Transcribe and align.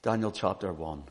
Daniel 0.00 0.30
chapter 0.30 0.72
1. 0.72 1.02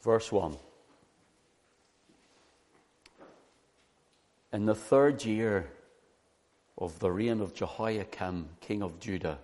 Verse 0.00 0.32
1. 0.32 0.56
In 4.54 4.64
the 4.64 4.74
third 4.74 5.22
year 5.26 5.70
of 6.78 6.98
the 7.00 7.12
reign 7.12 7.42
of 7.42 7.52
Jehoiakim, 7.52 8.48
king 8.62 8.82
of 8.82 8.98
Judah, 8.98 9.38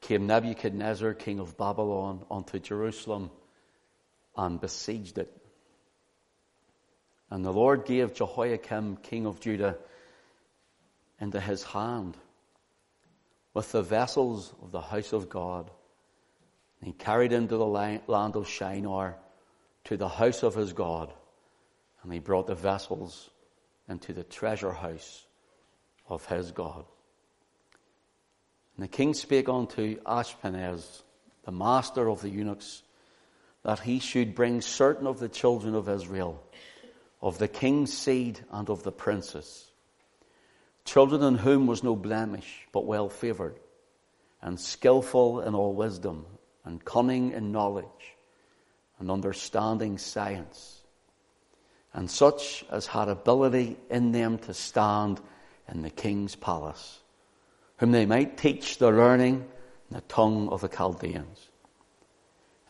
came 0.00 0.26
Nebuchadnezzar, 0.26 1.12
king 1.12 1.38
of 1.38 1.58
Babylon, 1.58 2.24
unto 2.30 2.58
Jerusalem 2.58 3.30
and 4.38 4.58
besieged 4.58 5.18
it. 5.18 5.36
And 7.30 7.44
the 7.44 7.52
Lord 7.52 7.84
gave 7.84 8.14
Jehoiakim, 8.14 8.96
king 9.02 9.26
of 9.26 9.38
Judah, 9.38 9.76
into 11.20 11.40
his 11.40 11.62
hand 11.62 12.16
with 13.56 13.72
the 13.72 13.82
vessels 13.82 14.52
of 14.60 14.70
the 14.70 14.82
house 14.82 15.14
of 15.14 15.30
God. 15.30 15.70
And 16.78 16.88
he 16.88 16.92
carried 16.92 17.32
into 17.32 17.56
the 17.56 17.64
land 17.64 18.36
of 18.36 18.46
Shinar 18.46 19.16
to 19.84 19.96
the 19.96 20.10
house 20.10 20.42
of 20.42 20.54
his 20.54 20.74
God. 20.74 21.10
And 22.02 22.12
he 22.12 22.18
brought 22.18 22.48
the 22.48 22.54
vessels 22.54 23.30
into 23.88 24.12
the 24.12 24.24
treasure 24.24 24.72
house 24.72 25.24
of 26.06 26.26
his 26.26 26.52
God. 26.52 26.84
And 28.76 28.84
the 28.84 28.88
king 28.88 29.14
spake 29.14 29.48
unto 29.48 29.96
Ashpenaz, 30.02 31.00
the 31.44 31.50
master 31.50 32.10
of 32.10 32.20
the 32.20 32.28
eunuchs, 32.28 32.82
that 33.62 33.78
he 33.78 34.00
should 34.00 34.34
bring 34.34 34.60
certain 34.60 35.06
of 35.06 35.18
the 35.18 35.30
children 35.30 35.74
of 35.74 35.88
Israel, 35.88 36.42
of 37.22 37.38
the 37.38 37.48
king's 37.48 37.96
seed 37.96 38.38
and 38.50 38.68
of 38.68 38.82
the 38.82 38.92
princes, 38.92 39.65
children 40.86 41.22
in 41.22 41.34
whom 41.34 41.66
was 41.66 41.82
no 41.82 41.94
blemish, 41.94 42.66
but 42.72 42.86
well 42.86 43.08
favored, 43.08 43.58
and 44.40 44.58
skillful 44.58 45.40
in 45.40 45.54
all 45.54 45.74
wisdom, 45.74 46.24
and 46.64 46.84
cunning 46.84 47.32
in 47.32 47.52
knowledge, 47.52 48.16
and 48.98 49.10
understanding 49.10 49.98
science, 49.98 50.80
and 51.92 52.10
such 52.10 52.64
as 52.70 52.86
had 52.86 53.08
ability 53.08 53.76
in 53.90 54.12
them 54.12 54.38
to 54.38 54.54
stand 54.54 55.20
in 55.68 55.82
the 55.82 55.90
king's 55.90 56.34
palace, 56.34 57.00
whom 57.78 57.92
they 57.92 58.06
might 58.06 58.38
teach 58.38 58.78
the 58.78 58.90
learning 58.90 59.46
and 59.90 59.98
the 59.98 60.02
tongue 60.02 60.48
of 60.48 60.60
the 60.60 60.68
Chaldeans. 60.68 61.50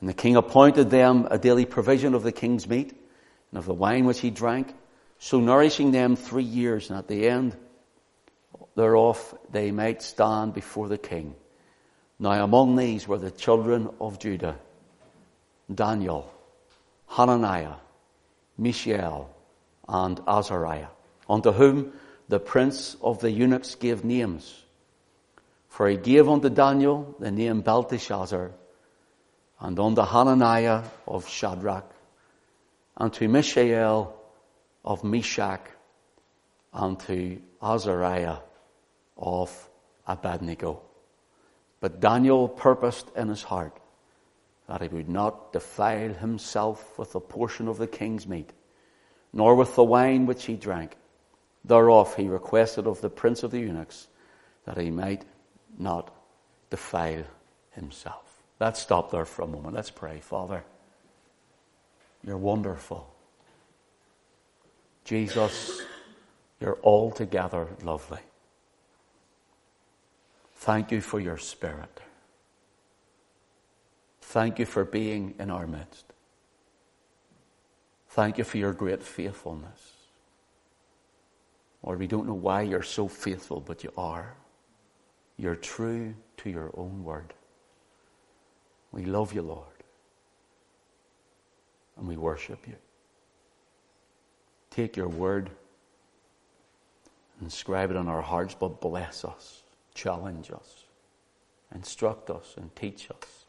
And 0.00 0.08
the 0.08 0.14
king 0.14 0.36
appointed 0.36 0.91
them 0.91 1.26
a 1.30 1.38
daily 1.38 1.64
provision 1.64 2.14
of 2.14 2.22
the 2.22 2.32
king's 2.32 2.69
meat 2.69 2.92
and 3.50 3.58
of 3.58 3.66
the 3.66 3.74
wine 3.74 4.04
which 4.04 4.20
he 4.20 4.30
drank, 4.30 4.74
so 5.19 5.41
nourishing 5.41 5.92
them 5.92 6.16
three 6.16 6.42
years, 6.42 6.91
and 6.91 6.98
at 6.98 7.08
the 7.08 7.28
end 7.28 7.56
thereof 8.77 9.36
they 9.50 9.70
might 9.70 10.02
stand 10.02 10.55
before 10.55 10.88
the 10.88 10.98
king. 10.98 11.34
Now 12.19 12.44
among 12.44 12.77
these 12.77 13.08
were 13.08 13.19
the 13.19 13.30
children 13.30 13.91
of 14.00 14.19
Judah, 14.19 14.56
Daniel, 15.74 16.32
Hananiah, 17.08 17.77
Mishael, 18.56 19.30
and 19.88 20.20
Azariah, 20.27 20.88
unto 21.28 21.52
whom 21.52 21.92
the 22.28 22.38
prince 22.38 22.97
of 23.02 23.20
the 23.20 23.30
eunuchs 23.30 23.74
gave 23.74 24.04
names. 24.04 24.62
For 25.69 25.88
he 25.88 25.97
gave 25.97 26.28
unto 26.28 26.48
Daniel 26.48 27.14
the 27.19 27.30
name 27.30 27.60
Belteshazzar, 27.62 28.52
and 29.60 29.78
unto 29.78 30.02
Hananiah 30.02 30.82
of 31.06 31.28
Shadrach, 31.28 31.91
and 32.97 33.12
to 33.14 33.28
Mishael 33.28 34.14
of 34.84 35.02
Meshach, 35.04 35.66
and 36.72 36.98
to 37.00 37.41
Azariah 37.62 38.38
of 39.17 39.69
Abednego. 40.06 40.83
But 41.81 42.00
Daniel 42.00 42.48
purposed 42.48 43.11
in 43.17 43.28
his 43.28 43.42
heart 43.45 43.78
that 44.69 44.83
he 44.83 44.89
would 44.89 45.09
not 45.09 45.53
defile 45.53 46.12
himself 46.12 46.98
with 46.98 47.14
a 47.14 47.20
portion 47.20 47.69
of 47.69 47.78
the 47.78 47.87
king's 47.87 48.26
meat, 48.26 48.50
nor 49.32 49.55
with 49.55 49.75
the 49.76 49.84
wine 49.84 50.26
which 50.26 50.44
he 50.44 50.56
drank. 50.56 50.97
Thereof 51.65 52.16
he 52.16 52.28
requested 52.28 52.87
of 52.87 53.00
the 53.00 53.10
prince 53.10 53.43
of 53.43 53.50
the 53.50 53.60
eunuchs 53.60 54.09
that 54.65 54.78
he 54.78 54.91
might 54.91 55.25
not 55.78 56.12
defile 56.71 57.25
himself. 57.72 58.43
Let's 58.59 58.81
stop 58.81 59.10
there 59.10 59.25
for 59.25 59.43
a 59.43 59.47
moment. 59.47 59.75
Let's 59.75 59.91
pray. 59.91 60.21
Father, 60.21 60.65
you're 62.26 62.38
wonderful. 62.38 63.12
Jesus, 65.05 65.82
you're 66.60 66.78
altogether 66.82 67.69
lovely. 67.82 68.19
Thank 70.56 70.91
you 70.91 71.00
for 71.00 71.21
your 71.21 71.39
spirit. 71.39 72.00
Thank 74.21 74.59
you 74.59 74.67
for 74.67 74.84
being 74.84 75.34
in 75.39 75.50
our 75.50 75.67
midst. 75.67 76.05
Thank 78.09 78.39
you 78.39 78.44
for 78.44 78.59
your 78.59 78.72
great 78.72 79.03
faithfulness. 79.03 79.93
Lord, 81.83 81.99
we 82.00 82.06
don't 82.06 82.27
know 82.27 82.34
why 82.34 82.62
you're 82.62 82.83
so 82.83 83.06
faithful, 83.06 83.61
but 83.61 83.84
you 83.84 83.93
are. 83.97 84.34
You're 85.37 85.55
true 85.55 86.15
to 86.39 86.50
your 86.50 86.73
own 86.77 87.05
word. 87.05 87.34
We 88.91 89.05
love 89.05 89.33
you, 89.33 89.43
Lord. 89.43 89.67
And 91.97 92.09
we 92.09 92.17
worship 92.17 92.67
you. 92.67 92.77
Take 94.71 94.97
your 94.97 95.09
word, 95.09 95.50
and 97.38 97.47
inscribe 97.47 97.91
it 97.91 97.97
on 97.97 98.09
our 98.09 98.23
hearts, 98.23 98.56
but 98.59 98.81
bless 98.81 99.25
us, 99.25 99.62
challenge 99.96 100.50
us, 100.52 100.84
instruct 101.74 102.30
us, 102.30 102.54
and 102.56 102.74
teach 102.76 103.10
us 103.10 103.46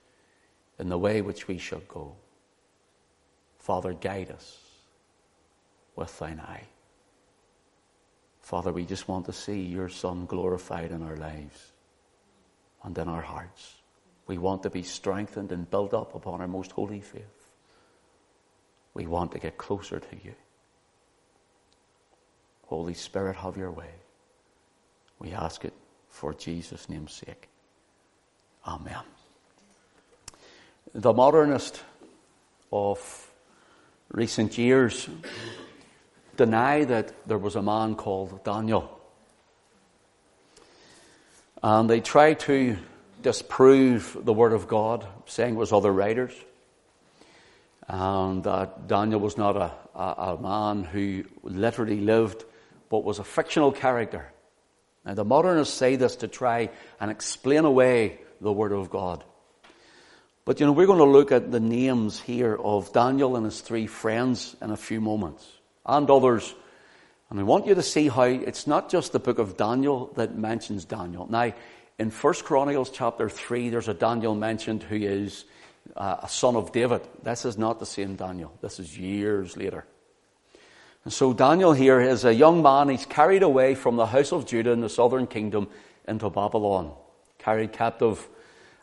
in 0.80 0.90
the 0.90 0.98
way 0.98 1.22
which 1.22 1.48
we 1.48 1.58
shall 1.58 1.82
go. 1.88 2.16
Father, 3.60 3.94
guide 3.94 4.32
us 4.32 4.58
with 5.96 6.18
thine 6.18 6.40
eye. 6.40 6.64
Father, 8.42 8.72
we 8.72 8.86
just 8.86 9.10
want 9.10 9.26
to 9.26 9.34
see 9.34 9.62
your 9.62 9.90
Son 9.90 10.26
glorified 10.26 10.92
in 10.92 11.04
our 11.04 11.18
lives 11.18 11.74
and 12.84 12.98
in 12.98 13.10
our 13.10 13.22
hearts. 13.22 13.74
We 14.26 14.38
want 14.38 14.64
to 14.64 14.70
be 14.70 14.84
strengthened 14.84 15.52
and 15.52 15.70
built 15.70 15.94
up 15.94 16.16
upon 16.16 16.40
our 16.40 16.48
most 16.48 16.72
holy 16.72 17.02
faith. 17.02 17.48
We 18.94 19.06
want 19.06 19.34
to 19.34 19.40
get 19.40 19.58
closer 19.58 20.00
to 20.00 20.16
you. 20.24 20.34
Holy 22.68 22.94
Spirit, 22.94 23.36
have 23.36 23.58
your 23.58 23.72
way. 23.72 23.92
We 25.20 25.32
ask 25.34 25.66
it 25.66 25.74
for 26.18 26.34
Jesus' 26.34 26.90
name's 26.90 27.14
sake. 27.14 27.48
Amen. 28.66 29.04
The 30.96 31.14
modernist 31.14 31.80
of 32.72 33.32
recent 34.10 34.58
years 34.58 35.08
deny 36.36 36.86
that 36.86 37.14
there 37.28 37.38
was 37.38 37.56
a 37.56 37.62
man 37.62 37.94
called 37.94 38.44
Daniel. 38.44 39.00
And 41.62 41.88
they 41.88 42.02
try 42.02 42.34
to 42.34 42.78
disprove 43.22 44.18
the 44.20 44.34
Word 44.34 44.54
of 44.54 44.68
God, 44.68 45.06
saying 45.28 45.54
it 45.54 45.58
was 45.58 45.72
other 45.72 45.94
writers, 45.94 46.34
and 47.88 48.44
that 48.44 48.88
Daniel 48.88 49.20
was 49.20 49.38
not 49.38 49.56
a, 49.56 49.72
a, 49.94 50.34
a 50.34 50.42
man 50.42 50.84
who 50.84 51.26
literally 51.44 52.02
lived, 52.02 52.44
but 52.90 53.04
was 53.04 53.20
a 53.20 53.24
fictional 53.24 53.72
character. 53.72 54.32
Now, 55.08 55.14
the 55.14 55.24
modernists 55.24 55.74
say 55.74 55.96
this 55.96 56.18
to 56.18 56.28
try 56.28 56.70
and 57.00 57.10
explain 57.10 57.64
away 57.64 58.20
the 58.42 58.52
Word 58.52 58.74
of 58.74 58.90
God. 58.90 59.24
But 60.44 60.60
you 60.60 60.66
know, 60.66 60.74
we're 60.74 60.86
going 60.86 61.00
to 61.00 61.06
look 61.06 61.32
at 61.32 61.50
the 61.50 61.62
names 61.62 62.20
here 62.20 62.54
of 62.54 62.92
Daniel 62.92 63.38
and 63.38 63.46
his 63.46 63.62
three 63.62 63.88
friends 63.88 64.54
in 64.62 64.70
a 64.70 64.76
few 64.76 65.00
moments, 65.00 65.48
and 65.86 66.10
others. 66.10 66.54
And 67.30 67.40
I 67.40 67.44
want 67.44 67.68
you 67.68 67.76
to 67.76 67.84
see 67.84 68.10
how 68.10 68.24
it's 68.24 68.68
not 68.68 68.90
just 68.90 69.14
the 69.14 69.20
book 69.20 69.40
of 69.40 69.56
Daniel 69.56 70.12
that 70.18 70.38
mentions 70.38 70.84
Daniel. 70.84 71.26
Now, 71.30 71.54
in 71.98 72.12
1 72.12 72.34
Chronicles 72.44 72.90
chapter 72.90 73.30
3, 73.30 73.70
there's 73.70 73.88
a 73.88 73.94
Daniel 73.94 74.36
mentioned 74.36 74.84
who 74.84 74.98
is 74.98 75.46
uh, 75.96 76.18
a 76.24 76.28
son 76.28 76.58
of 76.58 76.74
David. 76.74 77.02
This 77.24 77.46
is 77.46 77.58
not 77.58 77.80
the 77.80 77.86
same 77.86 78.18
Daniel. 78.18 78.54
This 78.60 78.78
is 78.82 78.98
years 78.98 79.56
later. 79.56 79.86
And 81.08 81.14
so 81.14 81.32
Daniel 81.32 81.72
here 81.72 82.02
is 82.02 82.26
a 82.26 82.34
young 82.34 82.62
man. 82.62 82.90
He's 82.90 83.06
carried 83.06 83.42
away 83.42 83.76
from 83.76 83.96
the 83.96 84.06
house 84.06 84.34
of 84.34 84.46
Judah 84.46 84.72
in 84.72 84.82
the 84.82 84.90
southern 84.90 85.26
kingdom 85.26 85.70
into 86.06 86.30
Babylon, 86.30 86.92
carried 87.38 87.72
captive 87.72 88.28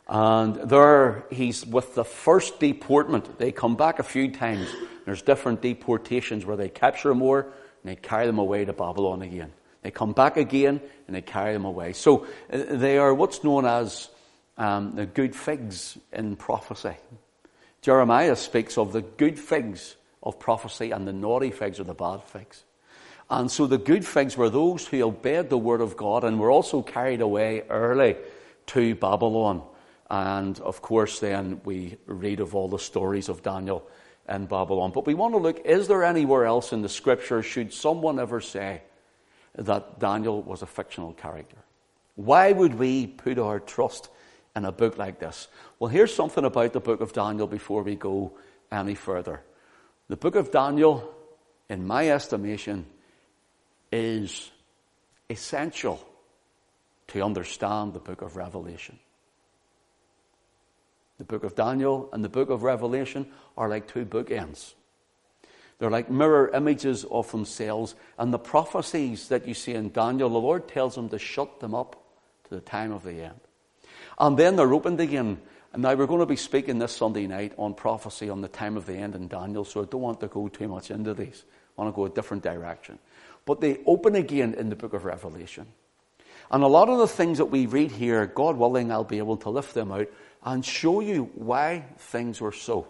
and 0.07 0.55
there 0.55 1.23
he's 1.29 1.63
with 1.63 1.93
the 1.93 2.03
first 2.03 2.59
deportment. 2.59 3.37
They 3.37 3.51
come 3.51 3.75
back 3.75 3.99
a 3.99 4.03
few 4.03 4.31
times. 4.31 4.67
There's 5.05 5.21
different 5.21 5.61
deportations 5.61 6.47
where 6.47 6.57
they 6.57 6.67
capture 6.67 7.13
more 7.13 7.41
and 7.41 7.91
they 7.91 7.95
carry 7.95 8.25
them 8.25 8.39
away 8.39 8.65
to 8.65 8.73
Babylon 8.73 9.21
again. 9.21 9.53
They 9.83 9.91
come 9.91 10.13
back 10.13 10.35
again 10.35 10.81
and 11.05 11.15
they 11.15 11.21
carry 11.21 11.53
them 11.53 11.65
away. 11.65 11.93
So 11.93 12.25
uh, 12.51 12.57
they 12.71 12.97
are 12.97 13.13
what's 13.13 13.43
known 13.43 13.67
as 13.67 14.09
um, 14.57 14.95
the 14.95 15.05
good 15.05 15.35
figs 15.35 15.95
in 16.11 16.37
prophecy. 16.37 16.95
Jeremiah 17.83 18.35
speaks 18.35 18.79
of 18.79 18.93
the 18.93 19.03
good 19.03 19.37
figs 19.37 19.95
of 20.25 20.39
prophecy 20.39 20.91
and 20.91 21.07
the 21.07 21.13
naughty 21.13 21.51
figs 21.51 21.79
or 21.79 21.83
the 21.83 21.93
bad 21.93 22.23
figs. 22.23 22.63
And 23.29 23.49
so 23.49 23.65
the 23.65 23.77
good 23.77 24.05
figs 24.05 24.37
were 24.37 24.49
those 24.49 24.85
who 24.87 25.01
obeyed 25.01 25.49
the 25.49 25.57
word 25.57 25.81
of 25.81 25.97
God 25.97 26.23
and 26.23 26.39
were 26.39 26.51
also 26.51 26.81
carried 26.81 27.21
away 27.21 27.63
early 27.69 28.17
to 28.67 28.95
Babylon. 28.95 29.63
And 30.09 30.59
of 30.59 30.81
course, 30.81 31.19
then 31.19 31.61
we 31.63 31.97
read 32.05 32.39
of 32.39 32.53
all 32.53 32.67
the 32.67 32.79
stories 32.79 33.29
of 33.29 33.41
Daniel 33.41 33.87
in 34.29 34.45
Babylon. 34.45 34.91
But 34.91 35.07
we 35.07 35.15
want 35.15 35.33
to 35.33 35.39
look 35.39 35.65
is 35.65 35.87
there 35.87 36.03
anywhere 36.03 36.45
else 36.45 36.73
in 36.73 36.81
the 36.81 36.89
scripture, 36.89 37.41
should 37.41 37.73
someone 37.73 38.19
ever 38.19 38.41
say 38.41 38.81
that 39.55 39.99
Daniel 39.99 40.41
was 40.41 40.61
a 40.61 40.67
fictional 40.67 41.13
character? 41.13 41.57
Why 42.15 42.51
would 42.51 42.75
we 42.75 43.07
put 43.07 43.39
our 43.39 43.59
trust 43.59 44.09
in 44.55 44.65
a 44.65 44.71
book 44.71 44.97
like 44.97 45.19
this? 45.19 45.47
Well, 45.79 45.89
here's 45.89 46.13
something 46.13 46.45
about 46.45 46.73
the 46.73 46.79
book 46.79 47.01
of 47.01 47.13
Daniel 47.13 47.47
before 47.47 47.83
we 47.83 47.95
go 47.95 48.33
any 48.71 48.95
further. 48.95 49.41
The 50.07 50.17
book 50.17 50.35
of 50.35 50.51
Daniel, 50.51 51.13
in 51.69 51.87
my 51.87 52.09
estimation, 52.09 52.85
is 53.91 54.51
essential 55.29 56.05
to 57.07 57.23
understand 57.23 57.93
the 57.93 57.99
book 57.99 58.21
of 58.21 58.35
Revelation. 58.35 58.99
The 61.17 61.23
book 61.23 61.43
of 61.43 61.55
Daniel 61.55 62.09
and 62.11 62.23
the 62.23 62.29
book 62.29 62.49
of 62.49 62.63
Revelation 62.63 63.27
are 63.57 63.69
like 63.69 63.87
two 63.87 64.05
bookends. 64.05 64.73
They're 65.79 65.89
like 65.89 66.09
mirror 66.09 66.49
images 66.53 67.05
of 67.05 67.31
themselves, 67.31 67.95
and 68.17 68.33
the 68.33 68.39
prophecies 68.39 69.27
that 69.29 69.47
you 69.47 69.53
see 69.53 69.73
in 69.73 69.91
Daniel, 69.91 70.29
the 70.29 70.37
Lord 70.37 70.67
tells 70.67 70.95
them 70.95 71.09
to 71.09 71.19
shut 71.19 71.59
them 71.59 71.73
up 71.73 72.01
to 72.45 72.55
the 72.55 72.61
time 72.61 72.91
of 72.91 73.03
the 73.03 73.23
end. 73.23 73.39
And 74.19 74.37
then 74.37 74.55
they're 74.55 74.73
opened 74.73 75.01
again. 75.01 75.41
And 75.75 75.81
now 75.81 75.93
we're 75.93 76.07
going 76.07 76.21
to 76.21 76.25
be 76.25 76.37
speaking 76.37 76.79
this 76.79 76.95
Sunday 76.95 77.27
night 77.27 77.51
on 77.57 77.73
prophecy 77.73 78.29
on 78.29 78.39
the 78.39 78.47
time 78.47 78.77
of 78.77 78.85
the 78.85 78.93
end 78.93 79.13
in 79.13 79.27
Daniel, 79.27 79.65
so 79.65 79.81
I 79.81 79.85
don't 79.85 79.99
want 79.99 80.21
to 80.21 80.27
go 80.27 80.47
too 80.47 80.69
much 80.69 80.89
into 80.89 81.13
these. 81.13 81.43
I 81.77 81.81
want 81.81 81.93
to 81.93 81.95
go 81.97 82.05
a 82.05 82.09
different 82.09 82.43
direction. 82.43 82.97
But 83.43 83.59
they 83.59 83.81
open 83.85 84.15
again 84.15 84.53
in 84.53 84.69
the 84.69 84.77
book 84.77 84.93
of 84.93 85.03
Revelation. 85.03 85.67
And 86.49 86.63
a 86.63 86.67
lot 86.67 86.87
of 86.87 86.99
the 86.99 87.09
things 87.09 87.39
that 87.39 87.47
we 87.47 87.65
read 87.65 87.91
here, 87.91 88.25
God 88.25 88.55
willing, 88.55 88.89
I'll 88.89 89.03
be 89.03 89.17
able 89.17 89.35
to 89.35 89.49
lift 89.49 89.73
them 89.73 89.91
out 89.91 90.07
and 90.45 90.63
show 90.63 91.01
you 91.01 91.29
why 91.35 91.83
things 91.97 92.39
were 92.39 92.53
so. 92.53 92.87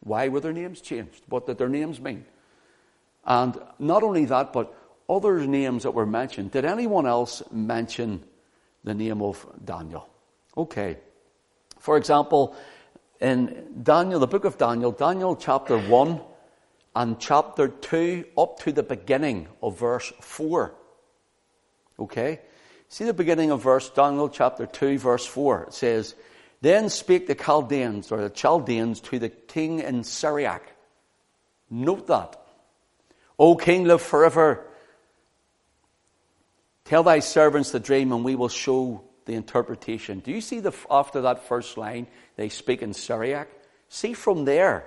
Why 0.00 0.28
were 0.28 0.40
their 0.40 0.54
names 0.54 0.80
changed? 0.80 1.22
What 1.28 1.44
did 1.44 1.58
their 1.58 1.68
names 1.68 2.00
mean? 2.00 2.24
And 3.26 3.60
not 3.78 4.02
only 4.02 4.24
that, 4.24 4.54
but 4.54 4.72
other 5.06 5.46
names 5.46 5.82
that 5.82 5.90
were 5.90 6.06
mentioned. 6.06 6.52
Did 6.52 6.64
anyone 6.64 7.06
else 7.06 7.42
mention 7.52 8.24
the 8.84 8.94
name 8.94 9.20
of 9.20 9.46
Daniel? 9.62 10.08
Okay. 10.56 10.96
For 11.86 11.96
example, 11.96 12.56
in 13.20 13.64
Daniel, 13.80 14.18
the 14.18 14.26
book 14.26 14.44
of 14.44 14.58
Daniel, 14.58 14.90
Daniel 14.90 15.36
chapter 15.36 15.78
1 15.78 16.20
and 16.96 17.20
chapter 17.20 17.68
2 17.68 18.24
up 18.36 18.58
to 18.58 18.72
the 18.72 18.82
beginning 18.82 19.46
of 19.62 19.78
verse 19.78 20.12
4. 20.20 20.74
Okay? 22.00 22.40
See 22.88 23.04
the 23.04 23.14
beginning 23.14 23.52
of 23.52 23.62
verse, 23.62 23.88
Daniel 23.88 24.28
chapter 24.28 24.66
2, 24.66 24.98
verse 24.98 25.24
4. 25.26 25.66
It 25.68 25.74
says, 25.74 26.16
Then 26.60 26.88
spake 26.88 27.28
the 27.28 27.36
Chaldeans, 27.36 28.10
or 28.10 28.20
the 28.20 28.30
Chaldeans, 28.30 29.00
to 29.02 29.20
the 29.20 29.28
king 29.28 29.78
in 29.78 30.02
Syriac. 30.02 30.74
Note 31.70 32.08
that. 32.08 32.36
O 33.38 33.54
king, 33.54 33.84
live 33.84 34.02
forever. 34.02 34.66
Tell 36.84 37.04
thy 37.04 37.20
servants 37.20 37.70
the 37.70 37.78
dream, 37.78 38.10
and 38.10 38.24
we 38.24 38.34
will 38.34 38.48
show 38.48 39.05
the 39.26 39.34
interpretation. 39.34 40.20
Do 40.20 40.30
you 40.32 40.40
see 40.40 40.60
the, 40.60 40.72
after 40.90 41.20
that 41.22 41.44
first 41.46 41.76
line, 41.76 42.06
they 42.36 42.48
speak 42.48 42.82
in 42.82 42.94
Syriac? 42.94 43.48
See 43.88 44.14
from 44.14 44.44
there, 44.44 44.86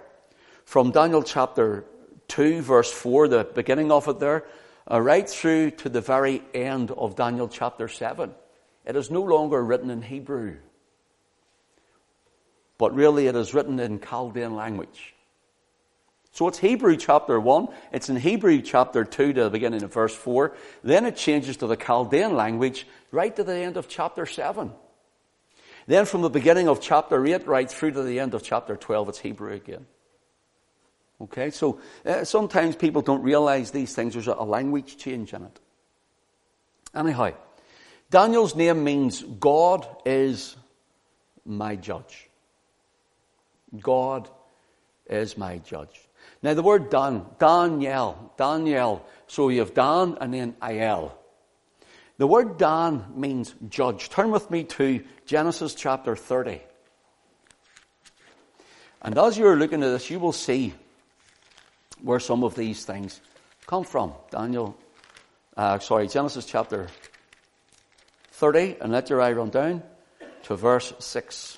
from 0.65 0.91
Daniel 0.91 1.23
chapter 1.23 1.85
2, 2.29 2.61
verse 2.61 2.91
4, 2.91 3.27
the 3.27 3.43
beginning 3.43 3.91
of 3.91 4.07
it 4.07 4.19
there, 4.19 4.45
uh, 4.89 4.99
right 4.99 5.29
through 5.29 5.71
to 5.71 5.89
the 5.89 6.01
very 6.01 6.41
end 6.53 6.91
of 6.91 7.15
Daniel 7.15 7.47
chapter 7.47 7.87
7. 7.87 8.33
It 8.85 8.95
is 8.95 9.11
no 9.11 9.21
longer 9.21 9.63
written 9.63 9.89
in 9.89 10.01
Hebrew, 10.01 10.57
but 12.77 12.95
really 12.95 13.27
it 13.27 13.35
is 13.35 13.53
written 13.53 13.79
in 13.79 13.99
Chaldean 13.99 14.55
language. 14.55 15.15
So 16.31 16.47
it's 16.47 16.59
Hebrew 16.59 16.95
chapter 16.95 17.39
1, 17.39 17.67
it's 17.91 18.09
in 18.09 18.15
Hebrew 18.15 18.61
chapter 18.61 19.03
2 19.03 19.33
to 19.33 19.43
the 19.45 19.49
beginning 19.49 19.83
of 19.83 19.91
verse 19.91 20.15
4, 20.15 20.55
then 20.83 21.05
it 21.05 21.15
changes 21.15 21.57
to 21.57 21.67
the 21.67 21.75
Chaldean 21.75 22.35
language 22.35 22.87
right 23.11 23.35
to 23.35 23.43
the 23.43 23.55
end 23.55 23.77
of 23.77 23.89
chapter 23.89 24.25
7. 24.25 24.71
Then 25.87 26.05
from 26.05 26.21
the 26.21 26.29
beginning 26.29 26.67
of 26.67 26.81
chapter 26.81 27.25
8 27.25 27.47
right 27.47 27.69
through 27.69 27.91
to 27.91 28.03
the 28.03 28.19
end 28.19 28.35
of 28.35 28.43
chapter 28.43 28.77
12, 28.77 29.09
it's 29.09 29.19
Hebrew 29.19 29.53
again. 29.53 29.87
Okay, 31.21 31.49
so 31.49 31.81
uh, 32.05 32.23
sometimes 32.23 32.75
people 32.75 33.01
don't 33.01 33.23
realize 33.23 33.71
these 33.71 33.93
things. 33.93 34.13
There's 34.13 34.27
a, 34.27 34.35
a 34.35 34.45
language 34.45 34.97
change 34.97 35.33
in 35.33 35.43
it. 35.43 35.59
Anyhow, 36.95 37.31
Daniel's 38.09 38.55
name 38.55 38.83
means 38.83 39.21
God 39.23 39.87
is 40.05 40.55
my 41.45 41.75
judge. 41.75 42.29
God 43.79 44.29
is 45.07 45.37
my 45.37 45.57
judge. 45.57 46.07
Now 46.41 46.53
the 46.53 46.63
word 46.63 46.89
Dan, 46.89 47.25
Daniel, 47.37 48.33
Daniel. 48.37 49.05
So 49.27 49.49
you 49.49 49.59
have 49.59 49.73
Dan 49.73 50.17
and 50.21 50.33
then 50.33 50.53
Iel. 50.61 51.11
The 52.17 52.27
word 52.27 52.57
Dan 52.57 53.05
means 53.15 53.53
judge. 53.69 54.09
Turn 54.09 54.31
with 54.31 54.49
me 54.51 54.63
to 54.65 55.03
Genesis 55.25 55.73
chapter 55.73 56.15
30. 56.15 56.61
And 59.01 59.17
as 59.17 59.37
you're 59.37 59.55
looking 59.55 59.83
at 59.83 59.89
this, 59.89 60.09
you 60.09 60.19
will 60.19 60.33
see 60.33 60.73
where 62.01 62.19
some 62.19 62.43
of 62.43 62.55
these 62.55 62.85
things 62.85 63.21
come 63.67 63.83
from. 63.83 64.13
Daniel, 64.31 64.77
uh, 65.55 65.79
sorry, 65.79 66.07
Genesis 66.07 66.45
chapter 66.45 66.87
30, 68.31 68.77
and 68.81 68.91
let 68.91 69.09
your 69.09 69.21
eye 69.21 69.31
run 69.31 69.49
down 69.49 69.83
to 70.43 70.55
verse 70.55 70.93
6. 70.99 71.57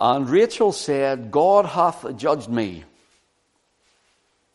And 0.00 0.28
Rachel 0.28 0.72
said, 0.72 1.30
God 1.30 1.66
hath 1.66 2.16
judged 2.16 2.48
me. 2.48 2.84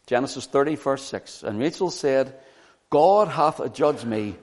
Genesis 0.05 0.45
30, 0.45 0.75
verse 0.75 1.03
6. 1.03 1.43
And 1.43 1.59
Rachel 1.59 1.91
said, 1.91 2.35
God 2.89 3.27
hath 3.27 3.73
judged 3.73 4.05
me, 4.05 4.35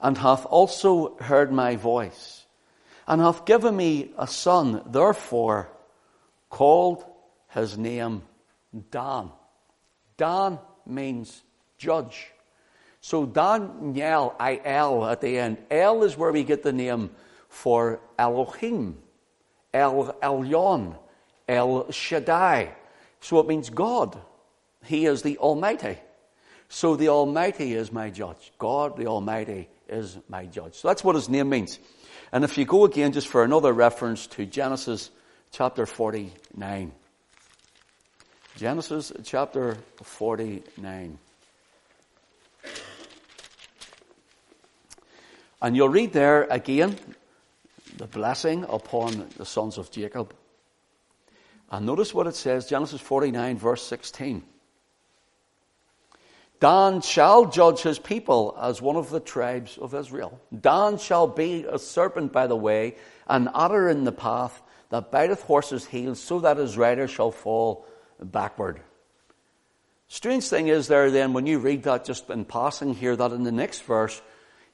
and 0.00 0.16
hath 0.16 0.46
also 0.46 1.16
heard 1.18 1.52
my 1.52 1.76
voice 1.76 2.46
and 3.06 3.20
hath 3.20 3.44
given 3.44 3.76
me 3.76 4.10
a 4.18 4.26
son, 4.26 4.82
therefore 4.86 5.70
called 6.50 7.04
his 7.48 7.78
name 7.78 8.22
Dan. 8.90 9.30
Dan 10.16 10.58
means 10.86 11.42
judge. 11.78 12.32
So 13.00 13.24
Daniel, 13.24 14.34
I-L 14.40 15.06
at 15.06 15.20
the 15.20 15.38
end. 15.38 15.58
El 15.70 16.02
is 16.02 16.16
where 16.16 16.32
we 16.32 16.42
get 16.42 16.62
the 16.62 16.72
name 16.72 17.10
for 17.48 18.00
Elohim, 18.18 18.98
El 19.72 20.16
Elyon, 20.22 20.96
El 21.48 21.90
Shaddai. 21.90 22.74
So 23.20 23.40
it 23.40 23.46
means 23.46 23.70
God. 23.70 24.18
He 24.84 25.06
is 25.06 25.22
the 25.22 25.38
Almighty. 25.38 25.98
So 26.68 26.96
the 26.96 27.08
Almighty 27.08 27.74
is 27.74 27.92
my 27.92 28.10
judge. 28.10 28.52
God 28.58 28.96
the 28.96 29.06
Almighty 29.06 29.68
is 29.88 30.18
my 30.28 30.46
judge. 30.46 30.74
So 30.74 30.88
that's 30.88 31.04
what 31.04 31.14
his 31.14 31.28
name 31.28 31.48
means. 31.48 31.78
And 32.32 32.44
if 32.44 32.58
you 32.58 32.64
go 32.64 32.84
again 32.84 33.12
just 33.12 33.28
for 33.28 33.44
another 33.44 33.72
reference 33.72 34.26
to 34.28 34.46
Genesis 34.46 35.10
chapter 35.52 35.86
49. 35.86 36.92
Genesis 38.56 39.12
chapter 39.22 39.76
49. 40.02 41.18
And 45.62 45.76
you'll 45.76 45.88
read 45.88 46.12
there 46.12 46.44
again 46.44 46.96
the 47.96 48.06
blessing 48.06 48.64
upon 48.68 49.28
the 49.36 49.46
sons 49.46 49.78
of 49.78 49.90
Jacob. 49.90 50.34
And 51.70 51.86
notice 51.86 52.14
what 52.14 52.26
it 52.26 52.34
says, 52.34 52.68
Genesis 52.68 53.00
49 53.00 53.58
verse 53.58 53.82
16. 53.82 54.42
Dan 56.58 57.02
shall 57.02 57.46
judge 57.46 57.82
his 57.82 57.98
people 57.98 58.56
as 58.60 58.80
one 58.80 58.96
of 58.96 59.10
the 59.10 59.20
tribes 59.20 59.76
of 59.76 59.94
Israel. 59.94 60.40
Dan 60.58 60.96
shall 60.96 61.26
be 61.26 61.64
a 61.68 61.78
serpent 61.78 62.32
by 62.32 62.46
the 62.46 62.56
way, 62.56 62.96
an 63.28 63.50
adder 63.54 63.88
in 63.88 64.04
the 64.04 64.12
path 64.12 64.62
that 64.88 65.10
biteth 65.10 65.42
horses' 65.42 65.86
heels, 65.86 66.20
so 66.20 66.40
that 66.40 66.56
his 66.56 66.78
rider 66.78 67.08
shall 67.08 67.30
fall 67.30 67.86
backward. 68.22 68.80
Strange 70.08 70.44
thing 70.44 70.68
is 70.68 70.86
there 70.86 71.10
then, 71.10 71.32
when 71.32 71.46
you 71.46 71.58
read 71.58 71.82
that 71.82 72.04
just 72.04 72.30
in 72.30 72.44
passing 72.44 72.94
here, 72.94 73.16
that 73.16 73.32
in 73.32 73.42
the 73.42 73.52
next 73.52 73.82
verse, 73.82 74.22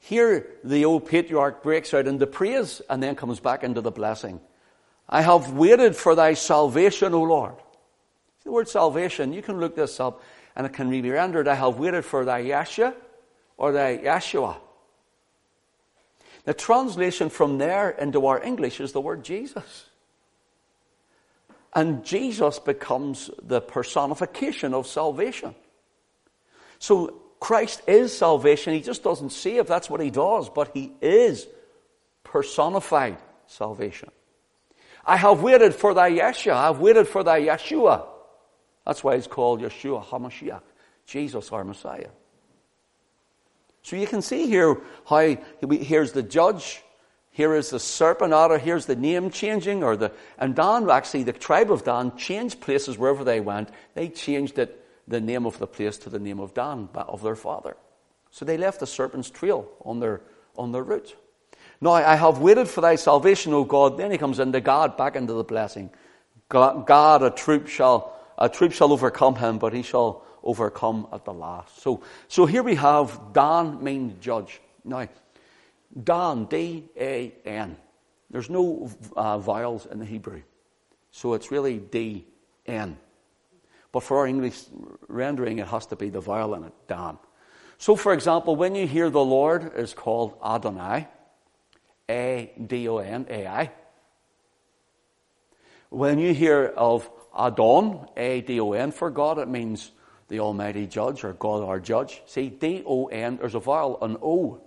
here 0.04 0.48
the 0.64 0.84
old 0.84 1.06
patriarch 1.06 1.62
breaks 1.62 1.94
out 1.94 2.08
into 2.08 2.26
praise 2.26 2.82
and 2.90 3.00
then 3.00 3.14
comes 3.14 3.38
back 3.38 3.62
into 3.62 3.80
the 3.80 3.92
blessing. 3.92 4.40
I 5.08 5.22
have 5.22 5.52
waited 5.52 5.94
for 5.94 6.16
thy 6.16 6.34
salvation, 6.34 7.14
O 7.14 7.22
Lord. 7.22 7.54
The 8.42 8.50
word 8.50 8.68
salvation, 8.68 9.32
you 9.32 9.42
can 9.42 9.60
look 9.60 9.76
this 9.76 10.00
up 10.00 10.20
and 10.56 10.66
it 10.66 10.72
can 10.72 10.90
be 10.90 11.08
rendered, 11.08 11.46
I 11.46 11.54
have 11.54 11.78
waited 11.78 12.04
for 12.04 12.24
thy 12.24 12.42
Yeshua 12.42 12.94
or 13.56 13.70
thy 13.70 13.98
Yeshua. 13.98 14.56
The 16.46 16.54
translation 16.54 17.30
from 17.30 17.58
there 17.58 17.90
into 17.90 18.26
our 18.26 18.42
English 18.42 18.80
is 18.80 18.90
the 18.90 19.00
word 19.00 19.22
Jesus. 19.22 19.86
And 21.74 22.04
Jesus 22.04 22.58
becomes 22.58 23.30
the 23.40 23.60
personification 23.60 24.74
of 24.74 24.88
salvation. 24.88 25.54
So 26.80 27.21
Christ 27.42 27.82
is 27.88 28.16
salvation. 28.16 28.72
He 28.72 28.80
just 28.80 29.02
doesn't 29.02 29.30
if 29.56 29.66
that's 29.66 29.90
what 29.90 30.00
he 30.00 30.10
does, 30.10 30.48
but 30.48 30.70
he 30.74 30.92
is 31.02 31.48
personified 32.22 33.18
salvation. 33.48 34.12
I 35.04 35.16
have 35.16 35.42
waited 35.42 35.74
for 35.74 35.92
thy 35.92 36.12
Yeshua. 36.12 36.52
I 36.52 36.66
have 36.66 36.78
waited 36.78 37.08
for 37.08 37.24
thy 37.24 37.40
Yeshua. 37.40 38.06
That's 38.86 39.02
why 39.02 39.16
it's 39.16 39.26
called 39.26 39.60
Yeshua 39.60 40.04
HaMashiach, 40.04 40.62
Jesus 41.04 41.50
our 41.50 41.64
Messiah. 41.64 42.10
So 43.82 43.96
you 43.96 44.06
can 44.06 44.22
see 44.22 44.46
here 44.46 44.76
how 45.04 45.36
here's 45.68 46.12
the 46.12 46.22
judge, 46.22 46.80
here 47.32 47.56
is 47.56 47.70
the 47.70 47.80
serpent 47.80 48.32
otter, 48.32 48.56
here's 48.56 48.86
the 48.86 48.94
name 48.94 49.30
changing, 49.30 49.82
or 49.82 49.96
the 49.96 50.12
and 50.38 50.54
Dan 50.54 50.88
actually 50.88 51.24
the 51.24 51.32
tribe 51.32 51.72
of 51.72 51.82
Dan 51.82 52.16
changed 52.16 52.60
places 52.60 52.96
wherever 52.96 53.24
they 53.24 53.40
went. 53.40 53.68
They 53.94 54.10
changed 54.10 54.60
it 54.60 54.81
the 55.08 55.20
name 55.20 55.46
of 55.46 55.58
the 55.58 55.66
place 55.66 55.98
to 55.98 56.10
the 56.10 56.18
name 56.18 56.40
of 56.40 56.54
Dan 56.54 56.88
of 56.94 57.22
their 57.22 57.36
father. 57.36 57.76
So 58.30 58.44
they 58.44 58.56
left 58.56 58.80
the 58.80 58.86
serpent's 58.86 59.30
trail 59.30 59.68
on 59.84 60.00
their 60.00 60.22
on 60.56 60.72
their 60.72 60.82
route. 60.82 61.16
Now 61.80 61.92
I 61.92 62.14
have 62.14 62.38
waited 62.38 62.68
for 62.68 62.80
thy 62.80 62.96
salvation, 62.96 63.52
O 63.52 63.64
God. 63.64 63.98
Then 63.98 64.10
he 64.10 64.18
comes 64.18 64.38
into 64.38 64.60
God, 64.60 64.96
back 64.96 65.16
into 65.16 65.32
the 65.32 65.44
blessing. 65.44 65.90
God, 66.48 67.22
a 67.22 67.30
troop 67.30 67.66
shall 67.66 68.14
a 68.38 68.48
troop 68.48 68.72
shall 68.72 68.92
overcome 68.92 69.36
him, 69.36 69.58
but 69.58 69.72
he 69.72 69.82
shall 69.82 70.24
overcome 70.42 71.06
at 71.12 71.24
the 71.24 71.32
last. 71.32 71.80
So, 71.80 72.02
so 72.28 72.46
here 72.46 72.62
we 72.62 72.74
have 72.74 73.32
Dan 73.32 73.82
means 73.82 74.14
judge. 74.20 74.60
Now, 74.84 75.08
Dan, 76.02 76.46
D-A-N. 76.46 77.76
There's 78.30 78.50
no 78.50 78.90
uh, 79.14 79.38
vowels 79.38 79.86
in 79.86 79.98
the 79.98 80.04
Hebrew. 80.04 80.42
So 81.10 81.34
it's 81.34 81.50
really 81.50 81.78
D-N. 81.78 82.96
But 83.92 84.02
for 84.02 84.18
our 84.18 84.26
English 84.26 84.58
rendering, 85.06 85.58
it 85.58 85.68
has 85.68 85.86
to 85.86 85.96
be 85.96 86.08
the 86.08 86.20
vowel 86.20 86.54
in 86.54 86.64
it, 86.64 86.72
Dan. 86.88 87.18
So, 87.78 87.94
for 87.94 88.12
example, 88.12 88.56
when 88.56 88.74
you 88.74 88.86
hear 88.86 89.10
the 89.10 89.24
Lord 89.24 89.72
is 89.76 89.92
called 89.92 90.38
Adonai, 90.44 91.08
A-D-O-N, 92.08 93.26
A-I. 93.28 93.70
When 95.90 96.18
you 96.18 96.32
hear 96.32 96.72
of 96.74 97.10
Adon, 97.36 98.08
A-D-O-N, 98.16 98.92
for 98.92 99.10
God, 99.10 99.38
it 99.38 99.48
means 99.48 99.90
the 100.28 100.40
Almighty 100.40 100.86
Judge 100.86 101.24
or 101.24 101.34
God 101.34 101.62
our 101.62 101.78
Judge. 101.78 102.22
See, 102.24 102.48
D 102.48 102.82
O 102.86 103.06
N, 103.08 103.36
there's 103.36 103.54
a 103.54 103.60
vowel, 103.60 104.02
an 104.02 104.16
O. 104.22 104.62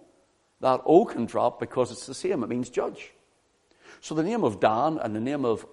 That 0.62 0.82
O 0.86 1.06
can 1.06 1.26
drop 1.26 1.60
because 1.60 1.92
it's 1.92 2.06
the 2.06 2.14
same. 2.14 2.44
It 2.44 2.50
means 2.50 2.70
judge. 2.70 3.12
So 4.02 4.14
the 4.14 4.24
name 4.24 4.44
of 4.44 4.60
Dan 4.60 5.00
and 5.02 5.16
the 5.16 5.20
name 5.20 5.46
of 5.46 5.66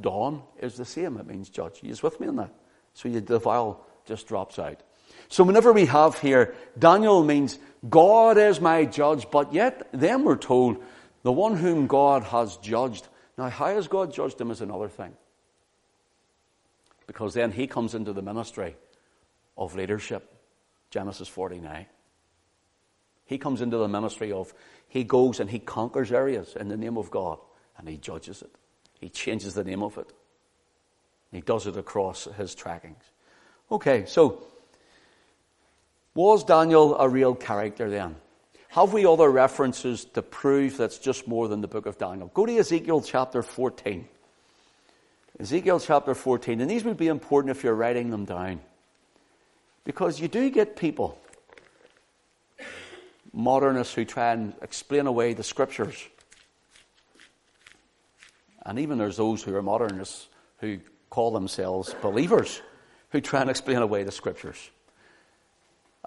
Dawn 0.00 0.42
is 0.58 0.76
the 0.76 0.86
same. 0.86 1.18
It 1.18 1.26
means 1.26 1.50
judge. 1.50 1.82
Are 1.84 2.02
with 2.02 2.20
me 2.20 2.28
on 2.28 2.36
that? 2.36 2.54
So 2.94 3.08
you, 3.08 3.20
the 3.20 3.38
vowel 3.38 3.84
just 4.06 4.26
drops 4.26 4.58
out. 4.58 4.82
So 5.28 5.44
whenever 5.44 5.72
we 5.72 5.86
have 5.86 6.18
here, 6.18 6.54
Daniel 6.78 7.22
means 7.24 7.58
God 7.88 8.38
is 8.38 8.60
my 8.60 8.84
judge, 8.84 9.30
but 9.30 9.52
yet 9.52 9.88
then 9.92 10.24
we're 10.24 10.36
told 10.36 10.82
the 11.22 11.32
one 11.32 11.56
whom 11.56 11.86
God 11.86 12.24
has 12.24 12.56
judged. 12.58 13.08
Now, 13.36 13.48
how 13.48 13.74
has 13.74 13.88
God 13.88 14.12
judged 14.12 14.40
him 14.40 14.50
is 14.50 14.60
another 14.60 14.88
thing. 14.88 15.14
Because 17.06 17.34
then 17.34 17.52
he 17.52 17.66
comes 17.66 17.94
into 17.94 18.12
the 18.12 18.22
ministry 18.22 18.76
of 19.56 19.74
leadership. 19.74 20.30
Genesis 20.94 21.26
49. 21.26 21.86
He 23.24 23.36
comes 23.36 23.60
into 23.60 23.78
the 23.78 23.88
ministry 23.88 24.30
of, 24.30 24.54
he 24.86 25.02
goes 25.02 25.40
and 25.40 25.50
he 25.50 25.58
conquers 25.58 26.12
areas 26.12 26.54
in 26.54 26.68
the 26.68 26.76
name 26.76 26.96
of 26.96 27.10
God 27.10 27.40
and 27.76 27.88
he 27.88 27.96
judges 27.96 28.42
it. 28.42 28.54
He 29.00 29.08
changes 29.08 29.54
the 29.54 29.64
name 29.64 29.82
of 29.82 29.98
it. 29.98 30.12
He 31.34 31.40
does 31.40 31.66
it 31.66 31.76
across 31.76 32.28
his 32.36 32.54
trackings. 32.54 33.02
Okay, 33.68 34.04
so 34.06 34.44
was 36.14 36.44
Daniel 36.44 36.96
a 36.96 37.08
real 37.08 37.34
character 37.34 37.90
then? 37.90 38.14
Have 38.68 38.92
we 38.92 39.04
other 39.04 39.28
references 39.28 40.04
to 40.04 40.22
prove 40.22 40.76
that's 40.76 40.98
just 40.98 41.26
more 41.26 41.48
than 41.48 41.60
the 41.60 41.66
book 41.66 41.86
of 41.86 41.98
Daniel? 41.98 42.30
Go 42.32 42.46
to 42.46 42.56
Ezekiel 42.56 43.00
chapter 43.00 43.42
14. 43.42 44.06
Ezekiel 45.40 45.80
chapter 45.80 46.14
14, 46.14 46.60
and 46.60 46.70
these 46.70 46.84
would 46.84 46.96
be 46.96 47.08
important 47.08 47.50
if 47.50 47.64
you're 47.64 47.74
writing 47.74 48.10
them 48.10 48.24
down. 48.24 48.60
Because 49.82 50.20
you 50.20 50.28
do 50.28 50.48
get 50.50 50.76
people, 50.76 51.18
modernists, 53.32 53.92
who 53.92 54.04
try 54.04 54.32
and 54.32 54.54
explain 54.62 55.08
away 55.08 55.34
the 55.34 55.42
scriptures. 55.42 56.06
And 58.64 58.78
even 58.78 58.98
there's 58.98 59.16
those 59.16 59.42
who 59.42 59.56
are 59.56 59.62
modernists 59.62 60.28
who 60.58 60.78
call 61.14 61.30
themselves 61.30 61.94
believers 62.02 62.60
who 63.10 63.20
try 63.20 63.40
and 63.40 63.48
explain 63.48 63.78
away 63.78 64.02
the 64.02 64.10
scriptures. 64.10 64.70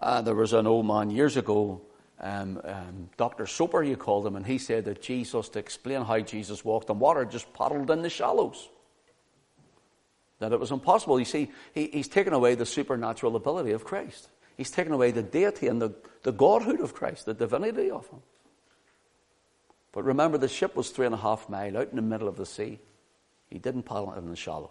Uh, 0.01 0.21
there 0.21 0.35
was 0.35 0.51
an 0.51 0.67
old 0.67 0.85
man 0.85 1.09
years 1.09 1.37
ago, 1.37 1.81
um, 2.19 2.59
um, 2.65 3.09
Dr. 3.15 3.45
Soper, 3.45 3.81
you 3.83 3.95
called 3.95 4.27
him, 4.27 4.35
and 4.35 4.45
he 4.45 4.57
said 4.57 4.83
that 4.83 5.01
Jesus, 5.01 5.47
to 5.49 5.59
explain 5.59 6.01
how 6.01 6.19
Jesus 6.19 6.65
walked 6.65 6.89
on 6.89 6.99
water, 6.99 7.23
just 7.23 7.53
paddled 7.53 7.89
in 7.89 8.01
the 8.01 8.09
shallows 8.09 8.67
that 10.39 10.51
it 10.51 10.59
was 10.59 10.71
impossible. 10.71 11.17
You 11.19 11.25
see, 11.25 11.51
he, 11.73 11.87
he's 11.87 12.09
taken 12.09 12.33
away 12.33 12.55
the 12.55 12.65
supernatural 12.65 13.37
ability 13.37 13.71
of 13.71 13.85
Christ. 13.85 14.27
He's 14.57 14.71
taken 14.71 14.91
away 14.91 15.11
the 15.11 15.23
deity 15.23 15.67
and 15.67 15.81
the, 15.81 15.95
the 16.23 16.33
godhood 16.33 16.81
of 16.81 16.93
Christ, 16.93 17.25
the 17.25 17.33
divinity 17.33 17.89
of 17.89 18.07
him. 18.09 18.19
But 19.93 20.03
remember, 20.03 20.37
the 20.37 20.49
ship 20.49 20.75
was 20.75 20.89
three 20.89 21.05
and 21.05 21.15
a 21.15 21.17
half 21.17 21.47
mile 21.47 21.77
out 21.77 21.89
in 21.91 21.95
the 21.95 22.01
middle 22.01 22.27
of 22.27 22.35
the 22.35 22.45
sea. 22.45 22.79
He 23.49 23.57
didn't 23.57 23.83
paddle 23.83 24.13
in 24.13 24.29
the 24.29 24.35
shallows. 24.35 24.69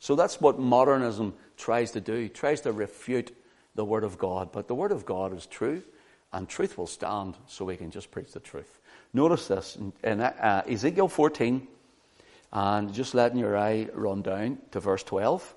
So 0.00 0.16
that's 0.16 0.40
what 0.40 0.58
modernism 0.58 1.34
tries 1.56 1.92
to 1.92 2.00
do. 2.00 2.28
Tries 2.28 2.62
to 2.62 2.72
refute 2.72 3.34
the 3.74 3.84
Word 3.84 4.02
of 4.02 4.18
God. 4.18 4.50
But 4.50 4.66
the 4.66 4.74
Word 4.74 4.92
of 4.92 5.06
God 5.06 5.36
is 5.36 5.46
true, 5.46 5.82
and 6.32 6.48
truth 6.48 6.76
will 6.76 6.86
stand, 6.86 7.36
so 7.46 7.64
we 7.64 7.76
can 7.76 7.90
just 7.90 8.10
preach 8.10 8.32
the 8.32 8.40
truth. 8.40 8.80
Notice 9.12 9.48
this 9.48 9.76
in, 9.76 9.92
in 10.02 10.20
uh, 10.20 10.62
Ezekiel 10.66 11.08
14, 11.08 11.68
and 12.52 12.92
just 12.92 13.14
letting 13.14 13.38
your 13.38 13.56
eye 13.56 13.88
run 13.94 14.22
down 14.22 14.58
to 14.72 14.80
verse 14.80 15.02
12. 15.02 15.54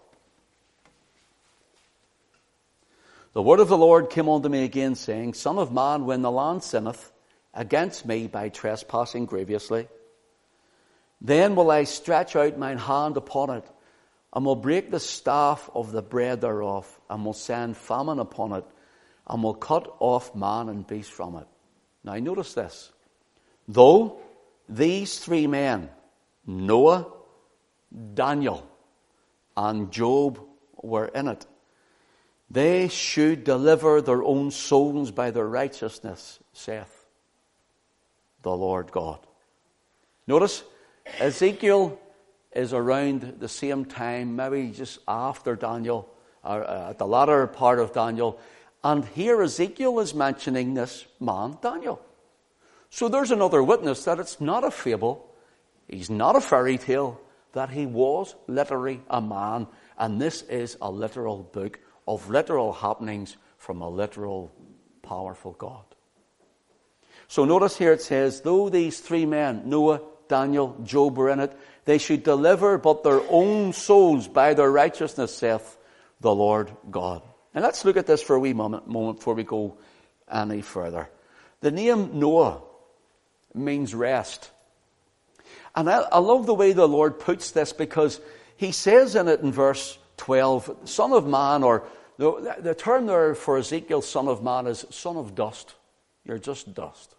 The 3.33 3.41
word 3.41 3.59
of 3.59 3.67
the 3.67 3.77
Lord 3.77 4.11
came 4.11 4.29
unto 4.29 4.47
me 4.47 4.63
again, 4.63 4.93
saying, 4.93 5.33
Son 5.33 5.57
of 5.57 5.71
man, 5.71 6.05
when 6.05 6.21
the 6.21 6.29
land 6.29 6.63
sinneth 6.63 7.11
against 7.53 8.05
me 8.05 8.27
by 8.27 8.49
trespassing 8.49 9.25
grievously, 9.25 9.87
then 11.19 11.55
will 11.55 11.71
I 11.71 11.85
stretch 11.85 12.35
out 12.35 12.59
mine 12.59 12.77
hand 12.77 13.17
upon 13.17 13.49
it, 13.49 13.65
and 14.33 14.45
will 14.45 14.55
break 14.55 14.89
the 14.89 14.99
staff 14.99 15.69
of 15.75 15.91
the 15.91 16.01
bread 16.01 16.41
thereof, 16.41 16.99
and 17.09 17.23
will 17.23 17.33
send 17.33 17.77
famine 17.77 18.19
upon 18.19 18.51
it, 18.53 18.65
and 19.27 19.43
will 19.43 19.53
cut 19.53 19.95
off 19.99 20.35
man 20.35 20.69
and 20.69 20.87
beast 20.87 21.11
from 21.11 21.35
it. 21.37 21.47
Now 22.03 22.15
notice 22.15 22.53
this. 22.53 22.91
Though 23.67 24.19
these 24.67 25.19
three 25.19 25.47
men, 25.47 25.89
Noah, 26.45 27.07
Daniel, 28.13 28.67
and 29.55 29.91
Job 29.91 30.39
were 30.81 31.05
in 31.05 31.27
it. 31.27 31.45
They 32.49 32.87
should 32.87 33.43
deliver 33.43 34.01
their 34.01 34.23
own 34.23 34.51
souls 34.51 35.11
by 35.11 35.31
their 35.31 35.47
righteousness, 35.47 36.39
saith 36.53 37.05
the 38.41 38.55
Lord 38.55 38.91
God. 38.91 39.19
Notice, 40.27 40.63
Ezekiel 41.19 41.99
is 42.55 42.73
around 42.73 43.35
the 43.39 43.49
same 43.49 43.85
time, 43.85 44.35
maybe 44.35 44.71
just 44.71 44.99
after 45.07 45.55
Daniel, 45.55 46.09
or 46.43 46.63
uh, 46.63 46.89
at 46.91 46.97
the 46.97 47.07
latter 47.07 47.47
part 47.47 47.79
of 47.79 47.93
Daniel. 47.93 48.39
And 48.83 49.05
here 49.05 49.41
Ezekiel 49.41 49.99
is 49.99 50.13
mentioning 50.13 50.73
this 50.73 51.05
man, 51.19 51.57
Daniel. 51.61 52.01
So 52.89 53.07
there's 53.07 53.31
another 53.31 53.63
witness 53.63 54.03
that 54.05 54.19
it's 54.19 54.39
not 54.39 54.63
a 54.63 54.71
fable, 54.71 55.33
He's 55.87 56.09
not 56.09 56.35
a 56.35 56.41
fairy 56.41 56.77
tale, 56.77 57.19
that 57.53 57.69
he 57.69 57.85
was 57.85 58.35
literally 58.47 59.01
a 59.09 59.21
man, 59.21 59.67
and 59.97 60.19
this 60.19 60.41
is 60.43 60.77
a 60.81 60.89
literal 60.89 61.43
book 61.43 61.79
of 62.07 62.29
literal 62.29 62.73
happenings 62.73 63.37
from 63.57 63.81
a 63.81 63.89
literal, 63.89 64.51
powerful 65.01 65.53
God. 65.53 65.83
So 67.27 67.45
notice 67.45 67.77
here 67.77 67.93
it 67.93 68.01
says, 68.01 68.41
though 68.41 68.69
these 68.69 68.99
three 68.99 69.25
men, 69.25 69.63
Noah, 69.65 70.01
Daniel, 70.33 70.75
Job 70.83 71.15
were 71.15 71.29
in 71.29 71.39
it, 71.39 71.55
they 71.85 71.99
should 71.99 72.23
deliver 72.23 72.79
but 72.79 73.03
their 73.03 73.21
own 73.29 73.71
souls 73.71 74.27
by 74.27 74.55
their 74.55 74.71
righteousness, 74.71 75.37
saith 75.37 75.77
the 76.21 76.33
Lord 76.33 76.71
God. 76.89 77.21
And 77.53 77.63
let's 77.63 77.85
look 77.85 77.97
at 77.97 78.07
this 78.07 78.23
for 78.23 78.35
a 78.35 78.39
wee 78.39 78.53
moment, 78.53 78.87
moment 78.87 79.19
before 79.19 79.35
we 79.35 79.43
go 79.43 79.77
any 80.31 80.63
further. 80.63 81.07
The 81.61 81.69
name 81.69 82.19
Noah 82.19 82.63
means 83.53 83.93
rest. 83.93 84.49
And 85.75 85.87
I, 85.87 85.99
I 85.99 86.17
love 86.17 86.47
the 86.47 86.55
way 86.55 86.73
the 86.73 86.87
Lord 86.87 87.19
puts 87.19 87.51
this 87.51 87.71
because 87.71 88.19
he 88.57 88.71
says 88.71 89.15
in 89.15 89.27
it 89.27 89.41
in 89.41 89.51
verse 89.51 89.99
12, 90.17 90.79
Son 90.85 91.11
of 91.11 91.27
man, 91.27 91.61
or 91.61 91.83
the, 92.17 92.55
the 92.59 92.73
term 92.73 93.05
there 93.05 93.35
for 93.35 93.59
Ezekiel, 93.59 94.01
Son 94.01 94.27
of 94.27 94.41
man, 94.41 94.65
is 94.65 94.83
son 94.89 95.15
of 95.15 95.35
dust. 95.35 95.75
You're 96.25 96.39
just 96.39 96.73
dust. 96.73 97.13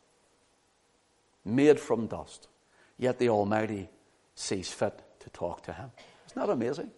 Made 1.44 1.78
from 1.78 2.08
dust. 2.08 2.48
Yet 2.98 3.18
the 3.18 3.28
Almighty 3.28 3.88
sees 4.34 4.72
fit 4.72 5.02
to 5.20 5.30
talk 5.30 5.62
to 5.64 5.72
him. 5.72 5.90
Isn't 6.26 6.40
that 6.40 6.52
amazing? 6.52 6.90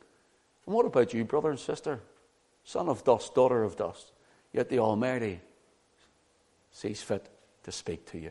And 0.67 0.75
what 0.75 0.87
about 0.87 1.15
you, 1.15 1.25
brother 1.25 1.51
and 1.51 1.59
sister? 1.59 2.01
Son 2.65 2.89
of 2.89 3.05
dust, 3.05 3.35
daughter 3.35 3.63
of 3.63 3.77
dust. 3.77 4.13
Yet 4.53 4.69
the 4.69 4.79
Almighty 4.79 5.41
sees 6.73 7.03
fit 7.03 7.29
to 7.65 7.73
speak 7.73 8.05
to 8.13 8.19
you. 8.19 8.31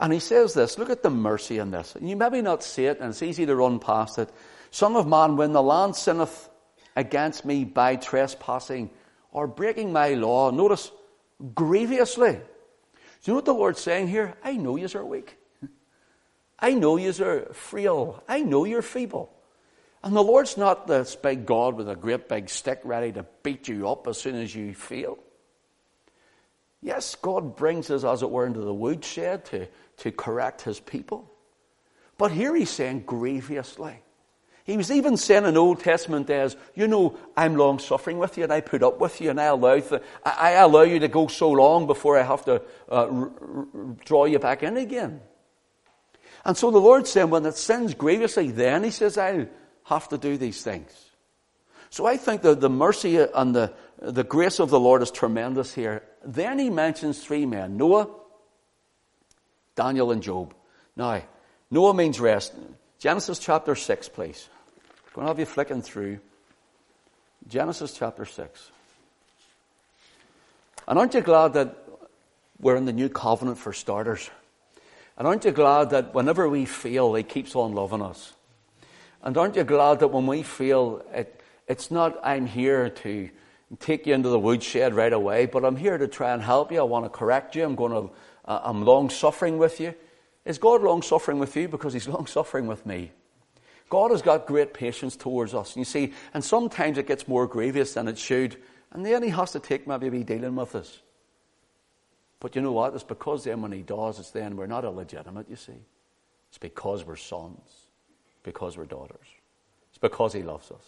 And 0.00 0.12
he 0.12 0.18
says 0.18 0.54
this, 0.54 0.78
look 0.78 0.90
at 0.90 1.02
the 1.02 1.10
mercy 1.10 1.58
in 1.58 1.70
this. 1.70 1.94
And 1.94 2.08
you 2.08 2.16
maybe 2.16 2.42
not 2.42 2.62
see 2.62 2.86
it, 2.86 3.00
and 3.00 3.10
it's 3.10 3.22
easy 3.22 3.46
to 3.46 3.56
run 3.56 3.78
past 3.78 4.18
it. 4.18 4.30
Son 4.70 4.96
of 4.96 5.06
man, 5.06 5.36
when 5.36 5.52
the 5.52 5.62
land 5.62 5.96
sinneth 5.96 6.48
against 6.96 7.44
me 7.44 7.64
by 7.64 7.96
trespassing 7.96 8.90
or 9.32 9.46
breaking 9.46 9.92
my 9.92 10.10
law, 10.10 10.50
notice, 10.50 10.90
grievously. 11.54 12.32
Do 12.32 12.38
you 13.24 13.32
know 13.32 13.34
what 13.36 13.44
the 13.44 13.54
Lord's 13.54 13.80
saying 13.80 14.08
here? 14.08 14.34
I 14.42 14.56
know 14.56 14.76
you 14.76 14.88
are 14.94 15.04
weak. 15.04 15.37
I 16.58 16.74
know 16.74 16.96
you 16.96 17.12
are 17.24 17.52
frail. 17.52 18.22
I 18.28 18.40
know 18.40 18.64
you're 18.64 18.82
feeble. 18.82 19.30
And 20.02 20.14
the 20.14 20.22
Lord's 20.22 20.56
not 20.56 20.86
this 20.86 21.16
big 21.16 21.46
God 21.46 21.74
with 21.74 21.88
a 21.88 21.96
great 21.96 22.28
big 22.28 22.48
stick 22.48 22.80
ready 22.84 23.12
to 23.12 23.26
beat 23.42 23.68
you 23.68 23.88
up 23.88 24.06
as 24.06 24.18
soon 24.18 24.36
as 24.36 24.54
you 24.54 24.74
fail. 24.74 25.18
Yes, 26.80 27.16
God 27.16 27.56
brings 27.56 27.90
us, 27.90 28.04
as 28.04 28.22
it 28.22 28.30
were, 28.30 28.46
into 28.46 28.60
the 28.60 28.74
woodshed 28.74 29.44
to, 29.46 29.66
to 29.98 30.12
correct 30.12 30.62
his 30.62 30.78
people. 30.78 31.30
But 32.16 32.30
here 32.30 32.54
he's 32.54 32.70
saying 32.70 33.04
grievously. 33.06 34.00
He 34.64 34.76
was 34.76 34.90
even 34.90 35.16
saying 35.16 35.46
in 35.46 35.56
Old 35.56 35.80
Testament 35.80 36.26
days, 36.26 36.54
you 36.74 36.86
know, 36.86 37.16
I'm 37.36 37.56
long 37.56 37.78
suffering 37.78 38.18
with 38.18 38.36
you 38.36 38.44
and 38.44 38.52
I 38.52 38.60
put 38.60 38.82
up 38.82 39.00
with 39.00 39.20
you 39.20 39.30
and 39.30 39.40
I 39.40 39.44
allow, 39.44 39.80
th- 39.80 40.02
I 40.24 40.52
allow 40.52 40.82
you 40.82 40.98
to 41.00 41.08
go 41.08 41.26
so 41.26 41.50
long 41.50 41.86
before 41.86 42.18
I 42.18 42.22
have 42.22 42.44
to 42.44 42.56
uh, 42.90 43.08
r- 43.08 43.08
r- 43.10 43.66
draw 44.04 44.26
you 44.26 44.38
back 44.38 44.62
in 44.62 44.76
again. 44.76 45.22
And 46.44 46.56
so 46.56 46.70
the 46.70 46.78
Lord's 46.78 47.10
saying, 47.10 47.30
when 47.30 47.44
it 47.46 47.56
sins 47.56 47.94
grievously, 47.94 48.50
then 48.50 48.84
he 48.84 48.90
says, 48.90 49.18
I'll 49.18 49.46
have 49.84 50.08
to 50.08 50.18
do 50.18 50.36
these 50.36 50.62
things. 50.62 50.92
So 51.90 52.06
I 52.06 52.16
think 52.16 52.42
that 52.42 52.60
the 52.60 52.70
mercy 52.70 53.16
and 53.16 53.54
the, 53.54 53.72
the 54.00 54.24
grace 54.24 54.60
of 54.60 54.70
the 54.70 54.80
Lord 54.80 55.02
is 55.02 55.10
tremendous 55.10 55.74
here. 55.74 56.02
Then 56.24 56.58
he 56.58 56.70
mentions 56.70 57.22
three 57.22 57.46
men 57.46 57.76
Noah, 57.76 58.08
Daniel, 59.74 60.10
and 60.10 60.22
Job. 60.22 60.54
Now, 60.96 61.22
Noah 61.70 61.94
means 61.94 62.20
rest. 62.20 62.54
Genesis 62.98 63.38
chapter 63.38 63.74
6, 63.74 64.08
please. 64.08 64.48
I'm 65.08 65.14
going 65.14 65.24
to 65.26 65.30
have 65.30 65.38
you 65.38 65.46
flicking 65.46 65.82
through. 65.82 66.20
Genesis 67.46 67.94
chapter 67.96 68.24
6. 68.24 68.70
And 70.86 70.98
aren't 70.98 71.14
you 71.14 71.20
glad 71.20 71.52
that 71.54 71.76
we're 72.60 72.76
in 72.76 72.84
the 72.84 72.92
new 72.92 73.08
covenant 73.08 73.58
for 73.58 73.72
starters? 73.72 74.28
And 75.18 75.26
aren't 75.26 75.44
you 75.44 75.50
glad 75.50 75.90
that 75.90 76.14
whenever 76.14 76.48
we 76.48 76.64
fail, 76.64 77.12
He 77.14 77.24
keeps 77.24 77.56
on 77.56 77.72
loving 77.72 78.02
us? 78.02 78.34
And 79.22 79.36
aren't 79.36 79.56
you 79.56 79.64
glad 79.64 79.98
that 79.98 80.08
when 80.08 80.28
we 80.28 80.44
feel 80.44 81.04
it, 81.12 81.40
it's 81.66 81.90
not, 81.90 82.18
I'm 82.22 82.46
here 82.46 82.88
to 82.88 83.28
take 83.80 84.06
you 84.06 84.14
into 84.14 84.28
the 84.28 84.38
woodshed 84.38 84.94
right 84.94 85.12
away, 85.12 85.46
but 85.46 85.64
I'm 85.64 85.74
here 85.74 85.98
to 85.98 86.06
try 86.06 86.32
and 86.32 86.40
help 86.40 86.70
you. 86.70 86.78
I 86.78 86.84
want 86.84 87.04
to 87.04 87.10
correct 87.10 87.56
you. 87.56 87.64
I'm 87.64 87.74
going 87.74 87.92
to, 87.92 88.14
uh, 88.44 88.60
I'm 88.62 88.84
long 88.84 89.10
suffering 89.10 89.58
with 89.58 89.80
you. 89.80 89.92
Is 90.44 90.56
God 90.56 90.82
long 90.82 91.02
suffering 91.02 91.40
with 91.40 91.56
you? 91.56 91.66
Because 91.66 91.92
He's 91.92 92.08
long 92.08 92.26
suffering 92.26 92.68
with 92.68 92.86
me. 92.86 93.10
God 93.90 94.12
has 94.12 94.22
got 94.22 94.46
great 94.46 94.72
patience 94.72 95.16
towards 95.16 95.52
us. 95.52 95.74
And 95.74 95.80
you 95.80 95.84
see, 95.84 96.12
and 96.32 96.44
sometimes 96.44 96.96
it 96.96 97.08
gets 97.08 97.26
more 97.26 97.48
grievous 97.48 97.94
than 97.94 98.06
it 98.06 98.18
should. 98.18 98.56
And 98.92 99.04
then 99.04 99.24
He 99.24 99.30
has 99.30 99.50
to 99.50 99.58
take 99.58 99.88
maybe 99.88 100.10
be 100.10 100.22
dealing 100.22 100.54
with 100.54 100.76
us. 100.76 101.00
But 102.40 102.54
you 102.54 102.62
know 102.62 102.72
what? 102.72 102.94
It's 102.94 103.04
because 103.04 103.44
then 103.44 103.62
when 103.62 103.72
He 103.72 103.82
does, 103.82 104.18
it's 104.18 104.30
then 104.30 104.56
we're 104.56 104.66
not 104.66 104.84
illegitimate, 104.84 105.48
you 105.48 105.56
see. 105.56 105.80
It's 106.48 106.58
because 106.58 107.04
we're 107.04 107.16
sons, 107.16 107.60
because 108.42 108.76
we're 108.76 108.86
daughters. 108.86 109.26
It's 109.90 109.98
because 109.98 110.32
He 110.32 110.42
loves 110.42 110.70
us. 110.70 110.84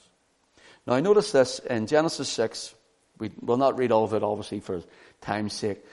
Now, 0.87 0.95
I 0.95 1.01
notice 1.01 1.33
this 1.33 1.59
in 1.59 1.87
Genesis 1.87 2.29
6. 2.29 2.75
We 3.19 3.31
will 3.41 3.59
not 3.59 3.79
read 3.79 3.93
all 3.93 4.05
of 4.05 4.15
it, 4.15 4.23
obviously, 4.23 4.61
for 4.61 4.83
time's 5.21 5.53
sake. 5.53 5.85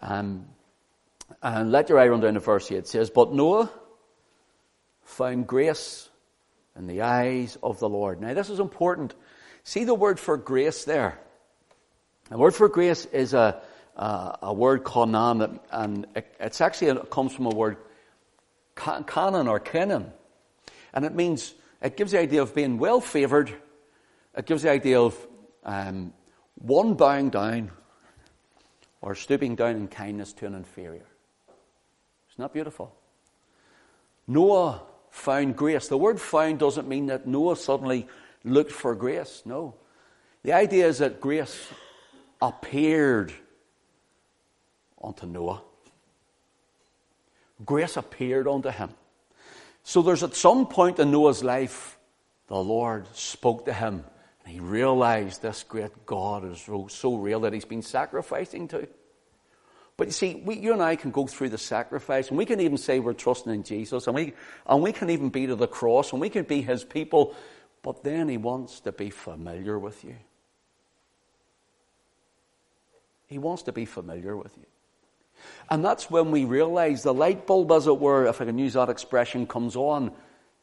Um, 0.00 0.46
and 1.42 1.72
let 1.72 1.88
your 1.88 1.98
eye 1.98 2.08
run 2.08 2.20
down 2.20 2.34
to 2.34 2.40
verse 2.40 2.70
8. 2.70 2.78
It 2.78 2.88
says, 2.88 3.10
But 3.10 3.32
Noah 3.32 3.70
found 5.02 5.46
grace 5.46 6.08
in 6.76 6.86
the 6.86 7.02
eyes 7.02 7.58
of 7.62 7.80
the 7.80 7.88
Lord. 7.88 8.20
Now, 8.20 8.34
this 8.34 8.50
is 8.50 8.60
important. 8.60 9.14
See 9.64 9.84
the 9.84 9.94
word 9.94 10.20
for 10.20 10.36
grace 10.36 10.84
there. 10.84 11.18
The 12.28 12.38
word 12.38 12.54
for 12.54 12.68
grace 12.68 13.06
is 13.06 13.34
a, 13.34 13.60
a, 13.96 14.38
a 14.42 14.54
word 14.54 14.84
kanan, 14.84 15.58
and 15.70 16.06
it, 16.14 16.34
it's 16.38 16.60
actually 16.60 16.88
it 16.88 17.10
comes 17.10 17.32
from 17.34 17.46
a 17.46 17.50
word 17.50 17.76
kanan 18.76 19.48
or 19.48 19.58
kenan. 19.58 20.12
And 20.94 21.04
it 21.04 21.14
means, 21.14 21.54
it 21.82 21.96
gives 21.96 22.12
the 22.12 22.20
idea 22.20 22.42
of 22.42 22.54
being 22.54 22.78
well 22.78 23.00
favored 23.00 23.54
it 24.36 24.44
gives 24.44 24.62
the 24.62 24.70
idea 24.70 25.00
of 25.00 25.16
um, 25.64 26.12
one 26.56 26.94
bowing 26.94 27.30
down 27.30 27.70
or 29.00 29.14
stooping 29.14 29.56
down 29.56 29.76
in 29.76 29.88
kindness 29.88 30.34
to 30.34 30.46
an 30.46 30.54
inferior. 30.54 31.06
Isn't 32.30 32.42
that 32.42 32.52
beautiful? 32.52 32.94
Noah 34.26 34.82
found 35.10 35.56
grace. 35.56 35.88
The 35.88 35.96
word 35.96 36.20
found 36.20 36.58
doesn't 36.58 36.86
mean 36.86 37.06
that 37.06 37.26
Noah 37.26 37.56
suddenly 37.56 38.06
looked 38.44 38.72
for 38.72 38.94
grace. 38.94 39.42
No. 39.46 39.74
The 40.42 40.52
idea 40.52 40.86
is 40.86 40.98
that 40.98 41.20
grace 41.20 41.68
appeared 42.42 43.32
unto 45.06 45.26
Noah. 45.26 45.62
Grace 47.64 47.96
appeared 47.96 48.48
unto 48.48 48.70
him. 48.70 48.90
So 49.82 50.02
there's 50.02 50.22
at 50.22 50.34
some 50.34 50.66
point 50.66 50.98
in 50.98 51.10
Noah's 51.10 51.44
life, 51.44 51.96
the 52.48 52.56
Lord 52.56 53.06
spoke 53.14 53.64
to 53.66 53.72
him 53.72 54.04
and 54.46 54.54
he 54.54 54.60
realized 54.60 55.42
this 55.42 55.64
great 55.64 56.06
God 56.06 56.44
is 56.44 56.68
so 56.92 57.16
real 57.16 57.40
that 57.40 57.52
he's 57.52 57.64
been 57.64 57.82
sacrificing 57.82 58.68
to. 58.68 58.86
But 59.96 60.06
you 60.06 60.12
see, 60.12 60.42
we, 60.44 60.56
you 60.58 60.72
and 60.72 60.82
I 60.82 60.94
can 60.94 61.10
go 61.10 61.26
through 61.26 61.48
the 61.48 61.58
sacrifice, 61.58 62.28
and 62.28 62.38
we 62.38 62.44
can 62.44 62.60
even 62.60 62.76
say 62.76 63.00
we're 63.00 63.14
trusting 63.14 63.52
in 63.52 63.64
Jesus, 63.64 64.06
and 64.06 64.14
we, 64.14 64.34
and 64.66 64.82
we 64.82 64.92
can 64.92 65.10
even 65.10 65.30
be 65.30 65.46
to 65.46 65.56
the 65.56 65.66
cross, 65.66 66.12
and 66.12 66.20
we 66.20 66.28
can 66.28 66.44
be 66.44 66.60
his 66.60 66.84
people, 66.84 67.34
but 67.82 68.04
then 68.04 68.28
he 68.28 68.36
wants 68.36 68.80
to 68.80 68.92
be 68.92 69.10
familiar 69.10 69.78
with 69.78 70.04
you. 70.04 70.14
He 73.26 73.38
wants 73.38 73.64
to 73.64 73.72
be 73.72 73.84
familiar 73.84 74.36
with 74.36 74.56
you. 74.56 74.66
And 75.70 75.84
that's 75.84 76.10
when 76.10 76.30
we 76.30 76.44
realize 76.44 77.02
the 77.02 77.14
light 77.14 77.46
bulb, 77.46 77.72
as 77.72 77.86
it 77.86 77.98
were, 77.98 78.26
if 78.26 78.40
I 78.40 78.44
can 78.44 78.58
use 78.58 78.74
that 78.74 78.88
expression, 78.88 79.46
comes 79.46 79.76
on. 79.76 80.12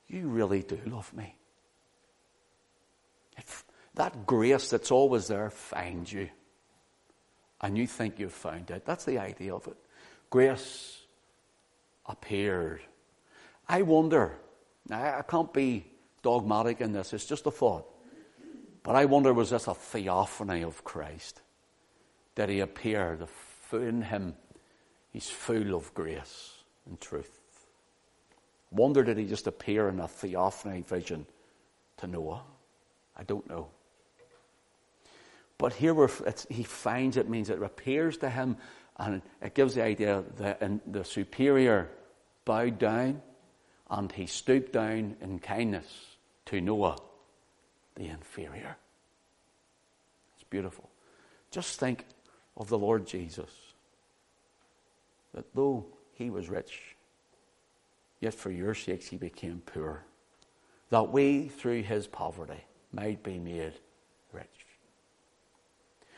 You 0.07 0.27
really 0.27 0.63
do 0.63 0.79
love 0.85 1.13
me. 1.13 1.35
It, 3.37 3.45
that 3.95 4.25
grace 4.25 4.69
that's 4.69 4.91
always 4.91 5.27
there 5.27 5.49
finds 5.49 6.11
you. 6.11 6.29
And 7.61 7.77
you 7.77 7.87
think 7.87 8.19
you've 8.19 8.33
found 8.33 8.71
it. 8.71 8.85
That's 8.85 9.05
the 9.05 9.19
idea 9.19 9.55
of 9.55 9.67
it. 9.67 9.77
Grace 10.29 10.99
appeared. 12.05 12.81
I 13.67 13.81
wonder, 13.83 14.37
I 14.91 15.21
can't 15.27 15.53
be 15.53 15.85
dogmatic 16.21 16.81
in 16.81 16.91
this, 16.91 17.13
it's 17.13 17.25
just 17.25 17.45
a 17.45 17.51
thought. 17.51 17.85
But 18.83 18.95
I 18.95 19.05
wonder, 19.05 19.33
was 19.33 19.49
this 19.51 19.67
a 19.67 19.73
theophany 19.73 20.63
of 20.63 20.83
Christ? 20.83 21.41
Did 22.35 22.49
he 22.49 22.59
appear? 22.59 23.17
In 23.71 24.01
him, 24.01 24.35
he's 25.13 25.29
full 25.29 25.75
of 25.75 25.93
grace 25.93 26.51
and 26.85 26.99
truth. 26.99 27.39
Wonder, 28.71 29.03
did 29.03 29.17
he 29.17 29.25
just 29.25 29.47
appear 29.47 29.87
in 29.87 29.99
a 29.99 30.07
theophany 30.07 30.81
vision 30.81 31.27
to 31.97 32.07
Noah? 32.07 32.41
I 33.15 33.23
don't 33.23 33.47
know. 33.47 33.67
But 35.59 35.73
here 35.73 35.95
he 36.49 36.63
finds 36.63 37.15
it 37.15 37.29
means 37.29 37.49
it 37.49 37.61
appears 37.61 38.17
to 38.17 38.29
him 38.29 38.57
and 38.97 39.21
it 39.41 39.53
gives 39.53 39.75
the 39.75 39.83
idea 39.83 40.23
that 40.37 40.61
the 40.91 41.05
superior 41.05 41.89
bowed 42.45 42.79
down 42.79 43.21
and 43.89 44.11
he 44.11 44.25
stooped 44.25 44.73
down 44.73 45.15
in 45.21 45.39
kindness 45.39 46.17
to 46.47 46.59
Noah, 46.59 46.97
the 47.95 48.07
inferior. 48.07 48.75
It's 50.35 50.43
beautiful. 50.49 50.89
Just 51.51 51.79
think 51.79 52.05
of 52.57 52.69
the 52.69 52.77
Lord 52.77 53.05
Jesus. 53.05 53.51
That 55.33 55.45
though 55.53 55.85
he 56.13 56.29
was 56.29 56.49
rich, 56.49 56.95
yet 58.19 58.33
for 58.33 58.51
your 58.51 58.73
sakes 58.73 59.07
he 59.07 59.17
became 59.17 59.61
poor. 59.65 60.03
That 60.89 61.11
we, 61.11 61.47
through 61.47 61.83
his 61.83 62.07
poverty, 62.07 62.63
might 62.91 63.23
be 63.23 63.39
made 63.39 63.73
rich. 64.31 64.45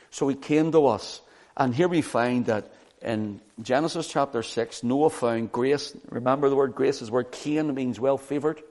So 0.10 0.28
he 0.28 0.36
came 0.36 0.72
to 0.72 0.88
us. 0.88 1.22
And 1.58 1.74
here 1.74 1.88
we 1.88 2.02
find 2.02 2.46
that 2.48 2.74
in 3.02 3.40
Genesis 3.62 4.08
chapter 4.08 4.44
6, 4.44 4.84
Noah 4.84 5.10
found 5.10 5.52
grace. 5.52 5.96
Remember 6.10 6.50
the 6.50 6.56
word 6.56 6.76
grace 6.76 7.02
is 7.02 7.10
where 7.10 7.24
Cain 7.24 7.74
means 7.74 8.00
well 8.00 8.18
favored. 8.18 8.62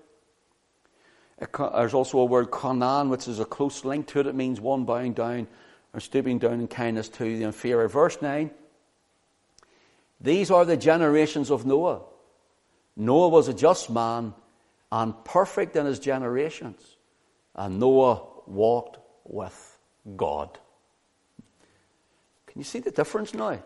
There's 1.38 1.94
also 1.94 2.18
a 2.18 2.24
word 2.24 2.50
Kanan, 2.50 3.08
which 3.08 3.28
is 3.28 3.40
a 3.40 3.44
close 3.44 3.84
link 3.84 4.08
to 4.08 4.20
it. 4.20 4.26
It 4.26 4.34
means 4.34 4.60
one 4.60 4.84
bowing 4.84 5.14
down 5.14 5.46
or 5.92 6.00
stooping 6.00 6.38
down 6.38 6.60
in 6.60 6.68
kindness 6.68 7.08
to 7.10 7.24
the 7.24 7.44
inferior. 7.44 7.88
Verse 7.88 8.20
9. 8.20 8.50
These 10.24 10.50
are 10.50 10.64
the 10.64 10.78
generations 10.78 11.50
of 11.50 11.66
Noah. 11.66 12.00
Noah 12.96 13.28
was 13.28 13.48
a 13.48 13.52
just 13.52 13.90
man 13.90 14.32
and 14.90 15.12
perfect 15.22 15.76
in 15.76 15.84
his 15.84 15.98
generations. 15.98 16.80
And 17.54 17.78
Noah 17.78 18.22
walked 18.46 18.98
with 19.24 19.78
God. 20.16 20.58
Can 22.46 22.58
you 22.58 22.64
see 22.64 22.78
the 22.78 22.90
difference 22.90 23.34
now? 23.34 23.62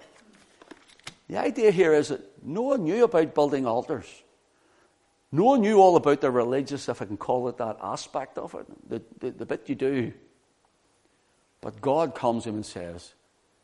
The 1.28 1.36
idea 1.36 1.70
here 1.70 1.92
is 1.92 2.08
that 2.08 2.44
Noah 2.44 2.78
knew 2.78 3.04
about 3.04 3.36
building 3.36 3.64
altars. 3.64 4.08
Noah 5.30 5.58
knew 5.58 5.80
all 5.80 5.94
about 5.94 6.20
the 6.20 6.30
religious, 6.32 6.88
if 6.88 7.00
I 7.00 7.04
can 7.04 7.18
call 7.18 7.48
it 7.48 7.58
that, 7.58 7.76
aspect 7.80 8.36
of 8.36 8.56
it, 8.56 8.66
the, 8.90 9.02
the, 9.20 9.30
the 9.30 9.46
bit 9.46 9.68
you 9.68 9.76
do. 9.76 10.12
But 11.60 11.80
God 11.80 12.16
comes 12.16 12.44
to 12.44 12.48
him 12.48 12.56
and 12.56 12.66
says, 12.66 13.14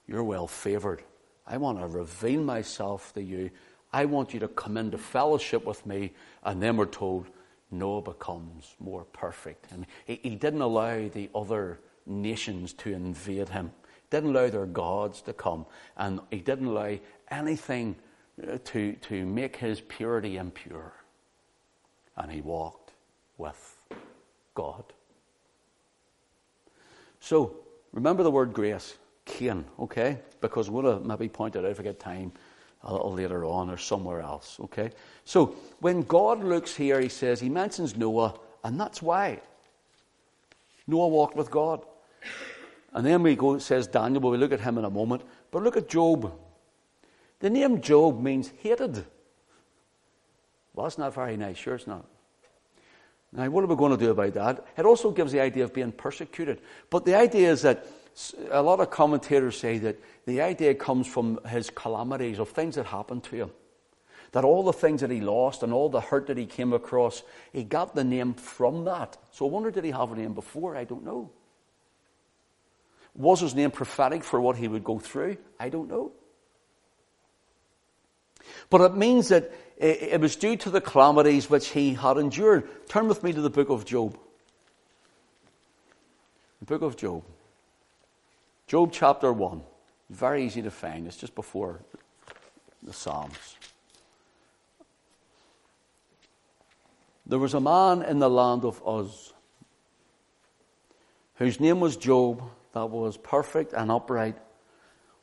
You're 0.07 0.22
well 0.22 0.46
favored. 0.46 1.02
I 1.46 1.57
want 1.57 1.78
to 1.80 1.87
reveal 1.87 2.42
myself 2.42 3.12
to 3.14 3.22
you. 3.22 3.50
I 3.92 4.07
want 4.07 4.35
you 4.35 4.40
to 4.40 4.48
come 4.48 4.76
into 4.76 4.98
fellowship 4.98 5.64
with 5.64 5.85
me. 5.87 6.12
And 6.42 6.62
then 6.62 6.76
we're 6.76 6.87
told, 6.87 7.26
Noah 7.70 8.02
becomes 8.02 8.74
more 8.80 9.04
perfect. 9.04 9.70
And 9.72 9.87
he, 10.07 10.20
he 10.22 10.35
didn't 10.37 10.62
allow 10.62 11.09
the 11.09 11.30
other 11.35 11.80
nations 12.07 12.72
to 12.74 12.92
invade 12.92 13.48
him 13.48 13.72
didn't 14.14 14.30
allow 14.30 14.48
their 14.48 14.66
gods 14.66 15.22
to 15.22 15.33
come, 15.33 15.66
and 15.96 16.20
he 16.30 16.38
didn't 16.38 16.68
allow 16.68 16.96
anything 17.33 17.96
uh, 18.46 18.59
to, 18.64 18.92
to 18.94 19.26
make 19.26 19.57
his 19.57 19.80
purity 19.80 20.37
impure. 20.37 20.92
And 22.16 22.30
he 22.30 22.40
walked 22.40 22.92
with 23.38 23.76
God. 24.54 24.85
So, 27.18 27.57
remember 27.92 28.22
the 28.22 28.30
word 28.30 28.52
grace, 28.52 28.96
Cain, 29.24 29.64
okay? 29.78 30.18
Because 30.40 30.70
we'll 30.70 30.87
uh, 30.87 30.98
maybe 31.00 31.28
point 31.28 31.56
it 31.56 31.64
out 31.64 31.70
if 31.70 31.78
we 31.78 31.84
get 31.84 31.98
time 31.98 32.32
a 32.82 32.92
little 32.92 33.12
later 33.12 33.44
on 33.44 33.70
or 33.70 33.78
somewhere 33.78 34.20
else, 34.20 34.58
okay? 34.60 34.90
So, 35.24 35.56
when 35.80 36.02
God 36.02 36.44
looks 36.44 36.74
here, 36.74 37.00
he 37.00 37.08
says, 37.08 37.40
he 37.40 37.48
mentions 37.48 37.96
Noah, 37.96 38.34
and 38.62 38.78
that's 38.78 39.00
why. 39.00 39.40
Noah 40.87 41.08
walked 41.08 41.37
with 41.37 41.50
God. 41.50 41.84
And 42.92 43.04
then 43.04 43.22
we 43.22 43.34
go, 43.34 43.58
says 43.58 43.87
Daniel, 43.87 44.20
but 44.20 44.28
we 44.28 44.37
look 44.37 44.52
at 44.52 44.60
him 44.60 44.78
in 44.78 44.84
a 44.84 44.90
moment. 44.90 45.22
But 45.50 45.62
look 45.62 45.76
at 45.76 45.88
Job. 45.88 46.32
The 47.40 47.50
name 47.50 47.80
Job 47.80 48.20
means 48.22 48.52
hated. 48.62 49.04
Well, 50.74 50.84
that's 50.84 50.98
not 50.98 51.14
very 51.14 51.37
nice. 51.37 51.56
Sure, 51.56 51.74
it's 51.74 51.87
not. 51.87 52.04
Now, 53.32 53.48
what 53.50 53.64
are 53.64 53.66
we 53.66 53.74
going 53.74 53.90
to 53.90 53.96
do 53.96 54.10
about 54.10 54.34
that? 54.34 54.66
It 54.76 54.84
also 54.84 55.10
gives 55.10 55.32
the 55.32 55.40
idea 55.40 55.64
of 55.64 55.74
being 55.74 55.90
persecuted. 55.90 56.60
But 56.88 57.04
the 57.04 57.16
idea 57.16 57.50
is 57.50 57.62
that 57.62 57.87
a 58.50 58.62
lot 58.62 58.81
of 58.81 58.90
commentators 58.90 59.59
say 59.59 59.79
that 59.79 60.00
the 60.27 60.40
idea 60.40 60.74
comes 60.74 61.07
from 61.07 61.40
his 61.46 61.70
calamities, 61.70 62.38
of 62.38 62.48
things 62.50 62.77
that 62.77 62.87
happened 62.87 63.24
to 63.24 63.37
him. 63.37 63.50
That 64.33 64.44
all 64.44 64.64
the 64.64 64.72
things 64.72 65.00
that 65.00 65.11
he 65.11 65.20
lost 65.20 65.62
and 65.62 65.72
all 65.72 65.88
the 65.88 66.00
hurt 66.00 66.27
that 66.27 66.37
he 66.37 66.46
came 66.46 66.72
across, 66.72 67.22
he 67.53 67.62
got 67.64 67.94
the 67.94 68.05
name 68.05 68.35
from 68.35 68.85
that. 68.85 69.16
So 69.33 69.46
I 69.46 69.50
wonder, 69.50 69.70
did 69.70 69.85
he 69.85 69.90
have 69.90 70.12
a 70.12 70.16
name 70.16 70.35
before? 70.35 70.77
I 70.77 70.85
don't 70.85 71.05
know. 71.05 71.31
Was 73.14 73.40
his 73.40 73.55
name 73.55 73.70
prophetic 73.70 74.24
for 74.24 74.40
what 74.40 74.57
he 74.57 74.66
would 74.66 74.83
go 74.83 74.98
through? 74.98 75.37
I 75.59 75.68
don't 75.68 75.88
know. 75.88 76.12
But 78.70 78.81
it 78.81 78.96
means 78.96 79.29
that 79.29 79.53
it 79.77 80.20
was 80.20 80.37
due 80.37 80.57
to 80.57 80.70
the 80.70 80.81
calamities 80.81 81.48
which 81.48 81.68
he 81.68 81.94
had 81.94 82.16
endured. 82.16 82.88
Turn 82.88 83.09
with 83.09 83.22
me 83.22 83.33
to 83.33 83.40
the 83.40 83.50
book 83.50 83.70
of 83.70 83.85
Job. 83.85 84.18
The 86.61 86.66
book 86.66 86.83
of 86.83 86.96
Job. 86.96 87.22
Job 88.66 88.90
chapter 88.92 89.33
1. 89.33 89.62
Very 90.11 90.44
easy 90.44 90.62
to 90.62 90.70
find. 90.70 91.07
It's 91.07 91.16
just 91.16 91.35
before 91.35 91.81
the 92.83 92.92
Psalms. 92.92 93.57
There 97.27 97.38
was 97.38 97.55
a 97.55 97.61
man 97.61 98.03
in 98.03 98.18
the 98.18 98.31
land 98.31 98.64
of 98.64 98.83
Uz 98.87 99.33
whose 101.37 101.61
name 101.61 101.81
was 101.81 101.96
Job 101.96 102.42
that 102.72 102.87
was 102.87 103.16
perfect 103.16 103.72
and 103.72 103.90
upright, 103.90 104.37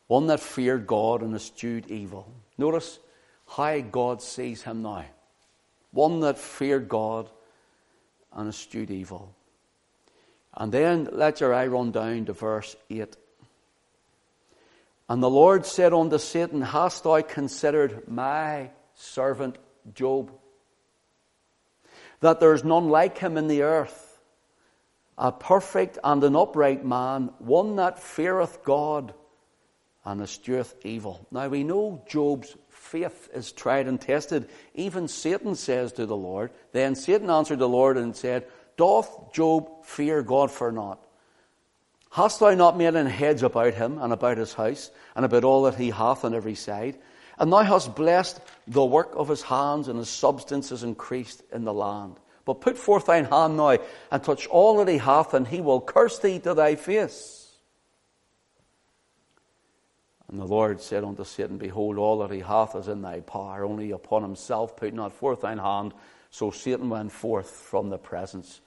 one 0.08 0.28
that 0.28 0.40
feared 0.40 0.86
God 0.86 1.22
and 1.22 1.36
eschewed 1.36 1.90
evil. 1.90 2.32
Notice 2.58 3.00
how 3.48 3.80
God 3.80 4.22
sees 4.22 4.64
him 4.64 4.82
now. 4.82 5.06
One 5.92 6.20
that 6.22 6.38
feared 6.38 6.88
God 6.88 7.30
and 8.34 8.50
eschewed 8.50 8.92
evil. 8.92 9.34
And 10.56 10.72
then 10.72 11.08
let 11.12 11.40
your 11.40 11.54
eye 11.54 11.68
run 11.68 11.92
down 11.92 12.26
to 12.26 12.34
verse 12.34 12.76
8. 12.90 13.16
And 15.10 15.22
the 15.22 15.30
Lord 15.30 15.66
said 15.66 15.94
unto 15.94 16.18
Satan, 16.18 16.62
Hast 16.62 17.04
thou 17.04 17.22
considered 17.22 18.08
my 18.08 18.72
servant 18.96 19.58
Job? 19.94 20.32
That 22.22 22.40
there 22.40 22.54
is 22.54 22.64
none 22.64 22.90
like 22.90 23.18
him 23.18 23.38
in 23.38 23.48
the 23.48 23.64
earth 23.64 24.12
a 25.22 25.32
perfect 25.32 26.00
and 26.04 26.24
an 26.24 26.36
upright 26.36 26.84
man, 26.84 27.30
one 27.38 27.76
that 27.76 28.00
feareth 28.00 28.64
God 28.64 29.14
and 30.04 30.20
escheweth 30.20 30.74
evil. 30.84 31.28
Now 31.30 31.48
we 31.48 31.64
know 31.64 32.04
Job's 32.08 32.56
faith 32.70 33.30
is 33.32 33.52
tried 33.52 33.88
and 33.88 34.02
tested. 34.02 34.50
Even 34.74 35.08
Satan 35.08 35.54
says 35.54 35.94
to 35.94 36.08
the 36.08 36.16
Lord, 36.16 36.52
Then 36.72 36.96
Satan 36.96 37.30
answered 37.30 37.60
the 37.60 37.70
Lord 37.70 37.98
and 37.98 38.16
said, 38.16 38.48
Doth 38.78 39.32
Job 39.32 39.86
fear 39.86 40.24
God 40.24 40.50
for 40.50 40.72
naught? 40.72 41.06
Hast 42.12 42.42
thou 42.42 42.54
not 42.54 42.78
made 42.78 42.96
an 42.96 43.08
hedge 43.08 43.42
about 43.42 43.74
him 43.74 43.98
and 43.98 44.12
about 44.12 44.38
his 44.38 44.54
house 44.54 44.92
and 45.16 45.24
about 45.24 45.46
all 45.46 45.64
that 45.64 45.76
he 45.76 45.92
hath 45.92 46.26
on 46.26 46.34
every 46.34 46.56
side? 46.56 46.98
And 47.40 47.52
thou 47.52 47.64
hast 47.64 47.96
blessed 47.96 48.42
the 48.68 48.84
work 48.84 49.12
of 49.16 49.30
his 49.30 49.42
hands, 49.42 49.88
and 49.88 49.98
his 49.98 50.10
substance 50.10 50.72
is 50.72 50.84
increased 50.84 51.42
in 51.54 51.64
the 51.64 51.74
land. 51.74 52.18
But 52.44 52.60
put 52.60 52.78
forth 52.78 53.06
thine 53.06 53.26
hand 53.26 53.56
now 53.56 53.78
and 54.12 54.24
touch 54.24 54.46
all 54.48 54.78
that 54.78 54.92
he 54.92 54.98
hath, 54.98 55.34
and 55.34 55.48
he 55.48 55.62
will 55.62 55.80
curse 55.80 56.20
thee 56.20 56.40
to 56.40 56.54
thy 56.54 56.76
face. 56.76 57.56
And 60.30 60.40
the 60.40 60.46
Lord 60.46 60.82
said 60.82 61.06
unto 61.06 61.24
Satan, 61.24 61.58
Behold, 61.58 61.98
all 61.98 62.20
that 62.20 62.32
he 62.32 62.42
hath 62.42 62.76
is 62.76 62.90
in 62.90 63.02
thy 63.02 63.22
power, 63.22 63.64
only 63.64 63.92
upon 63.92 64.22
himself 64.22 64.76
put 64.76 64.94
not 64.94 65.14
forth 65.14 65.42
thine 65.42 65.60
hand. 65.60 65.94
So 66.30 66.52
Satan 66.52 66.90
went 66.90 67.12
forth 67.12 67.50
from 67.50 67.90
the 67.90 67.98
presence 67.98 68.60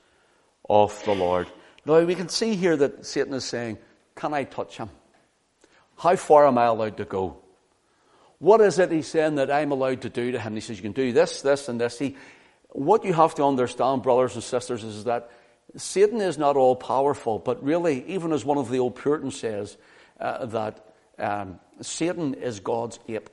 of 0.68 1.00
the 1.04 1.14
Lord. 1.14 1.48
Now 1.86 2.00
we 2.02 2.14
can 2.14 2.28
see 2.28 2.56
here 2.56 2.76
that 2.76 3.04
Satan 3.04 3.34
is 3.34 3.44
saying, 3.44 3.78
Can 4.14 4.32
I 4.32 4.44
touch 4.44 4.76
him? 4.78 4.90
How 5.96 6.16
far 6.16 6.46
am 6.46 6.58
I 6.58 6.64
allowed 6.64 6.96
to 6.96 7.04
go? 7.04 7.38
What 8.38 8.60
is 8.60 8.78
it 8.78 8.90
he's 8.90 9.06
saying 9.06 9.36
that 9.36 9.50
I'm 9.50 9.70
allowed 9.70 10.02
to 10.02 10.08
do 10.08 10.32
to 10.32 10.40
him? 10.40 10.54
He 10.54 10.60
says, 10.60 10.76
You 10.76 10.82
can 10.82 10.92
do 10.92 11.12
this, 11.12 11.42
this, 11.42 11.68
and 11.68 11.80
this. 11.80 11.98
He, 11.98 12.16
what 12.70 13.04
you 13.04 13.12
have 13.12 13.34
to 13.36 13.44
understand, 13.44 14.02
brothers 14.02 14.34
and 14.34 14.42
sisters, 14.42 14.82
is 14.82 15.04
that 15.04 15.30
Satan 15.76 16.20
is 16.20 16.38
not 16.38 16.56
all 16.56 16.76
powerful, 16.76 17.38
but 17.38 17.62
really, 17.62 18.04
even 18.08 18.32
as 18.32 18.44
one 18.44 18.58
of 18.58 18.70
the 18.70 18.78
old 18.78 18.96
Puritans 18.96 19.38
says, 19.38 19.76
uh, 20.20 20.46
that 20.46 20.94
um, 21.18 21.58
Satan 21.80 22.34
is 22.34 22.60
God's 22.60 22.98
ape. 23.08 23.30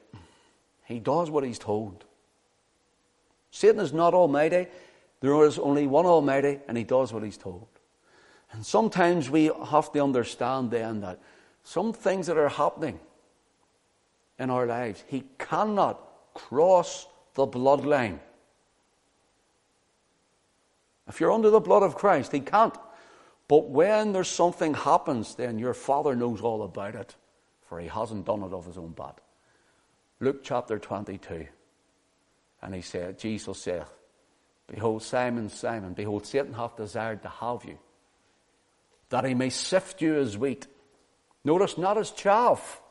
He 0.86 1.00
does 1.00 1.30
what 1.30 1.44
he's 1.44 1.60
told. 1.60 2.06
Satan 3.52 3.80
is 3.82 3.94
not 3.94 4.14
almighty. 4.14 4.68
There 5.20 5.46
is 5.46 5.60
only 5.60 5.88
one 5.88 6.06
almighty, 6.06 6.60
and 6.68 6.78
he 6.78 6.84
does 6.84 7.14
what 7.14 7.24
he's 7.24 7.38
told. 7.38 7.68
And 8.54 8.66
sometimes 8.66 9.30
we 9.30 9.52
have 9.70 9.92
to 9.94 10.04
understand 10.04 10.72
then 10.72 11.02
that 11.02 11.20
some 11.64 11.94
things 11.94 12.28
that 12.28 12.38
are 12.38 12.50
happening 12.50 13.00
in 14.40 14.50
our 14.50 14.66
lives, 14.66 15.04
he 15.08 15.24
cannot 15.38 16.02
cross 16.34 17.08
the 17.36 17.48
bloodline 17.48 18.20
if 21.12 21.20
you're 21.20 21.34
under 21.34 21.50
the 21.50 21.60
blood 21.60 21.84
of 21.84 21.96
Christ, 21.96 22.32
he 22.32 22.40
can't. 22.40 22.74
But 23.50 23.70
when 23.70 24.14
there's 24.14 24.30
something 24.30 24.74
happens, 24.74 25.36
then 25.36 25.60
your 25.60 25.74
father 25.74 26.16
knows 26.16 26.40
all 26.40 26.64
about 26.64 26.96
it, 26.96 27.18
for 27.68 27.82
he 27.82 27.90
hasn't 27.90 28.26
done 28.26 28.44
it 28.44 28.54
of 28.54 28.66
his 28.66 28.78
own 28.78 28.92
bat. 28.92 29.20
Luke 30.22 30.42
chapter 30.42 30.80
22. 30.80 31.48
And 32.62 32.74
he 32.74 32.82
said, 32.82 33.20
Jesus 33.20 33.62
saith, 33.62 33.92
Behold, 34.68 35.04
Simon, 35.04 35.50
Simon, 35.50 35.92
behold, 35.92 36.26
Satan 36.26 36.54
hath 36.54 36.78
desired 36.78 37.24
to 37.24 37.30
have 37.30 37.66
you, 37.66 37.78
that 39.12 39.26
he 39.26 39.34
may 39.34 39.50
sift 39.50 40.02
you 40.02 40.18
as 40.18 40.38
wheat. 40.38 40.68
Notice, 41.44 41.78
not 41.78 41.98
as 41.98 42.12
chaff. 42.12 42.82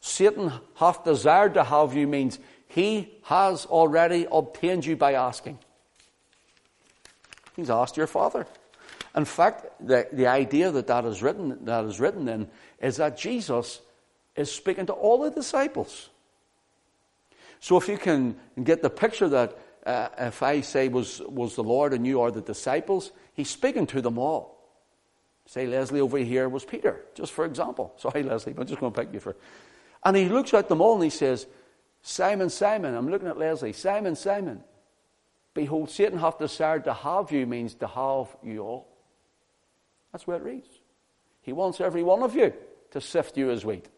Satan 0.00 0.52
hath 0.74 1.04
desired 1.04 1.54
to 1.54 1.64
have 1.64 1.94
you 1.94 2.06
means 2.06 2.38
he 2.68 3.12
has 3.24 3.66
already 3.66 4.26
obtained 4.30 4.84
you 4.84 4.96
by 4.96 5.14
asking. 5.14 5.58
He's 7.56 7.70
asked 7.70 7.96
your 7.96 8.06
father. 8.06 8.46
In 9.14 9.24
fact, 9.24 9.66
the, 9.80 10.08
the 10.12 10.26
idea 10.26 10.70
that 10.70 10.86
that 10.86 11.04
is 11.04 11.22
written, 11.22 11.64
that 11.66 11.84
is 11.84 12.00
written 12.00 12.28
in 12.28 12.48
is 12.80 12.96
that 12.96 13.18
Jesus 13.18 13.80
is 14.34 14.50
speaking 14.50 14.86
to 14.86 14.92
all 14.92 15.22
the 15.22 15.30
disciples. 15.30 16.08
So 17.60 17.76
if 17.76 17.88
you 17.88 17.98
can 17.98 18.36
get 18.62 18.82
the 18.82 18.90
picture 18.90 19.28
that 19.28 19.58
uh, 19.86 20.08
if 20.18 20.42
I 20.42 20.62
say 20.62 20.88
was, 20.88 21.20
was 21.20 21.54
the 21.54 21.62
Lord 21.62 21.92
and 21.92 22.06
you 22.06 22.22
are 22.22 22.30
the 22.30 22.40
disciples, 22.40 23.12
he's 23.34 23.50
speaking 23.50 23.86
to 23.88 24.00
them 24.00 24.18
all. 24.18 24.58
Say 25.46 25.66
Leslie 25.66 26.00
over 26.00 26.18
here 26.18 26.48
was 26.48 26.64
Peter, 26.64 27.04
just 27.14 27.32
for 27.32 27.44
example. 27.44 27.94
Sorry, 27.98 28.22
Leslie, 28.22 28.54
I'm 28.56 28.66
just 28.66 28.80
going 28.80 28.92
to 28.92 29.00
pick 29.00 29.12
you 29.12 29.20
for. 29.20 29.36
And 30.04 30.16
he 30.16 30.28
looks 30.28 30.54
at 30.54 30.68
them 30.68 30.80
all 30.80 30.94
and 30.94 31.04
he 31.04 31.10
says, 31.10 31.46
Simon, 32.02 32.50
Simon, 32.50 32.94
I'm 32.94 33.08
looking 33.08 33.28
at 33.28 33.38
Leslie, 33.38 33.72
Simon, 33.72 34.16
Simon, 34.16 34.62
Behold, 35.54 35.90
Satan 35.90 36.18
hath 36.18 36.38
desired 36.38 36.84
to 36.84 36.94
have 36.94 37.30
you 37.30 37.46
means 37.46 37.74
to 37.76 37.86
have 37.86 38.34
you 38.42 38.60
all. 38.60 38.88
That's 40.10 40.26
where 40.26 40.36
it 40.36 40.42
reads. 40.42 40.68
He 41.42 41.52
wants 41.52 41.80
every 41.80 42.02
one 42.02 42.22
of 42.22 42.34
you 42.34 42.52
to 42.92 43.00
sift 43.00 43.36
you 43.36 43.50
as 43.50 43.64
wheat. 43.64 43.88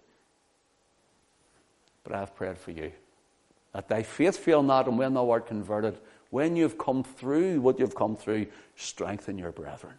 But 2.02 2.14
I 2.14 2.20
have 2.20 2.34
prayed 2.34 2.58
for 2.58 2.70
you 2.72 2.92
that 3.72 3.88
thy 3.88 4.02
faith 4.02 4.36
fail 4.36 4.62
not, 4.62 4.86
and 4.86 4.98
when 4.98 5.14
thou 5.14 5.30
art 5.30 5.46
converted, 5.46 5.98
when 6.34 6.56
you've 6.56 6.76
come 6.76 7.04
through 7.04 7.60
what 7.60 7.78
you've 7.78 7.94
come 7.94 8.16
through, 8.16 8.44
strengthen 8.74 9.38
your 9.38 9.52
brethren. 9.52 9.94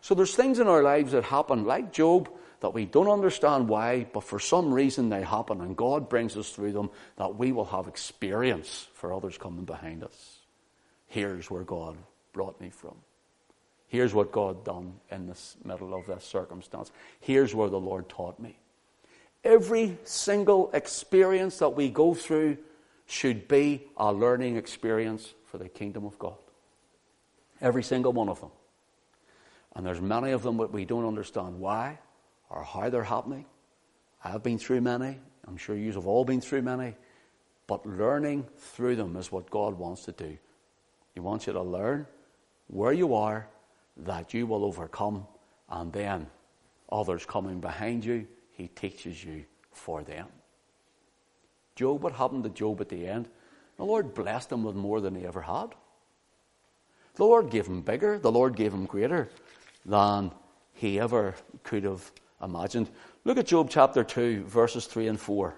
So 0.00 0.16
there's 0.16 0.34
things 0.34 0.58
in 0.58 0.66
our 0.66 0.82
lives 0.82 1.12
that 1.12 1.22
happen, 1.22 1.66
like 1.66 1.92
Job, 1.92 2.28
that 2.58 2.74
we 2.74 2.84
don't 2.84 3.06
understand 3.06 3.68
why, 3.68 4.08
but 4.12 4.24
for 4.24 4.40
some 4.40 4.74
reason 4.74 5.08
they 5.08 5.22
happen, 5.22 5.60
and 5.60 5.76
God 5.76 6.08
brings 6.08 6.36
us 6.36 6.50
through 6.50 6.72
them, 6.72 6.90
that 7.16 7.36
we 7.36 7.52
will 7.52 7.66
have 7.66 7.86
experience 7.86 8.88
for 8.92 9.14
others 9.14 9.38
coming 9.38 9.64
behind 9.64 10.02
us. 10.02 10.38
Here's 11.06 11.48
where 11.48 11.62
God 11.62 11.96
brought 12.32 12.60
me 12.60 12.70
from. 12.70 12.96
Here's 13.86 14.14
what 14.14 14.32
God 14.32 14.64
done 14.64 14.94
in 15.12 15.28
this 15.28 15.56
middle 15.64 15.94
of 15.94 16.08
this 16.08 16.24
circumstance. 16.24 16.90
Here's 17.20 17.54
where 17.54 17.70
the 17.70 17.78
Lord 17.78 18.08
taught 18.08 18.40
me. 18.40 18.58
Every 19.44 19.96
single 20.02 20.72
experience 20.72 21.60
that 21.60 21.76
we 21.76 21.88
go 21.88 22.14
through 22.14 22.58
should 23.08 23.48
be 23.48 23.86
a 23.96 24.12
learning 24.12 24.56
experience 24.56 25.34
for 25.46 25.58
the 25.58 25.68
kingdom 25.68 26.04
of 26.04 26.18
God. 26.18 26.36
Every 27.60 27.82
single 27.82 28.12
one 28.12 28.28
of 28.28 28.40
them. 28.40 28.50
And 29.74 29.84
there's 29.84 30.00
many 30.00 30.30
of 30.32 30.42
them 30.42 30.58
that 30.58 30.72
we 30.72 30.84
don't 30.84 31.06
understand 31.06 31.58
why 31.58 31.98
or 32.50 32.62
how 32.62 32.90
they're 32.90 33.02
happening. 33.02 33.46
I've 34.22 34.42
been 34.42 34.58
through 34.58 34.82
many. 34.82 35.18
I'm 35.46 35.56
sure 35.56 35.74
you 35.74 35.92
have 35.92 36.06
all 36.06 36.24
been 36.24 36.40
through 36.40 36.62
many. 36.62 36.94
But 37.66 37.86
learning 37.86 38.46
through 38.58 38.96
them 38.96 39.16
is 39.16 39.32
what 39.32 39.50
God 39.50 39.74
wants 39.78 40.04
to 40.04 40.12
do. 40.12 40.36
He 41.14 41.20
wants 41.20 41.46
you 41.46 41.54
to 41.54 41.62
learn 41.62 42.06
where 42.66 42.92
you 42.92 43.14
are 43.14 43.48
that 43.96 44.34
you 44.34 44.46
will 44.46 44.64
overcome, 44.64 45.26
and 45.68 45.92
then 45.92 46.28
others 46.90 47.26
coming 47.26 47.60
behind 47.60 48.04
you, 48.04 48.26
he 48.50 48.68
teaches 48.68 49.24
you 49.24 49.44
for 49.72 50.02
them. 50.02 50.26
Job, 51.78 52.02
what 52.02 52.14
happened 52.14 52.42
to 52.42 52.50
Job 52.50 52.80
at 52.80 52.88
the 52.88 53.06
end? 53.06 53.28
The 53.76 53.84
Lord 53.84 54.12
blessed 54.12 54.50
him 54.50 54.64
with 54.64 54.74
more 54.74 55.00
than 55.00 55.14
he 55.14 55.24
ever 55.24 55.40
had. 55.40 55.76
The 57.14 57.24
Lord 57.24 57.50
gave 57.50 57.68
him 57.68 57.82
bigger, 57.82 58.18
the 58.18 58.32
Lord 58.32 58.56
gave 58.56 58.74
him 58.74 58.84
greater 58.84 59.28
than 59.86 60.32
he 60.74 60.98
ever 60.98 61.36
could 61.62 61.84
have 61.84 62.10
imagined. 62.42 62.90
Look 63.24 63.38
at 63.38 63.46
Job 63.46 63.70
chapter 63.70 64.02
2, 64.02 64.42
verses 64.42 64.86
3 64.86 65.06
and 65.06 65.20
4. 65.20 65.54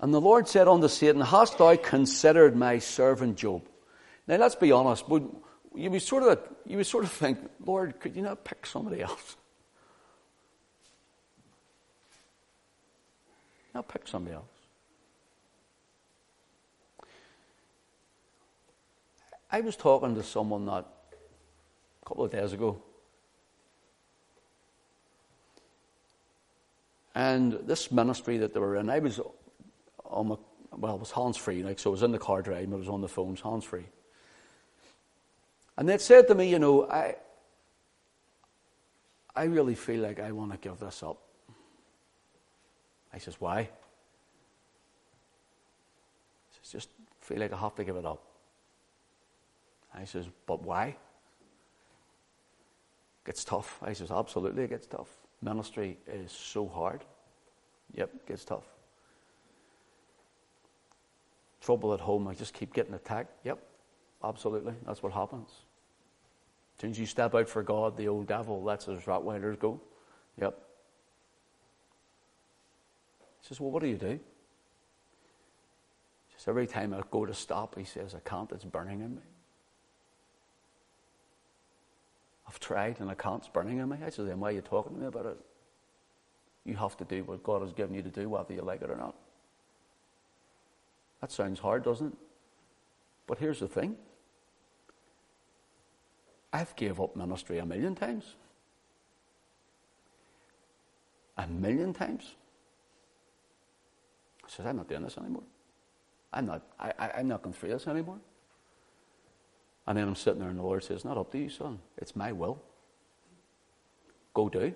And 0.00 0.14
the 0.14 0.22
Lord 0.22 0.48
said 0.48 0.68
unto 0.68 0.88
Satan, 0.88 1.20
Hast 1.20 1.58
thou 1.58 1.76
considered 1.76 2.56
my 2.56 2.78
servant 2.78 3.36
Job? 3.36 3.68
Now, 4.26 4.36
let's 4.36 4.54
be 4.54 4.72
honest. 4.72 5.06
Would, 5.10 5.28
you 5.74 5.90
would 5.90 6.00
sort 6.00 6.22
of 6.22 6.38
you 6.64 6.78
would 6.78 6.86
sort 6.86 7.04
of 7.04 7.12
think, 7.12 7.38
Lord, 7.62 8.00
could 8.00 8.16
you 8.16 8.22
not 8.22 8.42
pick 8.42 8.64
somebody 8.64 9.02
else? 9.02 9.36
Not 13.74 13.88
pick 13.88 14.06
somebody 14.06 14.36
else. 14.36 14.44
I 19.50 19.60
was 19.60 19.76
talking 19.76 20.14
to 20.14 20.22
someone 20.22 20.64
not 20.64 20.88
a 22.02 22.08
couple 22.08 22.24
of 22.24 22.30
days 22.30 22.52
ago. 22.52 22.82
And 27.14 27.52
this 27.64 27.92
ministry 27.92 28.38
that 28.38 28.52
they 28.52 28.60
were 28.60 28.76
in, 28.76 28.90
I 28.90 28.98
was 28.98 29.20
on 30.04 30.28
my, 30.28 30.36
well, 30.76 30.96
it 30.96 31.00
was 31.00 31.12
hands 31.12 31.36
free, 31.36 31.62
like, 31.62 31.78
so 31.78 31.90
I 31.90 31.92
was 31.92 32.02
in 32.02 32.10
the 32.10 32.18
car 32.18 32.42
driving, 32.42 32.72
I 32.72 32.76
was 32.76 32.88
on 32.88 33.00
the 33.00 33.08
phones, 33.08 33.40
hands 33.40 33.64
free. 33.64 33.86
And 35.76 35.88
they 35.88 35.98
said 35.98 36.26
to 36.28 36.34
me, 36.34 36.50
you 36.50 36.58
know, 36.58 36.88
I, 36.88 37.16
I 39.36 39.44
really 39.44 39.76
feel 39.76 40.00
like 40.00 40.18
I 40.18 40.32
want 40.32 40.52
to 40.52 40.58
give 40.58 40.80
this 40.80 41.02
up. 41.02 41.23
I 43.14 43.18
says, 43.18 43.40
why? 43.40 43.60
I 43.60 43.68
says, 46.60 46.72
just 46.72 46.88
feel 47.20 47.38
like 47.38 47.52
I 47.52 47.56
have 47.56 47.74
to 47.76 47.84
give 47.84 47.96
it 47.96 48.04
up. 48.04 48.22
I 49.94 50.04
says, 50.04 50.26
but 50.46 50.62
why? 50.62 50.96
Gets 53.24 53.44
tough. 53.44 53.78
I 53.82 53.92
says, 53.92 54.10
absolutely 54.10 54.64
it 54.64 54.70
gets 54.70 54.86
tough. 54.88 55.08
Ministry 55.40 55.96
is 56.06 56.32
so 56.32 56.66
hard. 56.66 57.04
Yep, 57.94 58.26
gets 58.26 58.44
tough. 58.44 58.64
Trouble 61.60 61.94
at 61.94 62.00
home, 62.00 62.26
I 62.26 62.34
just 62.34 62.52
keep 62.52 62.74
getting 62.74 62.94
attacked. 62.94 63.30
Yep, 63.44 63.58
absolutely. 64.24 64.74
That's 64.84 65.02
what 65.02 65.12
happens. 65.12 65.48
As 66.76 66.80
soon 66.80 66.90
as 66.90 66.98
you 66.98 67.06
step 67.06 67.34
out 67.34 67.48
for 67.48 67.62
God, 67.62 67.96
the 67.96 68.08
old 68.08 68.26
devil 68.26 68.60
lets 68.60 68.86
his 68.86 69.02
Rottweilers 69.02 69.58
go. 69.58 69.80
Yep. 70.40 70.58
He 73.44 73.48
says, 73.48 73.60
Well, 73.60 73.70
what 73.70 73.82
do 73.82 73.88
you 73.88 73.98
do? 73.98 74.18
Says, 76.38 76.48
Every 76.48 76.66
time 76.66 76.94
I 76.94 77.02
go 77.10 77.26
to 77.26 77.34
stop, 77.34 77.78
he 77.78 77.84
says, 77.84 78.14
I 78.14 78.26
can't, 78.26 78.50
it's 78.52 78.64
burning 78.64 79.00
in 79.00 79.16
me. 79.16 79.22
I've 82.48 82.58
tried 82.58 83.00
and 83.00 83.10
I 83.10 83.14
can't, 83.14 83.40
it's 83.40 83.48
burning 83.48 83.78
in 83.78 83.88
me. 83.90 83.98
I 84.04 84.08
said, 84.08 84.28
Then 84.28 84.40
why 84.40 84.48
are 84.48 84.52
you 84.52 84.62
talking 84.62 84.94
to 84.94 85.00
me 85.00 85.06
about 85.06 85.26
it? 85.26 85.36
You 86.64 86.74
have 86.76 86.96
to 86.96 87.04
do 87.04 87.22
what 87.24 87.42
God 87.42 87.60
has 87.60 87.74
given 87.74 87.94
you 87.94 88.00
to 88.00 88.08
do, 88.08 88.30
whether 88.30 88.54
you 88.54 88.62
like 88.62 88.80
it 88.80 88.90
or 88.90 88.96
not. 88.96 89.14
That 91.20 91.30
sounds 91.30 91.60
hard, 91.60 91.84
doesn't 91.84 92.14
it? 92.14 92.18
But 93.26 93.38
here's 93.38 93.60
the 93.60 93.68
thing 93.68 93.96
I've 96.50 96.74
gave 96.76 96.98
up 96.98 97.14
ministry 97.14 97.58
a 97.58 97.66
million 97.66 97.94
times. 97.94 98.36
A 101.36 101.46
million 101.46 101.92
times. 101.92 102.36
I 104.46 104.50
said, 104.50 104.66
I'm 104.66 104.76
not 104.76 104.88
doing 104.88 105.02
this 105.02 105.16
anymore. 105.18 105.42
I'm 106.32 106.46
not, 106.46 106.62
I, 106.78 106.92
I, 106.98 107.20
am 107.20 107.28
not 107.28 107.42
going 107.42 107.54
through 107.54 107.70
this 107.70 107.86
anymore. 107.86 108.18
And 109.86 109.98
then 109.98 110.08
I'm 110.08 110.16
sitting 110.16 110.40
there 110.40 110.48
and 110.48 110.58
the 110.58 110.62
Lord 110.62 110.82
says, 110.82 111.04
Not 111.04 111.16
up 111.16 111.30
to 111.32 111.38
you, 111.38 111.48
son. 111.48 111.78
It's 111.98 112.16
my 112.16 112.32
will. 112.32 112.60
Go 114.32 114.48
do. 114.48 114.74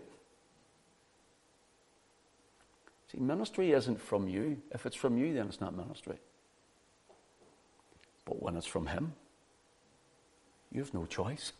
See, 3.10 3.18
ministry 3.18 3.72
isn't 3.72 4.00
from 4.00 4.28
you. 4.28 4.60
If 4.70 4.86
it's 4.86 4.96
from 4.96 5.16
you, 5.16 5.34
then 5.34 5.48
it's 5.48 5.60
not 5.60 5.74
ministry. 5.74 6.18
But 8.24 8.42
when 8.42 8.56
it's 8.56 8.66
from 8.66 8.86
Him, 8.86 9.14
you 10.70 10.80
have 10.80 10.92
no 10.92 11.06
choice. 11.06 11.52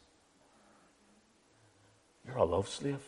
You're 2.27 2.37
a 2.37 2.45
love 2.45 2.69
slave. 2.69 3.01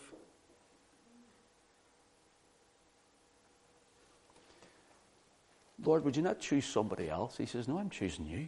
Lord, 5.85 6.05
would 6.05 6.17
you 6.17 6.23
not 6.23 6.41
choose 6.41 6.67
somebody 6.67 7.09
else? 7.09 7.37
He 7.37 7.47
says, 7.47 7.69
No, 7.69 7.79
I'm 7.79 7.91
choosing 7.91 8.27
you. 8.27 8.39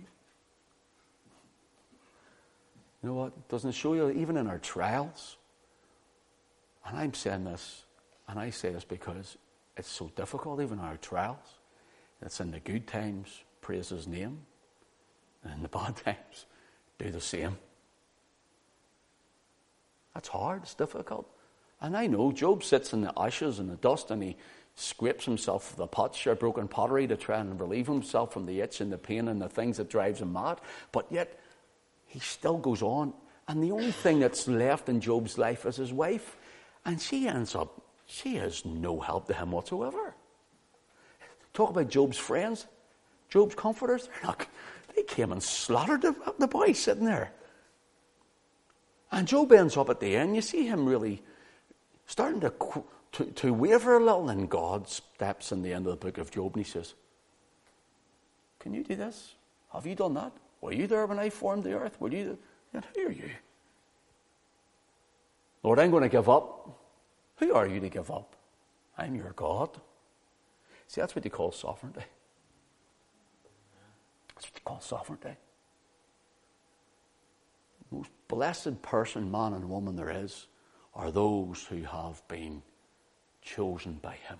You 3.02 3.08
know 3.08 3.14
what? 3.14 3.48
Doesn't 3.48 3.70
it 3.70 3.74
show 3.74 3.94
you, 3.94 4.10
even 4.10 4.36
in 4.36 4.46
our 4.46 4.58
trials? 4.58 5.36
And 6.86 6.98
I'm 6.98 7.14
saying 7.14 7.44
this, 7.44 7.84
and 8.28 8.38
I 8.38 8.50
say 8.50 8.70
this 8.70 8.84
because 8.84 9.36
it's 9.76 9.90
so 9.90 10.10
difficult, 10.14 10.60
even 10.60 10.78
in 10.78 10.84
our 10.84 10.96
trials. 10.98 11.58
It's 12.20 12.40
in 12.40 12.50
the 12.50 12.60
good 12.60 12.86
times, 12.86 13.42
praise 13.60 13.88
his 13.88 14.06
name. 14.06 14.40
And 15.42 15.54
in 15.54 15.62
the 15.62 15.68
bad 15.68 15.96
times, 15.96 16.46
do 16.98 17.10
the 17.10 17.20
same. 17.20 17.56
That's 20.14 20.28
hard, 20.28 20.62
it's 20.62 20.74
difficult. 20.74 21.28
And 21.80 21.96
I 21.96 22.06
know 22.06 22.30
Job 22.30 22.62
sits 22.62 22.92
in 22.92 23.00
the 23.00 23.12
ashes 23.18 23.58
and 23.58 23.68
the 23.68 23.76
dust 23.76 24.10
and 24.10 24.22
he 24.22 24.36
scrapes 24.82 25.24
himself 25.24 25.76
the 25.76 25.86
potsherd, 25.86 26.38
broken 26.38 26.68
pottery 26.68 27.06
to 27.06 27.16
try 27.16 27.38
and 27.38 27.60
relieve 27.60 27.86
himself 27.86 28.32
from 28.32 28.46
the 28.46 28.60
itch 28.60 28.80
and 28.80 28.92
the 28.92 28.98
pain 28.98 29.28
and 29.28 29.40
the 29.40 29.48
things 29.48 29.76
that 29.76 29.88
drives 29.88 30.20
him 30.20 30.32
mad. 30.32 30.60
But 30.90 31.06
yet, 31.10 31.38
he 32.06 32.18
still 32.18 32.58
goes 32.58 32.82
on. 32.82 33.14
And 33.48 33.62
the 33.62 33.72
only 33.72 33.92
thing 33.92 34.20
that's 34.20 34.46
left 34.48 34.88
in 34.88 35.00
Job's 35.00 35.38
life 35.38 35.66
is 35.66 35.76
his 35.76 35.92
wife. 35.92 36.36
And 36.84 37.00
she 37.00 37.28
ends 37.28 37.54
up, 37.54 37.80
she 38.06 38.36
is 38.36 38.64
no 38.64 39.00
help 39.00 39.28
to 39.28 39.34
him 39.34 39.52
whatsoever. 39.52 40.14
Talk 41.54 41.70
about 41.70 41.88
Job's 41.88 42.18
friends, 42.18 42.66
Job's 43.28 43.54
comforters. 43.54 44.08
Not, 44.22 44.46
they 44.94 45.02
came 45.02 45.32
and 45.32 45.42
slaughtered 45.42 46.02
the, 46.02 46.14
the 46.38 46.48
boy 46.48 46.72
sitting 46.72 47.04
there. 47.04 47.32
And 49.10 49.28
Job 49.28 49.52
ends 49.52 49.76
up 49.76 49.90
at 49.90 50.00
the 50.00 50.16
end. 50.16 50.34
You 50.34 50.42
see 50.42 50.66
him 50.66 50.86
really 50.86 51.22
starting 52.06 52.40
to, 52.40 52.52
to, 53.12 53.24
to 53.26 53.52
waver 53.52 53.96
a 53.96 54.00
little, 54.02 54.28
and 54.30 54.48
God 54.48 54.88
steps 54.88 55.52
in 55.52 55.62
the 55.62 55.72
end 55.72 55.86
of 55.86 55.92
the 55.92 56.04
book 56.04 56.18
of 56.18 56.30
Job 56.30 56.56
and 56.56 56.64
he 56.64 56.70
says, 56.70 56.94
Can 58.58 58.72
you 58.74 58.82
do 58.82 58.96
this? 58.96 59.34
Have 59.72 59.86
you 59.86 59.94
done 59.94 60.14
that? 60.14 60.32
Were 60.60 60.72
you 60.72 60.86
there 60.86 61.06
when 61.06 61.18
I 61.18 61.30
formed 61.30 61.64
the 61.64 61.74
earth? 61.74 62.00
Were 62.00 62.10
you 62.10 62.38
And 62.72 62.84
who 62.94 63.08
are 63.08 63.12
you? 63.12 63.30
Lord, 65.62 65.78
I'm 65.78 65.90
going 65.90 66.02
to 66.02 66.08
give 66.08 66.28
up. 66.28 66.78
Who 67.36 67.54
are 67.54 67.66
you 67.66 67.80
to 67.80 67.88
give 67.88 68.10
up? 68.10 68.36
I'm 68.96 69.14
your 69.14 69.32
God. 69.32 69.80
See, 70.86 71.00
that's 71.00 71.14
what 71.14 71.24
you 71.24 71.30
call 71.30 71.52
sovereignty. 71.52 72.04
That's 74.34 74.46
what 74.46 74.54
they 74.54 74.60
call 74.64 74.80
sovereignty. 74.80 75.36
The 77.90 77.96
most 77.96 78.10
blessed 78.28 78.82
person, 78.82 79.30
man 79.30 79.52
and 79.54 79.68
woman 79.68 79.96
there 79.96 80.10
is, 80.10 80.46
are 80.94 81.10
those 81.10 81.64
who 81.64 81.82
have 81.84 82.22
been 82.28 82.62
chosen 83.42 83.94
by 84.02 84.14
Him. 84.28 84.38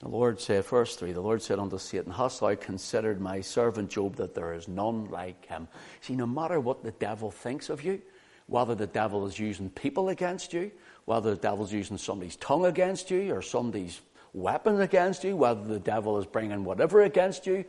The 0.00 0.08
Lord 0.08 0.40
said, 0.40 0.64
verse 0.66 0.94
3, 0.94 1.12
the 1.12 1.20
Lord 1.20 1.42
said 1.42 1.58
unto 1.58 1.78
Satan, 1.78 2.12
Hast 2.12 2.40
thou 2.40 2.54
considered 2.54 3.20
my 3.20 3.40
servant 3.40 3.90
Job 3.90 4.16
that 4.16 4.34
there 4.34 4.52
is 4.52 4.68
none 4.68 5.06
like 5.06 5.46
him? 5.46 5.68
See, 6.02 6.14
no 6.14 6.26
matter 6.26 6.60
what 6.60 6.84
the 6.84 6.92
devil 6.92 7.30
thinks 7.30 7.70
of 7.70 7.82
you, 7.82 8.02
whether 8.46 8.74
the 8.74 8.86
devil 8.86 9.26
is 9.26 9.38
using 9.38 9.70
people 9.70 10.10
against 10.10 10.52
you, 10.52 10.70
whether 11.06 11.30
the 11.30 11.40
devil's 11.40 11.72
using 11.72 11.96
somebody's 11.96 12.36
tongue 12.36 12.66
against 12.66 13.10
you 13.10 13.34
or 13.34 13.40
somebody's 13.40 14.00
weapon 14.34 14.80
against 14.82 15.24
you, 15.24 15.34
whether 15.34 15.64
the 15.64 15.80
devil 15.80 16.18
is 16.18 16.26
bringing 16.26 16.62
whatever 16.62 17.02
against 17.02 17.46
you, 17.46 17.64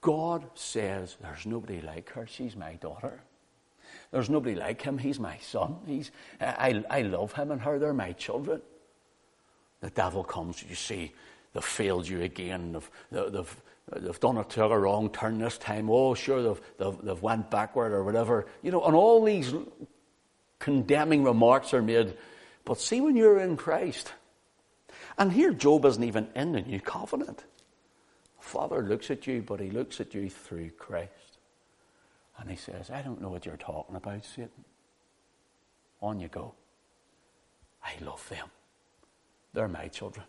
God 0.00 0.44
says, 0.54 1.16
There's 1.20 1.44
nobody 1.44 1.82
like 1.82 2.08
her. 2.10 2.26
She's 2.26 2.56
my 2.56 2.74
daughter. 2.74 3.22
There's 4.12 4.28
nobody 4.28 4.56
like 4.56 4.82
him. 4.82 4.98
He's 4.98 5.20
my 5.20 5.38
son. 5.38 5.76
He's, 5.86 6.10
I, 6.40 6.82
I 6.90 7.02
love 7.02 7.32
him 7.32 7.50
and 7.52 7.60
her. 7.60 7.78
They're 7.78 7.94
my 7.94 8.12
children. 8.12 8.60
The 9.80 9.90
devil 9.90 10.24
comes, 10.24 10.62
you 10.68 10.74
see, 10.74 11.12
they've 11.54 11.64
failed 11.64 12.06
you 12.06 12.22
again. 12.22 12.72
They've, 12.72 13.32
they've, 13.32 13.56
they've 13.96 14.20
done 14.20 14.36
it, 14.36 14.50
took 14.50 14.70
a 14.70 14.78
wrong 14.78 15.10
turn 15.10 15.38
this 15.38 15.58
time. 15.58 15.88
Oh, 15.88 16.14
sure, 16.14 16.42
they've, 16.42 16.60
they've, 16.78 16.98
they've 17.02 17.22
went 17.22 17.50
backward 17.50 17.92
or 17.92 18.04
whatever. 18.04 18.46
You 18.62 18.72
know, 18.72 18.84
and 18.84 18.94
all 18.94 19.24
these 19.24 19.54
condemning 20.58 21.24
remarks 21.24 21.72
are 21.72 21.82
made. 21.82 22.14
But 22.64 22.78
see 22.80 23.00
when 23.00 23.16
you're 23.16 23.40
in 23.40 23.56
Christ. 23.56 24.12
And 25.16 25.32
here 25.32 25.52
Job 25.52 25.84
isn't 25.84 26.04
even 26.04 26.28
in 26.34 26.52
the 26.52 26.60
new 26.60 26.80
covenant. 26.80 27.44
Father 28.38 28.82
looks 28.82 29.10
at 29.10 29.26
you, 29.26 29.42
but 29.42 29.60
he 29.60 29.70
looks 29.70 30.00
at 30.00 30.14
you 30.14 30.28
through 30.28 30.70
Christ. 30.70 31.10
And 32.40 32.50
he 32.50 32.56
says, 32.56 32.90
I 32.90 33.02
don't 33.02 33.20
know 33.20 33.28
what 33.28 33.44
you're 33.44 33.56
talking 33.58 33.96
about, 33.96 34.24
Satan. 34.24 34.64
On 36.00 36.18
you 36.18 36.28
go. 36.28 36.54
I 37.84 37.92
love 38.02 38.26
them. 38.30 38.48
They're 39.52 39.68
my 39.68 39.88
children. 39.88 40.24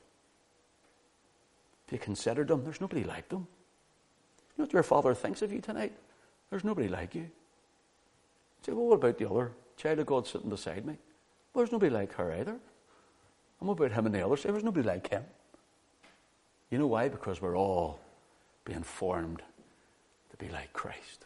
If 1.88 1.94
you 1.94 2.00
consider 2.00 2.44
them, 2.44 2.64
there's 2.64 2.82
nobody 2.82 3.06
like 3.06 3.30
them. 3.30 3.48
You 4.40 4.58
know 4.58 4.66
what 4.66 4.74
your 4.74 4.84
father 4.84 5.14
thinks 5.14 5.42
of 5.42 5.54
you 5.54 5.62
tonight? 5.62 5.94
There's 6.50 6.66
nobody 6.66 6.90
like 6.90 7.16
you. 7.16 7.22
you 7.22 7.30
say, 8.66 8.72
well, 8.74 8.88
what 8.88 8.96
about 8.96 9.18
the 9.18 9.30
other 9.30 9.52
child 9.78 10.00
of 10.00 10.06
God 10.06 10.28
sitting 10.28 10.50
beside 10.50 10.86
me? 10.86 10.98
Well, 11.54 11.64
there's 11.64 11.72
nobody 11.72 11.94
like 11.94 12.14
her 12.14 12.34
either. 12.34 12.52
And 13.60 13.70
what 13.70 13.78
about 13.78 13.94
him 13.94 14.06
and 14.06 14.16
the 14.16 14.26
other? 14.26 14.36
Say, 14.36 14.52
there's 14.52 14.64
nobody 14.64 14.86
like 14.88 15.10
him. 15.10 15.24
You 16.70 16.78
know 16.78 16.88
why? 16.88 17.08
Because 17.08 17.42
we're 17.42 17.58
all 17.58 18.00
being 18.66 18.84
formed 18.84 19.42
to 20.32 20.38
be 20.38 20.50
like 20.50 20.74
Christ. 20.74 21.26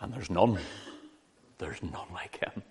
And 0.00 0.12
there's 0.12 0.30
none. 0.30 0.58
There's 1.58 1.82
none 1.82 2.06
like 2.12 2.38
him. 2.38 2.62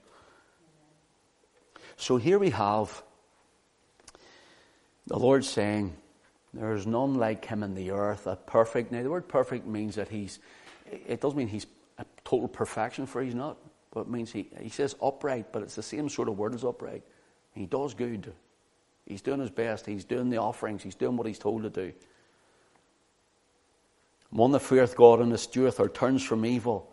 So 1.98 2.18
here 2.18 2.40
we 2.40 2.52
have 2.52 3.04
the 5.08 5.18
Lord 5.18 5.44
saying, 5.44 5.96
There 6.54 6.74
is 6.74 6.86
none 6.86 7.16
like 7.16 7.46
him 7.46 7.64
in 7.64 7.74
the 7.74 7.92
earth, 7.92 8.28
a 8.28 8.36
perfect. 8.36 8.92
Now, 8.92 9.04
the 9.04 9.10
word 9.10 9.28
perfect 9.28 9.66
means 9.66 9.96
that 9.96 10.08
he's, 10.08 10.40
it 10.86 11.22
doesn't 11.22 11.38
mean 11.38 11.48
he's 11.48 11.66
a 11.98 12.06
total 12.24 12.48
perfection, 12.48 13.06
for 13.06 13.22
he's 13.22 13.36
not, 13.36 13.58
but 13.92 14.02
it 14.02 14.10
means 14.10 14.32
he, 14.32 14.48
he 14.62 14.70
says 14.70 14.96
upright, 15.02 15.52
but 15.52 15.64
it's 15.64 15.76
the 15.76 15.84
same 15.84 16.08
sort 16.08 16.28
of 16.30 16.38
word 16.38 16.54
as 16.54 16.64
upright. 16.64 17.04
He 17.54 17.66
does 17.66 17.94
good. 17.94 18.32
He's 19.06 19.22
doing 19.22 19.40
his 19.40 19.50
best. 19.50 19.86
He's 19.86 20.04
doing 20.04 20.30
the 20.30 20.38
offerings. 20.38 20.84
He's 20.84 20.96
doing 20.96 21.18
what 21.18 21.26
he's 21.26 21.40
told 21.40 21.64
to 21.64 21.70
do. 21.70 21.94
One 24.30 24.52
that 24.52 24.60
feareth 24.60 24.96
God 24.96 25.22
and 25.22 25.32
escheweth 25.32 25.80
or 25.80 25.90
turns 25.90 26.22
from 26.24 26.46
evil, 26.46 26.92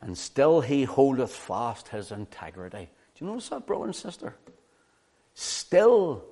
and 0.00 0.16
still 0.16 0.60
he 0.60 0.84
holdeth 0.84 1.34
fast 1.34 1.88
his 1.88 2.12
integrity. 2.12 2.88
Do 3.14 3.24
you 3.24 3.30
notice 3.30 3.48
that, 3.48 3.66
brother 3.66 3.86
and 3.86 3.94
sister? 3.94 4.34
Still 5.34 6.24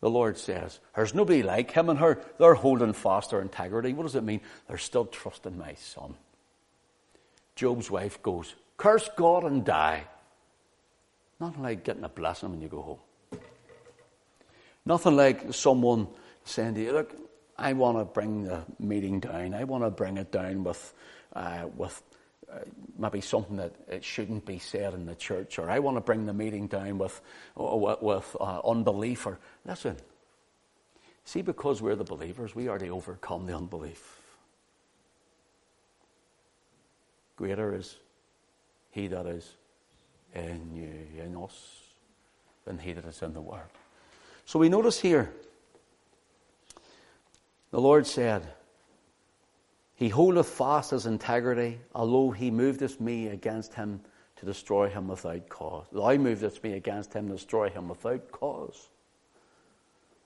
the 0.00 0.10
Lord 0.10 0.38
says, 0.38 0.80
There's 0.94 1.14
nobody 1.14 1.42
like 1.42 1.70
him 1.70 1.88
and 1.88 1.98
her. 1.98 2.18
They're 2.38 2.54
holding 2.54 2.92
fast 2.92 3.30
their 3.30 3.42
integrity. 3.42 3.92
What 3.92 4.04
does 4.04 4.14
it 4.14 4.24
mean? 4.24 4.40
They're 4.66 4.78
still 4.78 5.06
trusting 5.06 5.56
my 5.56 5.74
son. 5.74 6.14
Job's 7.54 7.90
wife 7.90 8.22
goes, 8.22 8.54
Curse 8.76 9.10
God 9.16 9.44
and 9.44 9.64
die. 9.64 10.04
Nothing 11.38 11.62
like 11.62 11.84
getting 11.84 12.04
a 12.04 12.08
blessing 12.08 12.50
when 12.50 12.60
you 12.60 12.68
go 12.68 12.82
home. 12.82 13.40
Nothing 14.86 15.16
like 15.16 15.52
someone 15.52 16.08
saying 16.44 16.74
to 16.74 16.80
you, 16.82 16.92
Look, 16.92 17.14
I 17.58 17.74
want 17.74 17.98
to 17.98 18.06
bring 18.06 18.44
the 18.44 18.64
meeting 18.78 19.20
down. 19.20 19.52
I 19.52 19.64
want 19.64 19.84
to 19.84 19.90
bring 19.90 20.16
it 20.16 20.32
down 20.32 20.64
with, 20.64 20.94
uh, 21.34 21.66
with 21.76 22.02
maybe 22.98 23.20
something 23.20 23.56
that 23.56 23.74
it 23.88 24.04
shouldn't 24.04 24.44
be 24.44 24.58
said 24.58 24.94
in 24.94 25.06
the 25.06 25.14
church, 25.14 25.58
or 25.58 25.70
I 25.70 25.78
want 25.78 25.96
to 25.96 26.00
bring 26.00 26.26
the 26.26 26.34
meeting 26.34 26.66
down 26.66 26.98
with, 26.98 27.20
with 27.56 28.36
uh, 28.40 28.60
unbelief. 28.64 29.26
Or 29.26 29.38
listen, 29.64 29.96
see, 31.24 31.42
because 31.42 31.80
we're 31.80 31.96
the 31.96 32.04
believers, 32.04 32.54
we 32.54 32.64
to 32.64 32.88
overcome 32.88 33.46
the 33.46 33.56
unbelief. 33.56 34.20
Greater 37.36 37.74
is 37.74 37.96
He 38.90 39.06
that 39.08 39.26
is 39.26 39.54
in 40.34 40.74
you, 40.74 41.22
in 41.22 41.36
us, 41.36 41.80
than 42.64 42.78
He 42.78 42.92
that 42.92 43.04
is 43.06 43.22
in 43.22 43.32
the 43.32 43.40
world. 43.40 43.70
So 44.44 44.58
we 44.58 44.68
notice 44.68 45.00
here, 45.00 45.32
the 47.70 47.80
Lord 47.80 48.06
said, 48.06 48.46
he 50.00 50.08
holdeth 50.08 50.48
fast 50.48 50.92
his 50.92 51.04
integrity, 51.04 51.78
although 51.94 52.30
he 52.30 52.50
moveth 52.50 52.98
me 53.02 53.28
against 53.28 53.74
him 53.74 54.00
to 54.36 54.46
destroy 54.46 54.88
him 54.88 55.08
without 55.08 55.50
cause. 55.50 55.84
Thou 55.92 56.16
movest 56.16 56.64
me 56.64 56.72
against 56.72 57.12
him 57.12 57.26
to 57.26 57.34
destroy 57.34 57.68
him 57.68 57.86
without 57.90 58.32
cause. 58.32 58.88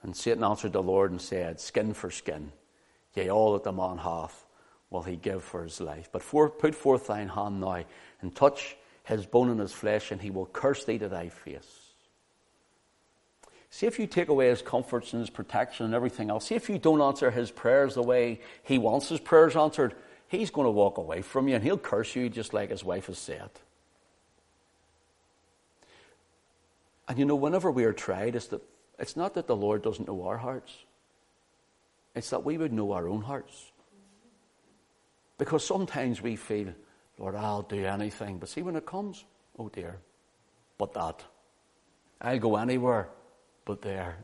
And 0.04 0.16
Satan 0.16 0.44
answered 0.44 0.74
the 0.74 0.82
Lord 0.82 1.10
and 1.10 1.20
said, 1.20 1.58
Skin 1.58 1.92
for 1.92 2.12
skin, 2.12 2.52
yea, 3.14 3.30
all 3.30 3.54
that 3.54 3.64
the 3.64 3.72
man 3.72 3.98
hath 3.98 4.46
will 4.90 5.02
he 5.02 5.16
give 5.16 5.42
for 5.42 5.64
his 5.64 5.80
life. 5.80 6.08
But 6.12 6.22
for, 6.22 6.48
put 6.48 6.76
forth 6.76 7.08
thine 7.08 7.30
hand 7.30 7.60
now, 7.60 7.82
and 8.22 8.32
touch 8.32 8.76
his 9.02 9.26
bone 9.26 9.50
and 9.50 9.58
his 9.58 9.72
flesh, 9.72 10.12
and 10.12 10.22
he 10.22 10.30
will 10.30 10.46
curse 10.46 10.84
thee 10.84 10.98
to 10.98 11.08
thy 11.08 11.30
face. 11.30 11.83
See 13.74 13.86
if 13.86 13.98
you 13.98 14.06
take 14.06 14.28
away 14.28 14.50
his 14.50 14.62
comforts 14.62 15.12
and 15.12 15.20
his 15.20 15.30
protection 15.30 15.84
and 15.84 15.96
everything 15.96 16.30
else. 16.30 16.46
See 16.46 16.54
if 16.54 16.68
you 16.68 16.78
don't 16.78 17.00
answer 17.00 17.32
his 17.32 17.50
prayers 17.50 17.94
the 17.94 18.04
way 18.04 18.40
he 18.62 18.78
wants 18.78 19.08
his 19.08 19.18
prayers 19.18 19.56
answered. 19.56 19.96
He's 20.28 20.50
going 20.50 20.66
to 20.66 20.70
walk 20.70 20.96
away 20.96 21.22
from 21.22 21.48
you 21.48 21.56
and 21.56 21.64
he'll 21.64 21.76
curse 21.76 22.14
you 22.14 22.28
just 22.28 22.54
like 22.54 22.70
his 22.70 22.84
wife 22.84 23.06
has 23.06 23.18
said. 23.18 23.50
And 27.08 27.18
you 27.18 27.24
know, 27.24 27.34
whenever 27.34 27.68
we 27.68 27.82
are 27.82 27.92
tried, 27.92 28.36
it's, 28.36 28.46
that, 28.46 28.62
it's 29.00 29.16
not 29.16 29.34
that 29.34 29.48
the 29.48 29.56
Lord 29.56 29.82
doesn't 29.82 30.06
know 30.06 30.22
our 30.22 30.38
hearts, 30.38 30.72
it's 32.14 32.30
that 32.30 32.44
we 32.44 32.56
would 32.56 32.72
know 32.72 32.92
our 32.92 33.08
own 33.08 33.22
hearts. 33.22 33.72
Because 35.36 35.66
sometimes 35.66 36.22
we 36.22 36.36
feel, 36.36 36.72
Lord, 37.18 37.34
I'll 37.34 37.62
do 37.62 37.84
anything. 37.84 38.38
But 38.38 38.50
see, 38.50 38.62
when 38.62 38.76
it 38.76 38.86
comes, 38.86 39.24
oh 39.58 39.68
dear, 39.68 39.98
but 40.78 40.94
that. 40.94 41.24
I'll 42.20 42.38
go 42.38 42.54
anywhere 42.54 43.08
but 43.64 43.82
there. 43.82 44.16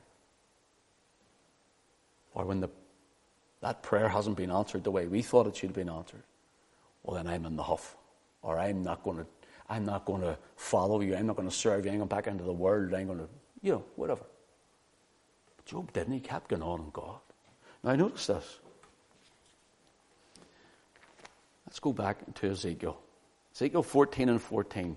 Or 2.34 2.44
when 2.44 2.60
the, 2.60 2.68
that 3.60 3.82
prayer 3.82 4.08
hasn't 4.08 4.36
been 4.36 4.50
answered 4.50 4.84
the 4.84 4.90
way 4.90 5.06
we 5.06 5.22
thought 5.22 5.46
it 5.46 5.56
should 5.56 5.70
have 5.70 5.76
been 5.76 5.88
answered, 5.88 6.22
well, 7.02 7.16
then 7.16 7.26
I'm 7.26 7.44
in 7.46 7.56
the 7.56 7.62
huff. 7.62 7.96
Or 8.42 8.58
I'm 8.58 8.82
not 8.82 9.02
going 9.02 9.18
to, 9.18 9.26
I'm 9.68 9.84
not 9.84 10.04
going 10.04 10.22
to 10.22 10.38
follow 10.56 11.00
you. 11.00 11.16
I'm 11.16 11.26
not 11.26 11.36
going 11.36 11.48
to 11.48 11.54
serve 11.54 11.84
you. 11.84 11.90
I'm 11.90 11.98
going 11.98 12.08
back 12.08 12.26
into 12.26 12.44
the 12.44 12.52
world. 12.52 12.94
I'm 12.94 13.06
going 13.06 13.18
to, 13.18 13.28
you 13.62 13.72
know, 13.72 13.84
whatever. 13.96 14.22
But 15.56 15.66
Job 15.66 15.92
didn't. 15.92 16.12
He 16.12 16.20
kept 16.20 16.48
going 16.48 16.62
on 16.62 16.80
in 16.80 16.90
God. 16.92 17.20
Now, 17.82 17.90
I 17.90 17.96
notice 17.96 18.26
this. 18.26 18.58
Let's 21.66 21.78
go 21.78 21.92
back 21.92 22.34
to 22.34 22.50
Ezekiel. 22.50 22.98
Ezekiel 23.54 23.82
14 23.82 24.28
and 24.28 24.42
14. 24.42 24.96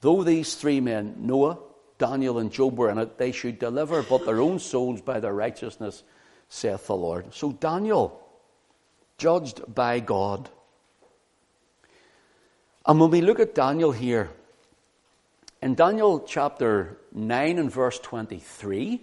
Though 0.00 0.22
these 0.22 0.54
three 0.54 0.80
men, 0.80 1.14
Noah, 1.18 1.58
Daniel 1.98 2.38
and 2.38 2.50
Job 2.50 2.76
were 2.76 2.90
in 2.90 2.98
it, 2.98 3.18
they 3.18 3.32
should 3.32 3.58
deliver 3.58 4.02
but 4.02 4.26
their 4.26 4.40
own 4.40 4.58
souls 4.58 5.00
by 5.00 5.20
their 5.20 5.34
righteousness, 5.34 6.02
saith 6.48 6.86
the 6.86 6.96
Lord. 6.96 7.32
So 7.32 7.52
Daniel, 7.52 8.20
judged 9.18 9.62
by 9.72 10.00
God. 10.00 10.48
And 12.86 13.00
when 13.00 13.10
we 13.10 13.20
look 13.20 13.40
at 13.40 13.54
Daniel 13.54 13.92
here, 13.92 14.30
in 15.62 15.74
Daniel 15.74 16.20
chapter 16.20 16.98
9 17.12 17.58
and 17.58 17.72
verse 17.72 17.98
23, 18.00 19.00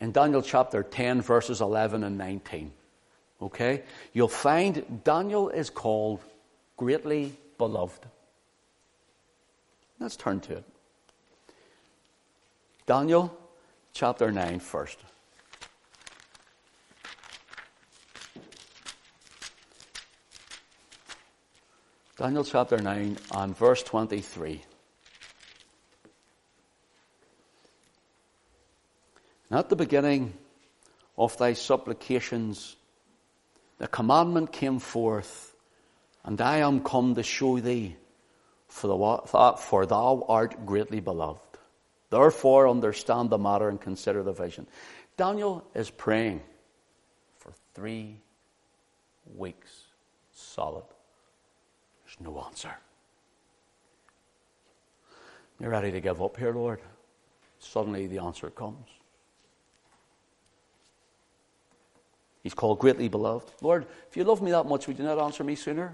in 0.00 0.12
Daniel 0.12 0.42
chapter 0.42 0.82
10, 0.82 1.22
verses 1.22 1.60
11 1.60 2.04
and 2.04 2.18
19, 2.18 2.72
okay, 3.40 3.82
you'll 4.12 4.28
find 4.28 5.02
Daniel 5.04 5.48
is 5.48 5.70
called 5.70 6.20
greatly 6.76 7.32
beloved. 7.56 8.04
Let's 9.98 10.16
turn 10.16 10.40
to 10.40 10.56
it. 10.58 10.64
Daniel 12.88 13.30
chapter 13.92 14.32
9 14.32 14.60
first. 14.60 14.96
Daniel 22.16 22.44
chapter 22.44 22.78
9 22.78 23.18
and 23.34 23.54
verse 23.54 23.82
23. 23.82 24.62
And 29.50 29.58
at 29.58 29.68
the 29.68 29.76
beginning 29.76 30.32
of 31.18 31.36
thy 31.36 31.52
supplications, 31.52 32.76
the 33.76 33.88
commandment 33.88 34.50
came 34.50 34.78
forth, 34.78 35.54
and 36.24 36.40
I 36.40 36.60
am 36.60 36.80
come 36.80 37.14
to 37.16 37.22
show 37.22 37.60
thee, 37.60 37.96
for, 38.66 38.86
the, 38.86 39.56
for 39.58 39.84
thou 39.84 40.24
art 40.26 40.64
greatly 40.64 41.00
beloved. 41.00 41.47
Therefore, 42.10 42.68
understand 42.68 43.30
the 43.30 43.38
matter 43.38 43.68
and 43.68 43.80
consider 43.80 44.22
the 44.22 44.32
vision. 44.32 44.66
Daniel 45.16 45.64
is 45.74 45.90
praying 45.90 46.40
for 47.38 47.52
three 47.74 48.20
weeks 49.36 49.84
solid. 50.32 50.84
There's 52.04 52.16
no 52.20 52.40
answer. 52.46 52.74
You're 55.60 55.70
ready 55.70 55.90
to 55.90 56.00
give 56.00 56.22
up 56.22 56.36
here, 56.36 56.52
Lord. 56.52 56.80
Suddenly 57.58 58.06
the 58.06 58.18
answer 58.18 58.48
comes. 58.50 58.86
He's 62.42 62.54
called 62.54 62.78
greatly 62.78 63.08
beloved. 63.08 63.50
Lord, 63.60 63.86
if 64.08 64.16
you 64.16 64.24
love 64.24 64.40
me 64.40 64.52
that 64.52 64.64
much, 64.64 64.86
would 64.86 64.98
you 64.98 65.04
not 65.04 65.18
answer 65.18 65.42
me 65.44 65.54
sooner? 65.54 65.92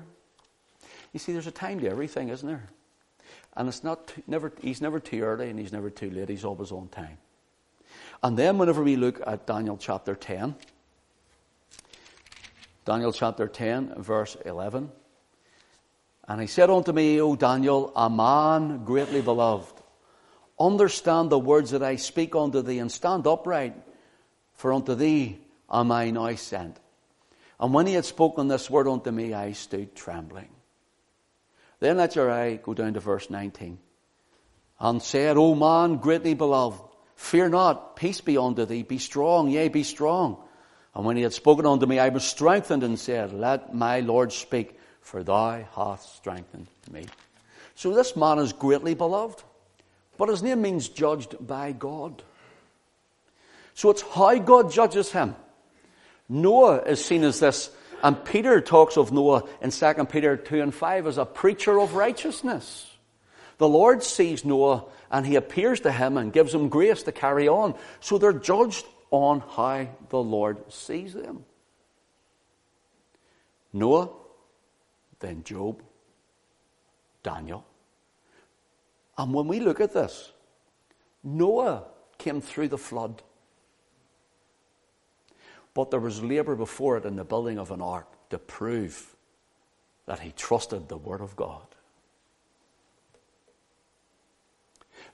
You 1.12 1.18
see, 1.18 1.32
there's 1.32 1.46
a 1.46 1.52
time 1.52 1.80
to 1.80 1.88
everything, 1.88 2.28
isn't 2.28 2.46
there? 2.46 2.68
And 3.56 3.68
it's 3.68 3.84
not 3.84 4.12
never. 4.26 4.52
He's 4.60 4.80
never 4.80 4.98
too 4.98 5.20
early, 5.20 5.48
and 5.48 5.58
he's 5.58 5.72
never 5.72 5.88
too 5.88 6.10
late. 6.10 6.28
He's 6.28 6.44
always 6.44 6.72
on 6.72 6.88
time. 6.88 7.18
And 8.22 8.36
then, 8.36 8.58
whenever 8.58 8.82
we 8.82 8.96
look 8.96 9.20
at 9.26 9.46
Daniel 9.46 9.76
chapter 9.76 10.16
ten, 10.16 10.56
Daniel 12.84 13.12
chapter 13.12 13.46
ten, 13.46 13.94
verse 14.02 14.36
eleven, 14.44 14.90
and 16.26 16.40
he 16.40 16.46
said 16.48 16.68
unto 16.68 16.92
me, 16.92 17.20
O 17.20 17.36
Daniel, 17.36 17.92
a 17.94 18.10
man 18.10 18.84
greatly 18.84 19.22
beloved, 19.22 19.80
understand 20.58 21.30
the 21.30 21.38
words 21.38 21.70
that 21.70 21.82
I 21.82 21.96
speak 21.96 22.34
unto 22.34 22.60
thee, 22.60 22.80
and 22.80 22.90
stand 22.90 23.26
upright, 23.26 23.74
for 24.54 24.72
unto 24.72 24.94
thee 24.96 25.38
am 25.70 25.92
I 25.92 26.10
now 26.10 26.34
sent. 26.34 26.78
And 27.60 27.72
when 27.72 27.86
he 27.86 27.94
had 27.94 28.04
spoken 28.04 28.48
this 28.48 28.68
word 28.68 28.88
unto 28.88 29.12
me, 29.12 29.32
I 29.32 29.52
stood 29.52 29.94
trembling. 29.94 30.48
Then 31.84 31.98
let 31.98 32.16
your 32.16 32.30
eye 32.30 32.54
go 32.54 32.72
down 32.72 32.94
to 32.94 33.00
verse 33.00 33.28
19. 33.28 33.76
And 34.80 35.02
said, 35.02 35.36
O 35.36 35.54
man 35.54 35.98
greatly 35.98 36.32
beloved, 36.32 36.80
fear 37.14 37.50
not, 37.50 37.94
peace 37.94 38.22
be 38.22 38.38
unto 38.38 38.64
thee, 38.64 38.82
be 38.82 38.96
strong, 38.96 39.50
yea, 39.50 39.68
be 39.68 39.82
strong. 39.82 40.38
And 40.94 41.04
when 41.04 41.18
he 41.18 41.22
had 41.24 41.34
spoken 41.34 41.66
unto 41.66 41.84
me, 41.84 41.98
I 41.98 42.08
was 42.08 42.24
strengthened 42.24 42.84
and 42.84 42.98
said, 42.98 43.34
Let 43.34 43.74
my 43.74 44.00
Lord 44.00 44.32
speak, 44.32 44.80
for 45.02 45.22
thou 45.22 45.62
hast 45.74 46.16
strengthened 46.16 46.68
me. 46.90 47.04
So 47.74 47.92
this 47.92 48.16
man 48.16 48.38
is 48.38 48.54
greatly 48.54 48.94
beloved, 48.94 49.42
but 50.16 50.30
his 50.30 50.42
name 50.42 50.62
means 50.62 50.88
judged 50.88 51.36
by 51.46 51.72
God. 51.72 52.22
So 53.74 53.90
it's 53.90 54.00
how 54.00 54.38
God 54.38 54.72
judges 54.72 55.12
him. 55.12 55.36
Noah 56.30 56.78
is 56.84 57.04
seen 57.04 57.24
as 57.24 57.40
this 57.40 57.68
and 58.04 58.22
Peter 58.22 58.60
talks 58.60 58.98
of 58.98 59.12
Noah 59.12 59.44
in 59.62 59.70
2 59.70 60.04
Peter 60.04 60.36
2 60.36 60.60
and 60.60 60.74
5 60.74 61.06
as 61.06 61.16
a 61.16 61.24
preacher 61.24 61.80
of 61.80 61.94
righteousness. 61.94 62.94
The 63.56 63.66
Lord 63.66 64.02
sees 64.02 64.44
Noah 64.44 64.84
and 65.10 65.26
he 65.26 65.36
appears 65.36 65.80
to 65.80 65.90
him 65.90 66.18
and 66.18 66.30
gives 66.30 66.54
him 66.54 66.68
grace 66.68 67.02
to 67.04 67.12
carry 67.12 67.48
on. 67.48 67.74
So 68.00 68.18
they're 68.18 68.34
judged 68.34 68.84
on 69.10 69.40
how 69.40 69.88
the 70.10 70.22
Lord 70.22 70.70
sees 70.70 71.14
them. 71.14 71.46
Noah, 73.72 74.10
then 75.20 75.42
Job, 75.42 75.82
Daniel. 77.22 77.64
And 79.16 79.32
when 79.32 79.48
we 79.48 79.60
look 79.60 79.80
at 79.80 79.94
this, 79.94 80.30
Noah 81.22 81.84
came 82.18 82.42
through 82.42 82.68
the 82.68 82.76
flood. 82.76 83.22
But 85.74 85.90
there 85.90 86.00
was 86.00 86.22
labour 86.22 86.54
before 86.54 86.96
it 86.96 87.04
in 87.04 87.16
the 87.16 87.24
building 87.24 87.58
of 87.58 87.70
an 87.70 87.82
ark 87.82 88.06
to 88.30 88.38
prove 88.38 89.14
that 90.06 90.20
he 90.20 90.32
trusted 90.32 90.88
the 90.88 90.96
Word 90.96 91.20
of 91.20 91.34
God. 91.34 91.66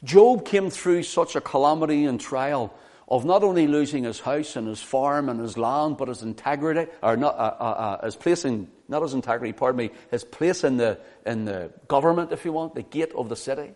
Job 0.05 0.45
came 0.47 0.71
through 0.71 1.03
such 1.03 1.37
a 1.37 1.41
calamity 1.41 2.05
and 2.05 2.21
trial 2.21 2.75
of 3.09 3.25
not 3.25 3.43
only 3.43 3.67
losing 3.67 4.05
his 4.05 4.21
house 4.21 4.55
and 4.55 4.69
his 4.69 4.81
farm 4.81 5.29
and 5.29 5.41
his 5.41 5.59
land, 5.59 5.97
but 5.97 6.09
his 6.09 6.23
integrity, 6.23 6.91
or 7.03 7.17
not, 7.17 7.35
uh, 7.35 7.57
uh, 7.59 7.65
uh, 8.01 8.05
his 8.05 8.15
place 8.15 8.45
in, 8.45 8.69
not 8.89 9.03
his 9.03 9.15
integrity, 9.15 9.53
pardon 9.53 9.79
me, 9.79 9.91
his 10.11 10.23
place 10.23 10.63
in 10.63 10.77
the, 10.77 10.99
in 11.27 11.45
the 11.45 11.73
government, 11.89 12.31
if 12.31 12.45
you 12.45 12.53
want, 12.53 12.75
the 12.75 12.83
gate 12.83 13.13
of 13.17 13.29
the 13.29 13.37
city. 13.37 13.73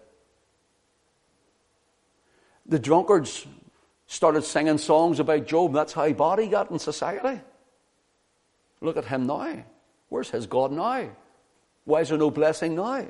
The 2.67 2.79
drunkards 2.79 3.47
started 4.07 4.43
singing 4.43 4.79
songs 4.79 5.21
about 5.21 5.47
Job. 5.47 5.73
That's 5.73 5.93
how 5.93 6.05
he 6.05 6.47
got 6.47 6.71
in 6.71 6.79
society. 6.79 7.41
Look 8.81 8.97
at 8.97 9.07
him 9.07 9.27
now. 9.27 9.65
Where's 10.09 10.31
his 10.31 10.47
God 10.47 10.73
now? 10.73 11.11
Why 11.85 12.01
is 12.01 12.09
there 12.09 12.19
no 12.19 12.31
blessing 12.31 12.77
now? 12.77 13.07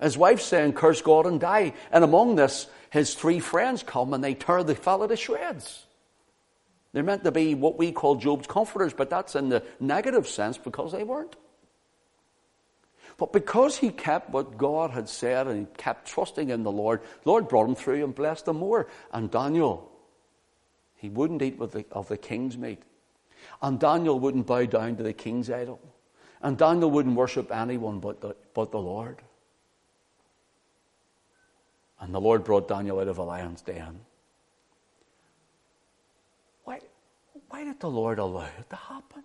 His 0.00 0.16
wife's 0.16 0.44
saying, 0.44 0.74
Curse 0.74 1.02
God 1.02 1.26
and 1.26 1.40
die. 1.40 1.74
And 1.90 2.04
among 2.04 2.36
this, 2.36 2.66
his 2.90 3.14
three 3.14 3.40
friends 3.40 3.82
come 3.82 4.14
and 4.14 4.22
they 4.22 4.34
tear 4.34 4.62
the 4.62 4.74
fellow 4.74 5.06
to 5.06 5.16
shreds. 5.16 5.86
They're 6.92 7.02
meant 7.02 7.24
to 7.24 7.32
be 7.32 7.54
what 7.54 7.78
we 7.78 7.92
call 7.92 8.16
Job's 8.16 8.46
comforters, 8.46 8.92
but 8.92 9.10
that's 9.10 9.34
in 9.34 9.48
the 9.48 9.62
negative 9.78 10.26
sense 10.26 10.56
because 10.56 10.92
they 10.92 11.04
weren't. 11.04 11.36
But 13.18 13.32
because 13.32 13.76
he 13.76 13.90
kept 13.90 14.30
what 14.30 14.56
God 14.56 14.92
had 14.92 15.08
said 15.08 15.48
and 15.48 15.66
he 15.66 15.74
kept 15.76 16.06
trusting 16.06 16.50
in 16.50 16.62
the 16.62 16.70
Lord, 16.70 17.02
the 17.24 17.28
Lord 17.28 17.48
brought 17.48 17.68
him 17.68 17.74
through 17.74 18.04
and 18.04 18.14
blessed 18.14 18.46
him 18.46 18.58
more. 18.58 18.88
And 19.12 19.28
Daniel, 19.28 19.90
he 20.94 21.10
wouldn't 21.10 21.42
eat 21.42 21.58
the, 21.58 21.84
of 21.90 22.08
the 22.08 22.16
king's 22.16 22.56
meat. 22.56 22.80
And 23.60 23.80
Daniel 23.80 24.18
wouldn't 24.20 24.46
bow 24.46 24.66
down 24.66 24.96
to 24.96 25.02
the 25.02 25.12
king's 25.12 25.50
idol. 25.50 25.80
And 26.40 26.56
Daniel 26.56 26.90
wouldn't 26.92 27.16
worship 27.16 27.50
anyone 27.50 27.98
but 27.98 28.20
the, 28.20 28.36
but 28.54 28.70
the 28.70 28.78
Lord. 28.78 29.20
And 32.00 32.14
the 32.14 32.20
Lord 32.20 32.44
brought 32.44 32.68
Daniel 32.68 33.00
out 33.00 33.08
of 33.08 33.18
a 33.18 33.24
lion's 33.24 33.62
den. 33.62 33.98
Why, 36.62 36.78
why 37.48 37.64
did 37.64 37.80
the 37.80 37.90
Lord 37.90 38.20
allow 38.20 38.48
it 38.58 38.70
to 38.70 38.76
happen? 38.76 39.24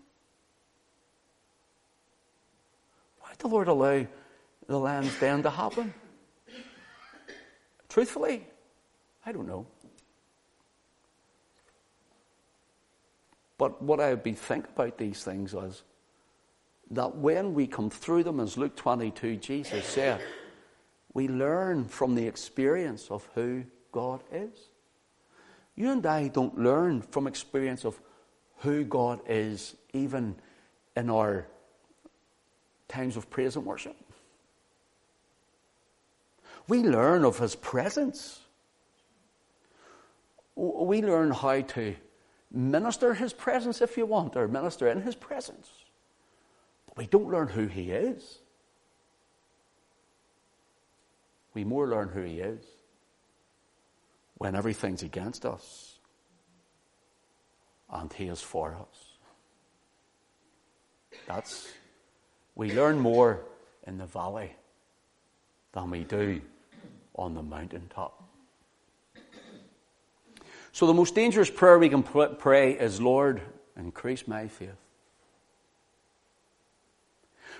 The 3.39 3.47
Lord 3.47 3.67
allow 3.67 4.05
the 4.67 4.79
lion's 4.79 5.17
den 5.19 5.43
to 5.43 5.49
happen? 5.49 5.93
Truthfully, 7.89 8.45
I 9.25 9.31
don't 9.31 9.47
know. 9.47 9.67
But 13.57 13.81
what 13.81 13.99
I 13.99 14.09
would 14.09 14.23
be 14.23 14.33
think 14.33 14.67
about 14.67 14.97
these 14.97 15.23
things 15.23 15.53
is 15.53 15.83
that 16.91 17.15
when 17.15 17.53
we 17.53 17.67
come 17.67 17.89
through 17.89 18.23
them, 18.23 18.39
as 18.39 18.57
Luke 18.57 18.75
22, 18.75 19.37
Jesus 19.37 19.85
said, 19.85 20.21
we 21.13 21.27
learn 21.27 21.85
from 21.85 22.15
the 22.15 22.25
experience 22.25 23.09
of 23.09 23.27
who 23.35 23.63
God 23.91 24.23
is. 24.31 24.69
You 25.75 25.91
and 25.91 26.05
I 26.05 26.27
don't 26.27 26.57
learn 26.57 27.01
from 27.01 27.27
experience 27.27 27.85
of 27.85 27.99
who 28.57 28.83
God 28.83 29.21
is, 29.27 29.75
even 29.93 30.35
in 30.95 31.09
our 31.09 31.47
times 32.93 33.17
of 33.17 33.29
praise 33.29 33.55
and 33.55 33.65
worship. 33.65 33.95
We 36.67 36.79
learn 36.83 37.25
of 37.25 37.39
His 37.39 37.55
presence. 37.55 38.39
We 40.55 41.01
learn 41.01 41.31
how 41.31 41.61
to 41.61 41.95
minister 42.51 43.15
His 43.15 43.33
presence 43.33 43.81
if 43.81 43.97
you 43.97 44.05
want, 44.05 44.35
or 44.35 44.47
minister 44.47 44.87
in 44.87 45.01
His 45.01 45.15
presence. 45.15 45.69
But 46.87 46.97
we 46.97 47.07
don't 47.07 47.29
learn 47.29 47.47
who 47.47 47.65
He 47.65 47.91
is. 47.91 48.39
We 51.53 51.63
more 51.63 51.87
learn 51.87 52.09
who 52.09 52.21
He 52.21 52.39
is 52.39 52.63
when 54.37 54.55
everything's 54.55 55.03
against 55.03 55.45
us 55.45 55.99
and 57.91 58.13
He 58.13 58.27
is 58.27 58.41
for 58.41 58.75
us. 58.75 59.17
That's 61.27 61.71
we 62.55 62.71
learn 62.71 62.99
more 62.99 63.41
in 63.85 63.97
the 63.97 64.05
valley 64.05 64.55
than 65.73 65.89
we 65.89 66.03
do 66.03 66.41
on 67.15 67.33
the 67.33 67.43
mountaintop. 67.43 68.23
So, 70.71 70.87
the 70.87 70.93
most 70.93 71.13
dangerous 71.13 71.51
prayer 71.51 71.77
we 71.77 71.89
can 71.89 72.01
pray 72.01 72.73
is, 72.73 72.99
Lord, 72.99 73.41
increase 73.77 74.27
my 74.27 74.47
faith. 74.47 74.69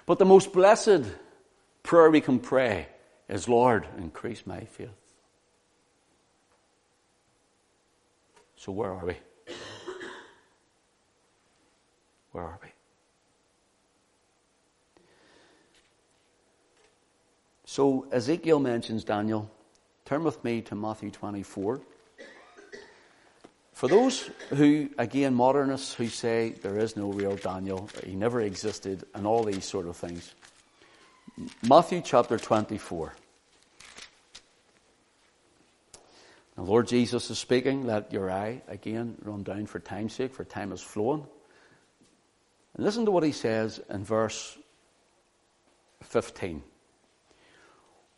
But 0.05 0.17
the 0.17 0.25
most 0.25 0.51
blessed 0.51 1.03
prayer 1.83 2.09
we 2.09 2.21
can 2.21 2.39
pray 2.39 2.87
is, 3.29 3.47
Lord, 3.47 3.87
increase 3.97 4.45
my 4.47 4.61
faith. 4.61 4.89
So, 8.55 8.71
where 8.71 8.91
are 8.91 9.05
we? 9.05 9.17
Where 12.31 12.45
are 12.45 12.59
we? 12.63 12.69
So 17.73 18.05
Ezekiel 18.11 18.59
mentions 18.59 19.03
Daniel. 19.03 19.49
Turn 20.05 20.23
with 20.23 20.43
me 20.43 20.61
to 20.61 20.75
Matthew 20.75 21.09
24. 21.09 21.81
For 23.71 23.87
those 23.87 24.29
who, 24.49 24.91
again, 24.99 25.33
modernists 25.33 25.91
who 25.95 26.07
say 26.07 26.49
there 26.61 26.77
is 26.77 26.95
no 26.95 27.11
real 27.11 27.35
Daniel, 27.35 27.89
he 28.05 28.13
never 28.13 28.41
existed, 28.41 29.05
and 29.15 29.25
all 29.25 29.43
these 29.43 29.65
sort 29.65 29.87
of 29.87 29.97
things. 29.97 30.35
Matthew 31.67 32.01
chapter 32.05 32.37
24. 32.37 33.15
The 36.55 36.61
Lord 36.61 36.87
Jesus 36.87 37.31
is 37.31 37.39
speaking. 37.39 37.87
Let 37.87 38.13
your 38.13 38.29
eye, 38.29 38.61
again, 38.67 39.17
run 39.23 39.41
down 39.41 39.65
for 39.65 39.79
time's 39.79 40.13
sake, 40.13 40.35
for 40.35 40.43
time 40.43 40.73
is 40.73 40.81
flowing. 40.81 41.25
And 42.75 42.85
listen 42.85 43.05
to 43.05 43.11
what 43.11 43.23
he 43.23 43.31
says 43.31 43.81
in 43.89 44.03
verse 44.03 44.59
15. 46.03 46.61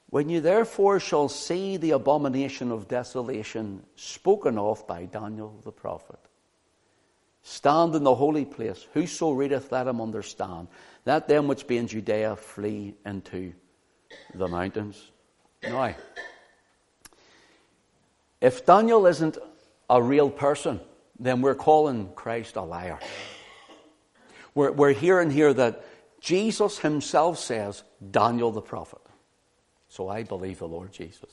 When 0.10 0.30
you 0.30 0.40
therefore 0.40 1.00
shall 1.00 1.30
see 1.30 1.78
the 1.78 1.92
abomination 1.92 2.72
of 2.72 2.88
desolation 2.88 3.84
spoken 3.96 4.58
of 4.58 4.88
by 4.88 5.06
Daniel 5.06 5.60
the 5.64 5.72
prophet, 5.72 6.20
stand 7.42 7.96
in 7.96 8.04
the 8.04 8.16
holy 8.16 8.46
place. 8.46 8.86
Whoso 8.94 9.32
readeth, 9.32 9.72
let 9.72 9.88
him 9.88 10.00
understand. 10.00 10.68
Let 11.06 11.28
them 11.28 11.48
which 11.48 11.68
be 11.68 11.78
in 11.78 11.88
Judea 11.88 12.36
flee 12.36 12.96
into 13.06 13.54
the 14.34 14.48
mountains. 14.48 15.12
Now, 15.64 15.96
if 18.42 18.66
Daniel 18.66 19.08
isn't 19.08 19.38
a 19.90 20.02
real 20.02 20.30
person, 20.30 20.80
then 21.20 21.42
we're 21.42 21.56
calling 21.56 22.10
Christ 22.16 22.56
a 22.56 22.62
liar. 22.62 23.00
We're, 24.54 24.72
we're 24.72 24.94
hearing 24.94 25.32
here 25.32 25.54
that 25.54 25.84
Jesus 26.20 26.80
himself 26.80 27.40
says, 27.40 27.84
Daniel 28.12 28.52
the 28.52 28.62
prophet. 28.62 29.02
So 29.96 30.10
I 30.10 30.24
believe 30.24 30.60
the 30.60 30.68
Lord 30.68 30.92
Jesus. 30.92 31.30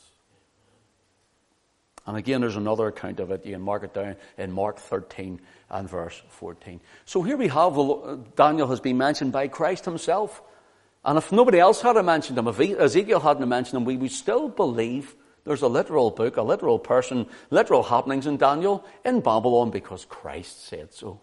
And 2.07 2.17
again, 2.17 2.43
there's 2.43 2.55
another 2.55 2.87
account 2.87 3.19
of 3.19 3.33
it. 3.33 3.45
You 3.45 3.55
can 3.55 3.61
mark 3.61 3.83
it 3.83 3.93
down 3.93 4.15
in 4.39 4.53
Mark 4.53 4.79
13 4.79 5.41
and 5.69 5.91
verse 5.91 6.23
14. 6.29 6.81
So 7.05 7.23
here 7.23 7.37
we 7.37 7.49
have 7.49 7.75
Daniel 8.37 8.69
has 8.69 8.79
been 8.79 8.99
mentioned 8.99 9.33
by 9.33 9.49
Christ 9.49 9.85
himself. 9.85 10.43
And 11.05 11.19
if 11.19 11.33
nobody 11.33 11.59
else 11.59 11.83
had 11.83 12.01
mentioned 12.05 12.39
him, 12.39 12.47
if 12.47 12.61
Ezekiel 12.61 13.19
hadn't 13.19 13.49
mentioned 13.49 13.79
him, 13.79 13.85
we 13.85 13.97
would 13.97 14.13
still 14.13 14.49
believe 14.49 15.17
there's 15.43 15.63
a 15.63 15.69
literal 15.69 16.13
book, 16.13 16.37
a 16.37 16.43
literal 16.43 16.79
person, 16.79 17.27
literal 17.51 17.83
happenings 17.83 18.29
in 18.29 18.37
Daniel 18.37 18.85
in 19.05 19.23
Babylon 19.23 19.73
because 19.73 20.05
Christ 20.05 20.69
said 20.69 20.95
so. 20.95 21.21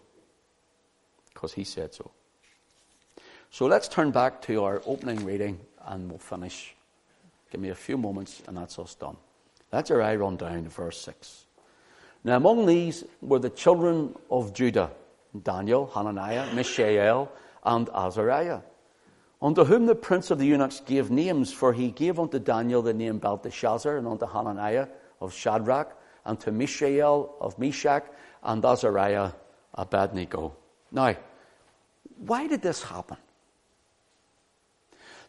Because 1.34 1.54
he 1.54 1.64
said 1.64 1.94
so. 1.94 2.12
So 3.50 3.66
let's 3.66 3.88
turn 3.88 4.12
back 4.12 4.42
to 4.42 4.66
our 4.66 4.82
opening 4.86 5.24
reading 5.24 5.62
and 5.86 6.10
we'll 6.10 6.20
finish 6.20 6.76
Give 7.52 7.62
me 7.62 7.70
a 7.70 7.76
few 7.76 7.98
moments 7.98 8.42
and 8.48 8.58
that's 8.58 8.78
us 8.80 8.96
done. 8.96 9.18
Let 9.72 9.90
your 9.90 10.02
eye 10.02 10.16
run 10.16 10.38
down 10.38 10.64
to 10.64 10.70
verse 10.70 11.00
6. 11.02 11.46
Now 12.24 12.38
among 12.38 12.66
these 12.66 13.04
were 13.22 13.40
the 13.40 13.50
children 13.50 14.16
of 14.30 14.54
Judah, 14.54 14.92
Daniel, 15.44 15.88
Hananiah, 15.94 16.54
Mishael, 16.54 17.32
and 17.64 17.90
Azariah, 17.94 18.62
unto 19.42 19.64
whom 19.64 19.86
the 19.86 19.96
prince 19.96 20.32
of 20.32 20.40
the 20.40 20.46
eunuchs 20.46 20.82
gave 20.82 21.12
names, 21.12 21.54
for 21.54 21.74
he 21.74 21.92
gave 21.92 22.20
unto 22.20 22.40
Daniel 22.40 22.82
the 22.82 22.94
name 22.94 23.20
Belteshazzar, 23.20 23.98
and 23.98 24.08
unto 24.08 24.26
Hananiah 24.26 24.88
of 25.22 25.34
Shadrach, 25.34 25.96
and 26.26 26.40
to 26.42 26.52
Mishael 26.52 27.36
of 27.40 27.58
Meshach, 27.60 28.06
and 28.44 28.64
Azariah 28.64 29.32
Abednego. 29.76 30.56
Now, 30.92 31.16
why 32.18 32.48
did 32.48 32.62
this 32.62 32.84
happen? 32.84 33.18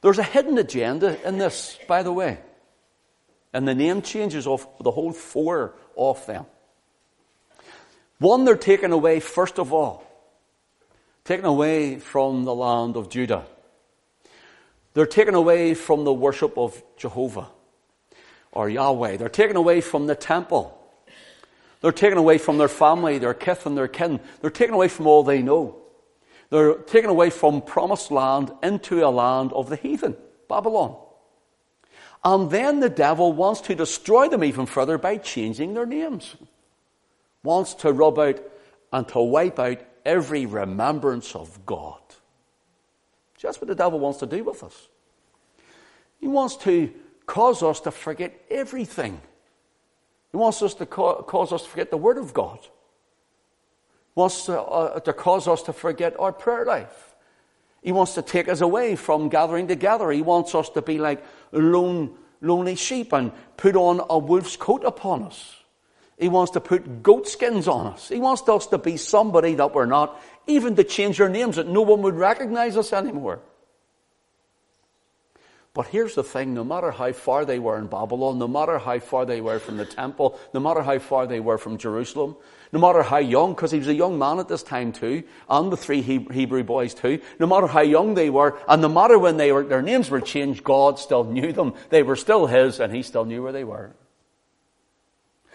There's 0.02 0.18
a 0.18 0.24
hidden 0.24 0.56
agenda 0.58 1.18
in 1.26 1.38
this, 1.38 1.78
by 1.86 2.02
the 2.02 2.12
way. 2.12 2.38
And 3.52 3.66
the 3.66 3.74
name 3.74 4.02
changes 4.02 4.46
of 4.46 4.66
the 4.80 4.90
whole 4.90 5.12
four 5.12 5.74
of 5.96 6.24
them. 6.26 6.46
One, 8.18 8.44
they're 8.44 8.56
taken 8.56 8.92
away, 8.92 9.20
first 9.20 9.58
of 9.58 9.72
all, 9.72 10.04
taken 11.24 11.46
away 11.46 11.98
from 11.98 12.44
the 12.44 12.54
land 12.54 12.96
of 12.96 13.08
Judah. 13.08 13.46
They're 14.94 15.06
taken 15.06 15.34
away 15.34 15.74
from 15.74 16.04
the 16.04 16.12
worship 16.12 16.58
of 16.58 16.82
Jehovah 16.96 17.48
or 18.52 18.68
Yahweh. 18.68 19.16
They're 19.16 19.28
taken 19.28 19.56
away 19.56 19.80
from 19.80 20.06
the 20.06 20.14
temple. 20.14 20.76
They're 21.80 21.92
taken 21.92 22.18
away 22.18 22.38
from 22.38 22.58
their 22.58 22.68
family, 22.68 23.18
their 23.18 23.34
kith 23.34 23.66
and 23.66 23.76
their 23.76 23.88
kin. 23.88 24.20
They're 24.40 24.50
taken 24.50 24.74
away 24.74 24.88
from 24.88 25.06
all 25.06 25.22
they 25.22 25.42
know. 25.42 25.79
They're 26.50 26.74
taken 26.74 27.10
away 27.10 27.30
from 27.30 27.62
promised 27.62 28.10
land 28.10 28.52
into 28.62 29.04
a 29.04 29.08
land 29.08 29.52
of 29.52 29.68
the 29.68 29.76
heathen, 29.76 30.16
Babylon. 30.48 30.96
And 32.24 32.50
then 32.50 32.80
the 32.80 32.90
devil 32.90 33.32
wants 33.32 33.60
to 33.62 33.74
destroy 33.74 34.28
them 34.28 34.44
even 34.44 34.66
further 34.66 34.98
by 34.98 35.16
changing 35.16 35.74
their 35.74 35.86
names. 35.86 36.36
Wants 37.42 37.74
to 37.74 37.92
rub 37.92 38.18
out 38.18 38.42
and 38.92 39.08
to 39.08 39.20
wipe 39.20 39.58
out 39.58 39.80
every 40.04 40.44
remembrance 40.44 41.34
of 41.34 41.64
God. 41.64 42.00
Just 43.38 43.60
what 43.60 43.68
the 43.68 43.74
devil 43.74 43.98
wants 43.98 44.18
to 44.18 44.26
do 44.26 44.44
with 44.44 44.62
us. 44.62 44.88
He 46.18 46.28
wants 46.28 46.56
to 46.58 46.92
cause 47.24 47.62
us 47.62 47.80
to 47.80 47.90
forget 47.90 48.38
everything. 48.50 49.20
He 50.32 50.36
wants 50.36 50.60
us 50.62 50.74
to 50.74 50.86
cause 50.86 51.52
us 51.52 51.62
to 51.62 51.68
forget 51.68 51.90
the 51.90 51.96
Word 51.96 52.18
of 52.18 52.34
God 52.34 52.58
wants 54.14 54.46
to, 54.46 54.60
uh, 54.60 55.00
to 55.00 55.12
cause 55.12 55.48
us 55.48 55.62
to 55.62 55.72
forget 55.72 56.18
our 56.18 56.32
prayer 56.32 56.64
life. 56.64 57.14
He 57.82 57.92
wants 57.92 58.14
to 58.14 58.22
take 58.22 58.48
us 58.48 58.60
away 58.60 58.96
from 58.96 59.28
gathering 59.28 59.66
together. 59.66 60.10
He 60.10 60.22
wants 60.22 60.54
us 60.54 60.68
to 60.70 60.82
be 60.82 60.98
like 60.98 61.24
lone, 61.52 62.14
lonely 62.40 62.74
sheep 62.74 63.12
and 63.12 63.32
put 63.56 63.76
on 63.76 64.02
a 64.10 64.18
wolf's 64.18 64.56
coat 64.56 64.84
upon 64.84 65.22
us. 65.22 65.56
He 66.18 66.28
wants 66.28 66.52
to 66.52 66.60
put 66.60 67.02
goat 67.02 67.26
skins 67.26 67.66
on 67.66 67.86
us. 67.86 68.10
He 68.10 68.18
wants 68.18 68.46
us 68.46 68.66
to 68.68 68.78
be 68.78 68.98
somebody 68.98 69.54
that 69.54 69.74
we're 69.74 69.86
not, 69.86 70.20
even 70.46 70.76
to 70.76 70.84
change 70.84 71.18
our 71.20 71.30
names 71.30 71.56
that 71.56 71.66
no 71.66 71.80
one 71.80 72.02
would 72.02 72.14
recognize 72.14 72.76
us 72.76 72.92
anymore. 72.92 73.40
But 75.72 75.86
here's 75.86 76.16
the 76.16 76.24
thing 76.24 76.52
no 76.52 76.64
matter 76.64 76.90
how 76.90 77.12
far 77.12 77.44
they 77.44 77.60
were 77.60 77.78
in 77.78 77.86
Babylon, 77.86 78.38
no 78.38 78.48
matter 78.48 78.78
how 78.78 78.98
far 78.98 79.24
they 79.24 79.40
were 79.40 79.60
from 79.60 79.76
the 79.76 79.86
temple, 79.86 80.38
no 80.52 80.58
matter 80.58 80.82
how 80.82 80.98
far 80.98 81.28
they 81.28 81.38
were 81.38 81.58
from 81.58 81.78
Jerusalem, 81.78 82.34
no 82.72 82.80
matter 82.80 83.04
how 83.04 83.18
young, 83.18 83.54
because 83.54 83.70
he 83.70 83.78
was 83.78 83.86
a 83.86 83.94
young 83.94 84.18
man 84.18 84.40
at 84.40 84.48
this 84.48 84.64
time 84.64 84.92
too, 84.92 85.22
and 85.48 85.70
the 85.70 85.76
three 85.76 86.02
Hebrew 86.02 86.64
boys 86.64 86.92
too, 86.92 87.20
no 87.38 87.46
matter 87.46 87.68
how 87.68 87.82
young 87.82 88.14
they 88.14 88.30
were, 88.30 88.58
and 88.68 88.82
no 88.82 88.88
matter 88.88 89.16
when 89.16 89.36
they 89.36 89.52
were, 89.52 89.62
their 89.62 89.82
names 89.82 90.10
were 90.10 90.20
changed, 90.20 90.64
God 90.64 90.98
still 90.98 91.22
knew 91.22 91.52
them. 91.52 91.74
They 91.90 92.02
were 92.02 92.16
still 92.16 92.46
his, 92.46 92.80
and 92.80 92.92
he 92.92 93.04
still 93.04 93.24
knew 93.24 93.42
where 93.42 93.52
they 93.52 93.64
were. 93.64 93.92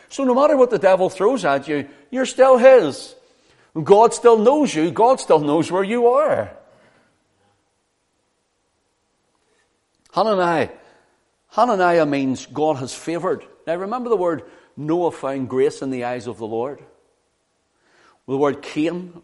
So 0.08 0.24
no 0.24 0.34
matter 0.34 0.56
what 0.56 0.70
the 0.70 0.80
devil 0.80 1.10
throws 1.10 1.44
at 1.44 1.68
you, 1.68 1.90
you're 2.10 2.26
still 2.26 2.58
his. 2.58 3.16
God 3.82 4.14
still 4.14 4.38
knows 4.38 4.74
you, 4.74 4.92
God 4.92 5.20
still 5.20 5.40
knows 5.40 5.70
where 5.70 5.84
you 5.84 6.08
are. 6.08 6.56
Hananiah. 10.16 10.70
Hananiah 11.50 12.06
means 12.06 12.46
God 12.46 12.78
has 12.78 12.94
favored. 12.94 13.44
Now 13.68 13.76
remember 13.76 14.10
the 14.10 14.16
word 14.16 14.44
Noah 14.78 15.12
found 15.12 15.50
grace 15.50 15.82
in 15.82 15.90
the 15.90 16.06
eyes 16.06 16.28
of 16.28 16.38
the 16.38 16.48
Lord. 16.48 16.82
The 18.26 18.38
word 18.38 18.62
Cain 18.62 19.22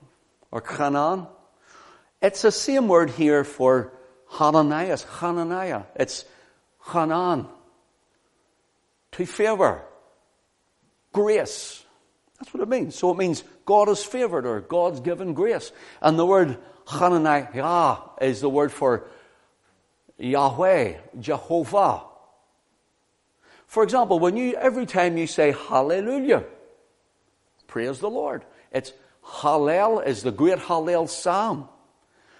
or 0.52 0.60
Canaan. 0.60 1.28
It's 2.22 2.42
the 2.42 2.52
same 2.52 2.90
word 2.90 3.10
here 3.10 3.46
for 3.46 3.94
Hananiah. 4.32 4.98
Hananiah. 5.20 5.84
It's 5.96 6.26
Hanan. 6.92 7.48
To 9.14 9.26
favor. 9.26 9.84
Grace. 11.14 11.86
That's 12.38 12.54
what 12.54 12.64
it 12.64 12.70
means. 12.70 12.96
So 12.96 13.12
it 13.12 13.18
means 13.18 13.46
God 13.66 13.88
has 13.88 14.04
favored 14.04 14.46
or 14.46 14.60
God's 14.60 15.00
given 15.00 15.36
grace. 15.36 15.72
And 16.02 16.20
the 16.20 16.26
word 16.26 16.58
Hananiah 16.86 17.98
is 18.20 18.42
the 18.42 18.50
word 18.50 18.74
for 18.74 19.08
Yahweh, 20.22 20.98
Jehovah. 21.20 22.04
For 23.66 23.84
example, 23.84 24.20
when 24.20 24.38
you, 24.38 24.56
every 24.56 24.86
time 24.86 25.18
you 25.18 25.28
say 25.28 25.52
hallelujah, 25.52 26.44
praise 27.68 28.00
the 28.00 28.10
Lord. 28.10 28.46
It's 28.72 28.94
Hallel 29.26 30.06
is 30.06 30.24
the 30.24 30.32
great 30.32 30.60
Hallel 30.60 31.08
psalm, 31.08 31.70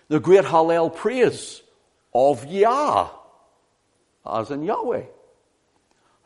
the 0.08 0.20
great 0.20 0.46
Hallel 0.46 0.94
praise 0.94 1.62
of 2.14 2.46
Yah, 2.46 3.10
as 4.26 4.52
in 4.52 4.64
Yahweh. 4.64 5.04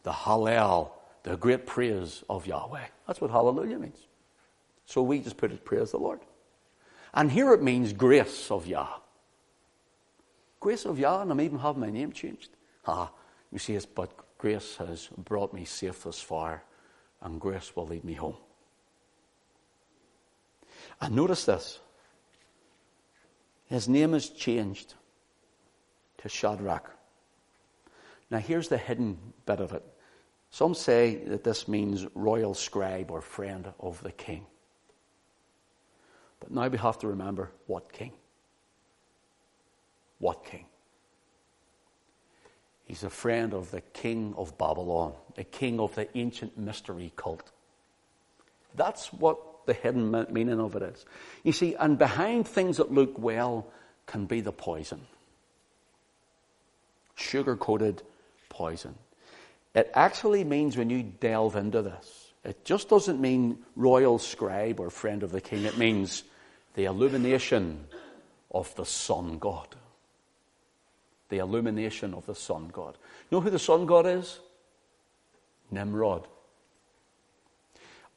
The 0.03 0.11
Hallel, 0.11 0.91
the 1.23 1.37
great 1.37 1.65
praise 1.65 2.23
of 2.29 2.47
Yahweh. 2.47 2.85
That's 3.07 3.21
what 3.21 3.31
hallelujah 3.31 3.79
means. 3.79 3.97
So 4.85 5.01
we 5.01 5.19
just 5.19 5.37
put 5.37 5.51
it 5.51 5.65
praise 5.65 5.91
the 5.91 5.97
Lord. 5.97 6.19
And 7.13 7.31
here 7.31 7.53
it 7.53 7.63
means 7.63 7.93
grace 7.93 8.51
of 8.51 8.67
Yah. 8.67 8.87
Grace 10.59 10.85
of 10.85 10.97
Yah, 10.97 11.21
and 11.21 11.31
I'm 11.31 11.41
even 11.41 11.59
having 11.59 11.81
my 11.81 11.91
name 11.91 12.11
changed. 12.11 12.49
Ah, 12.87 13.11
you 13.51 13.59
see, 13.59 13.75
it's 13.75 13.85
but 13.85 14.11
grace 14.37 14.77
has 14.77 15.07
brought 15.17 15.53
me 15.53 15.65
safe 15.65 16.03
thus 16.03 16.19
far, 16.19 16.63
and 17.21 17.39
grace 17.39 17.75
will 17.75 17.87
lead 17.87 18.03
me 18.03 18.13
home. 18.13 18.37
And 21.01 21.15
notice 21.15 21.45
this. 21.45 21.79
His 23.65 23.87
name 23.87 24.13
is 24.13 24.29
changed 24.29 24.93
to 26.19 26.29
Shadrach. 26.29 26.91
Now, 28.29 28.39
here's 28.39 28.67
the 28.67 28.77
hidden 28.77 29.17
bit 29.45 29.59
of 29.59 29.73
it. 29.73 29.83
Some 30.49 30.73
say 30.73 31.15
that 31.25 31.43
this 31.43 31.67
means 31.67 32.05
royal 32.15 32.53
scribe 32.53 33.11
or 33.11 33.21
friend 33.21 33.71
of 33.79 34.01
the 34.01 34.11
king. 34.11 34.45
But 36.39 36.51
now 36.51 36.67
we 36.67 36.77
have 36.77 36.99
to 36.99 37.07
remember 37.07 37.51
what 37.67 37.91
king? 37.91 38.13
What 40.25 40.43
king? 40.43 40.65
He's 42.85 43.03
a 43.03 43.11
friend 43.11 43.53
of 43.53 43.69
the 43.69 43.81
king 43.81 44.33
of 44.35 44.57
Babylon, 44.57 45.13
the 45.35 45.43
king 45.43 45.79
of 45.79 45.93
the 45.93 46.07
ancient 46.17 46.57
mystery 46.57 47.13
cult. 47.15 47.51
That's 48.73 49.13
what 49.13 49.37
the 49.67 49.73
hidden 49.73 50.25
meaning 50.31 50.59
of 50.59 50.75
it 50.75 50.81
is. 50.81 51.05
You 51.43 51.51
see, 51.51 51.75
and 51.75 51.99
behind 51.99 52.47
things 52.47 52.77
that 52.77 52.91
look 52.91 53.19
well 53.19 53.67
can 54.07 54.25
be 54.25 54.41
the 54.41 54.51
poison. 54.51 55.01
Sugar 57.13 57.55
coated 57.55 58.01
poison. 58.49 58.95
It 59.75 59.91
actually 59.93 60.43
means 60.43 60.75
when 60.75 60.89
you 60.89 61.03
delve 61.03 61.55
into 61.55 61.83
this, 61.83 62.33
it 62.43 62.65
just 62.65 62.89
doesn't 62.89 63.21
mean 63.21 63.59
royal 63.75 64.17
scribe 64.17 64.79
or 64.79 64.89
friend 64.89 65.21
of 65.21 65.31
the 65.31 65.41
king. 65.41 65.65
It 65.65 65.77
means 65.77 66.23
the 66.73 66.85
illumination 66.85 67.85
of 68.49 68.73
the 68.73 68.87
sun 68.87 69.37
god. 69.37 69.75
The 71.35 71.41
illumination 71.41 72.13
of 72.13 72.25
the 72.25 72.33
sun 72.33 72.69
god. 72.71 72.97
You 73.29 73.35
know 73.35 73.41
who 73.41 73.49
the 73.49 73.59
sun 73.59 73.85
god 73.85 74.07
is? 74.07 74.39
Nimrod. 75.69 76.29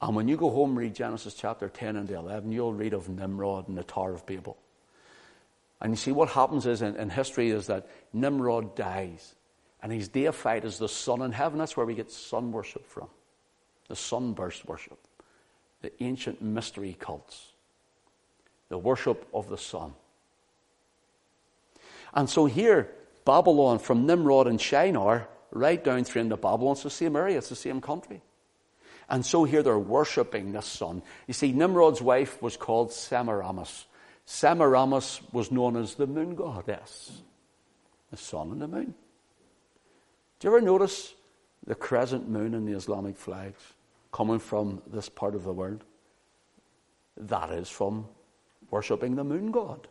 And 0.00 0.14
when 0.14 0.28
you 0.28 0.36
go 0.36 0.50
home, 0.50 0.78
read 0.78 0.94
Genesis 0.94 1.34
chapter 1.34 1.68
10 1.68 1.96
and 1.96 2.08
11, 2.08 2.52
you'll 2.52 2.74
read 2.74 2.92
of 2.92 3.08
Nimrod 3.08 3.66
and 3.66 3.76
the 3.76 3.82
Tower 3.82 4.12
of 4.12 4.24
Babel. 4.24 4.56
And 5.80 5.90
you 5.90 5.96
see, 5.96 6.12
what 6.12 6.28
happens 6.28 6.64
is 6.64 6.80
in, 6.80 6.94
in 6.94 7.10
history 7.10 7.50
is 7.50 7.66
that 7.66 7.88
Nimrod 8.12 8.76
dies 8.76 9.34
and 9.82 9.90
he's 9.90 10.06
deified 10.06 10.64
as 10.64 10.78
the 10.78 10.88
sun 10.88 11.20
in 11.22 11.32
heaven. 11.32 11.58
That's 11.58 11.76
where 11.76 11.86
we 11.86 11.96
get 11.96 12.12
sun 12.12 12.52
worship 12.52 12.86
from. 12.86 13.08
The 13.88 13.96
sunburst 13.96 14.64
worship. 14.68 15.00
The 15.82 15.90
ancient 16.00 16.40
mystery 16.40 16.96
cults. 16.96 17.50
The 18.68 18.78
worship 18.78 19.26
of 19.34 19.48
the 19.48 19.58
sun. 19.58 19.94
And 22.14 22.30
so 22.30 22.46
here, 22.46 22.90
Babylon 23.28 23.78
from 23.78 24.06
Nimrod 24.06 24.46
and 24.46 24.58
Shinar, 24.58 25.28
right 25.50 25.84
down 25.84 26.04
through 26.04 26.22
into 26.22 26.38
Babylon, 26.38 26.72
it's 26.72 26.84
the 26.84 26.88
same 26.88 27.14
area, 27.14 27.36
it's 27.36 27.50
the 27.50 27.56
same 27.56 27.78
country. 27.78 28.22
And 29.10 29.24
so 29.24 29.44
here 29.44 29.62
they're 29.62 29.78
worshipping 29.78 30.52
the 30.52 30.62
sun. 30.62 31.02
You 31.26 31.34
see, 31.34 31.52
Nimrod's 31.52 32.00
wife 32.00 32.40
was 32.40 32.56
called 32.56 32.90
Semiramis. 32.90 33.84
Semiramis 34.24 35.20
was 35.30 35.52
known 35.52 35.76
as 35.76 35.94
the 35.94 36.06
moon 36.06 36.36
goddess, 36.36 37.20
the 38.10 38.16
sun 38.16 38.50
and 38.50 38.62
the 38.62 38.68
moon. 38.68 38.94
Do 40.40 40.48
you 40.48 40.56
ever 40.56 40.64
notice 40.64 41.12
the 41.66 41.74
crescent 41.74 42.30
moon 42.30 42.54
in 42.54 42.64
the 42.64 42.72
Islamic 42.72 43.18
flags 43.18 43.60
coming 44.10 44.38
from 44.38 44.80
this 44.86 45.10
part 45.10 45.34
of 45.34 45.44
the 45.44 45.52
world? 45.52 45.84
That 47.18 47.50
is 47.50 47.68
from 47.68 48.08
worshipping 48.70 49.16
the 49.16 49.24
moon 49.24 49.50
god. 49.50 49.86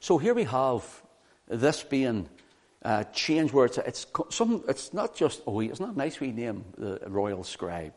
So 0.00 0.18
here 0.18 0.34
we 0.34 0.44
have 0.44 0.84
this 1.48 1.82
being 1.82 2.28
uh, 2.84 3.04
changed 3.04 3.52
where 3.52 3.66
it's, 3.66 3.78
it's, 3.78 4.06
some, 4.30 4.62
it's 4.68 4.92
not 4.94 5.16
just, 5.16 5.42
oh, 5.46 5.60
it's 5.60 5.80
not 5.80 5.94
a 5.94 5.98
nice 5.98 6.20
wee 6.20 6.32
name, 6.32 6.64
the 6.76 7.00
royal 7.06 7.42
scribe. 7.42 7.94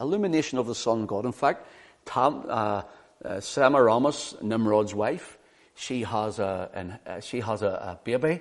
Illumination 0.00 0.58
of 0.58 0.66
the 0.66 0.74
sun 0.74 1.06
god. 1.06 1.26
In 1.26 1.32
fact, 1.32 1.66
Tam, 2.04 2.44
uh, 2.48 2.82
uh, 3.24 3.40
Semiramis, 3.40 4.36
Nimrod's 4.40 4.94
wife, 4.94 5.38
she 5.74 6.02
has 6.02 6.38
a, 6.38 6.70
an, 6.74 6.98
uh, 7.06 7.20
she 7.20 7.40
has 7.40 7.62
a, 7.62 7.66
a 7.66 8.00
baby. 8.04 8.40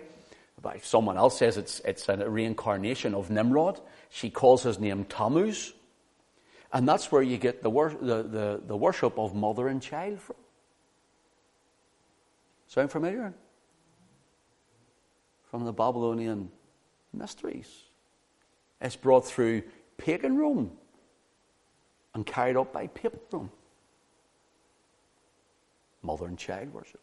But 0.61 0.75
if 0.75 0.85
someone 0.85 1.17
else 1.17 1.37
says 1.37 1.57
it's, 1.57 1.79
it's 1.81 2.07
a 2.09 2.29
reincarnation 2.29 3.15
of 3.15 3.29
Nimrod. 3.29 3.79
She 4.09 4.29
calls 4.29 4.63
his 4.63 4.79
name 4.79 5.05
Tammuz. 5.05 5.73
And 6.71 6.87
that's 6.87 7.11
where 7.11 7.21
you 7.21 7.37
get 7.37 7.63
the, 7.63 7.69
wor- 7.69 7.95
the, 7.99 8.23
the, 8.23 8.61
the 8.67 8.77
worship 8.77 9.17
of 9.17 9.33
mother 9.33 9.67
and 9.67 9.81
child 9.81 10.19
from. 10.19 10.35
Sound 12.69 12.91
familiar? 12.91 13.33
From 15.49 15.65
the 15.65 15.73
Babylonian 15.73 16.51
mysteries. 17.11 17.67
It's 18.79 18.95
brought 18.95 19.25
through 19.25 19.63
pagan 19.97 20.37
Rome 20.37 20.71
and 22.13 22.25
carried 22.25 22.55
out 22.55 22.71
by 22.71 22.85
papal 22.87 23.19
Rome. 23.31 23.51
Mother 26.03 26.27
and 26.27 26.37
child 26.37 26.71
worship. 26.71 27.01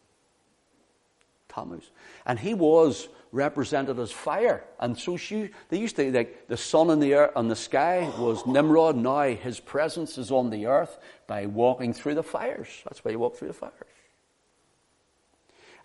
Tammuz. 1.49 1.91
And 2.25 2.39
he 2.39 2.53
was 2.53 3.09
represented 3.33 3.99
as 3.99 4.09
fire. 4.09 4.63
And 4.79 4.97
so 4.97 5.17
she, 5.17 5.49
they 5.67 5.79
used 5.79 5.97
to, 5.97 6.09
like, 6.13 6.47
the 6.47 6.55
sun 6.55 6.89
in 6.91 7.01
the 7.01 7.13
air 7.13 7.31
and 7.35 7.51
the 7.51 7.57
sky 7.57 8.09
was 8.17 8.45
Nimrod. 8.47 8.95
Now 8.95 9.23
his 9.23 9.59
presence 9.59 10.17
is 10.17 10.31
on 10.31 10.49
the 10.49 10.65
earth 10.65 10.97
by 11.27 11.45
walking 11.45 11.91
through 11.93 12.15
the 12.15 12.23
fires. 12.23 12.69
That's 12.85 13.03
why 13.03 13.11
he 13.11 13.17
walked 13.17 13.37
through 13.37 13.49
the 13.49 13.53
fires. 13.53 13.73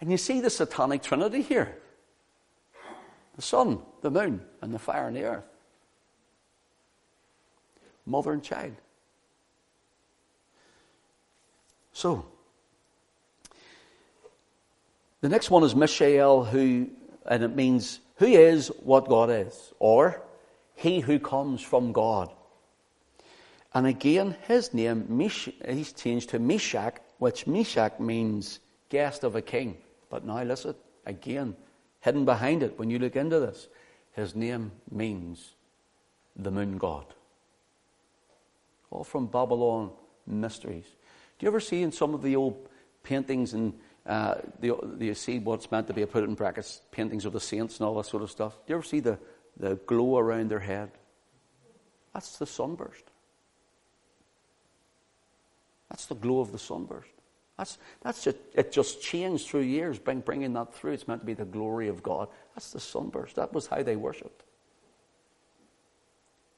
And 0.03 0.11
you 0.11 0.19
see 0.19 0.41
the 0.41 0.51
satanic 0.51 1.05
trinity 1.05 1.43
here 1.43 1.77
the 3.37 3.41
sun, 3.41 3.79
the 4.03 4.11
moon, 4.11 4.43
and 4.61 4.75
the 4.75 4.79
fire 4.79 5.07
and 5.07 5.17
the 5.17 5.23
earth. 5.23 5.45
Mother 8.05 8.33
and 8.33 8.43
child. 8.43 8.75
So, 11.93 12.27
the 15.21 15.29
next 15.29 15.51
one 15.51 15.63
is 15.63 15.77
Mishael, 15.77 16.45
who, 16.45 16.91
and 17.25 17.45
it 17.45 17.55
means 17.55 18.01
who 18.17 18.27
is 18.27 18.73
what 18.83 19.09
God 19.09 19.31
is, 19.31 19.73
or 19.79 20.21
he 20.75 20.99
who 20.99 21.21
comes 21.21 21.63
from 21.63 21.93
God. 21.93 22.29
And 23.73 23.87
again, 23.87 24.37
his 24.49 24.75
name, 24.75 25.07
Mish, 25.09 25.49
he's 25.67 25.93
changed 25.93 26.31
to 26.31 26.41
Meshach, 26.41 26.97
which 27.19 27.47
Meshach 27.47 28.01
means 28.01 28.59
guest 28.89 29.23
of 29.23 29.37
a 29.37 29.43
king. 29.43 29.77
But 30.13 30.27
now 30.27 30.43
listen, 30.43 30.75
again, 31.07 31.57
hidden 32.01 32.27
behind 32.27 32.63
it, 32.63 32.79
when 32.79 32.91
you 32.91 32.99
look 32.99 33.17
into 33.17 33.41
this, 33.41 33.69
his 34.13 34.37
name 34.37 34.71
means 34.91 35.55
the 36.37 36.51
moon 36.51 36.77
god. 36.77 37.07
All 38.91 39.05
from 39.05 39.27
Babylon 39.27 39.91
mysteries. 40.27 40.85
Do 41.39 41.47
you 41.47 41.49
ever 41.49 41.61
see 41.61 41.81
in 41.81 41.93
some 41.93 42.13
of 42.13 42.21
the 42.21 42.37
old 42.37 42.69
paintings 43.03 43.55
and 43.55 43.73
uh, 44.05 44.35
the, 44.61 44.77
you 45.01 45.15
see 45.15 45.39
what's 45.39 45.71
meant 45.71 45.87
to 45.87 45.95
be, 45.95 46.03
I 46.03 46.05
put 46.05 46.25
it 46.25 46.29
in 46.29 46.35
brackets, 46.35 46.83
paintings 46.91 47.25
of 47.25 47.33
the 47.33 47.41
saints 47.41 47.79
and 47.79 47.87
all 47.87 47.95
that 47.95 48.05
sort 48.05 48.23
of 48.23 48.31
stuff. 48.31 48.53
Do 48.67 48.75
you 48.75 48.77
ever 48.77 48.85
see 48.85 49.01
the, 49.01 49.19
the 49.57 49.77
glow 49.87 50.19
around 50.19 50.51
their 50.51 50.61
head? 50.61 50.91
That's 52.13 52.37
the 52.37 52.47
sunburst. 52.47 53.05
That's 55.89 56.05
the 56.05 56.17
glow 56.17 56.41
of 56.41 56.53
the 56.53 56.59
sunburst. 56.59 57.09
That's, 57.59 57.79
that's 58.03 58.27
it. 58.27 58.41
It 58.55 58.73
just 58.73 59.03
changed 59.03 59.49
through 59.49 59.63
years, 59.63 59.99
bring, 59.99 60.21
bringing 60.21 60.53
that 60.55 60.75
through. 60.75 60.93
It's 60.93 61.07
meant 61.07 61.21
to 61.21 61.27
be 61.27 61.35
the 61.35 61.45
glory 61.45 61.89
of 61.89 62.03
God. 62.03 62.29
That's 62.55 62.73
the 62.73 62.81
sunburst. 62.81 63.37
That 63.37 63.53
was 63.53 63.67
how 63.67 63.83
they 63.83 63.97
worshipped. 63.97 64.45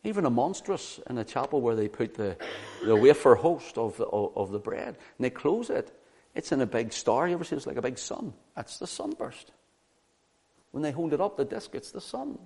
Even 0.05 0.27
a 0.27 0.31
monstrance 0.31 1.01
in 1.09 1.19
a 1.19 1.25
chapel 1.25 1.61
where 1.61 1.75
they 1.75 1.89
put 1.89 2.15
the, 2.15 2.37
the 2.85 2.95
wafer 2.95 3.35
host 3.35 3.79
of 3.79 3.97
the, 3.97 4.05
of, 4.05 4.51
the 4.53 4.59
bread, 4.59 4.89
and 4.89 5.25
they 5.25 5.31
close 5.31 5.71
it 5.71 5.93
it's 6.35 6.51
in 6.51 6.61
a 6.61 6.67
big 6.67 6.93
star. 6.93 7.29
You 7.29 7.35
ever 7.35 7.45
see 7.45 7.57
it's 7.57 7.67
like 7.67 7.77
a 7.77 7.83
big 7.83 7.99
sun? 7.99 8.33
That's 8.57 8.79
the 8.79 8.87
sunburst. 8.87 9.53
When 10.73 10.83
they 10.83 10.91
hold 10.91 11.13
it 11.13 11.21
up, 11.21 11.37
the 11.37 11.45
disk, 11.45 11.75
it's 11.75 11.93
the 11.93 12.01
sun. 12.01 12.39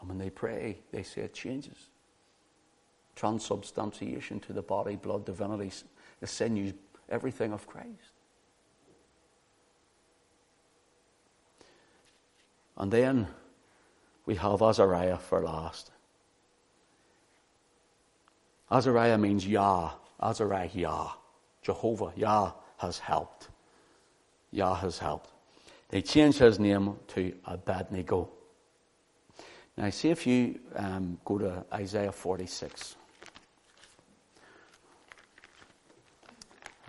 And 0.00 0.08
when 0.08 0.18
they 0.18 0.30
pray, 0.30 0.78
they 0.90 1.04
say 1.04 1.22
it 1.22 1.34
changes. 1.34 1.76
Transubstantiation 3.20 4.40
to 4.40 4.54
the 4.54 4.62
body, 4.62 4.96
blood, 4.96 5.26
divinity, 5.26 5.70
the 6.20 6.26
sinews, 6.26 6.72
everything 7.10 7.52
of 7.52 7.66
Christ. 7.66 8.14
And 12.78 12.90
then 12.90 13.26
we 14.24 14.36
have 14.36 14.62
Azariah 14.62 15.18
for 15.18 15.42
last. 15.42 15.90
Azariah 18.70 19.18
means 19.18 19.46
Yah, 19.46 19.90
Azariah, 20.18 20.70
Yah. 20.72 21.10
Jehovah, 21.60 22.14
Yah 22.16 22.52
has 22.78 22.98
helped. 23.00 23.50
Yah 24.50 24.76
has 24.76 24.98
helped. 24.98 25.28
They 25.90 26.00
changed 26.00 26.38
his 26.38 26.58
name 26.58 26.96
to 27.08 27.34
Abednego. 27.44 28.30
Now, 29.76 29.90
see 29.90 30.08
if 30.08 30.26
you 30.26 30.58
um, 30.74 31.18
go 31.22 31.36
to 31.36 31.66
Isaiah 31.70 32.12
46. 32.12 32.96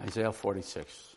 Isaiah 0.01 0.31
46. 0.31 1.15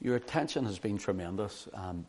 Your 0.00 0.16
attention 0.16 0.64
has 0.66 0.78
been 0.78 0.98
tremendous. 0.98 1.68
Um, 1.74 2.06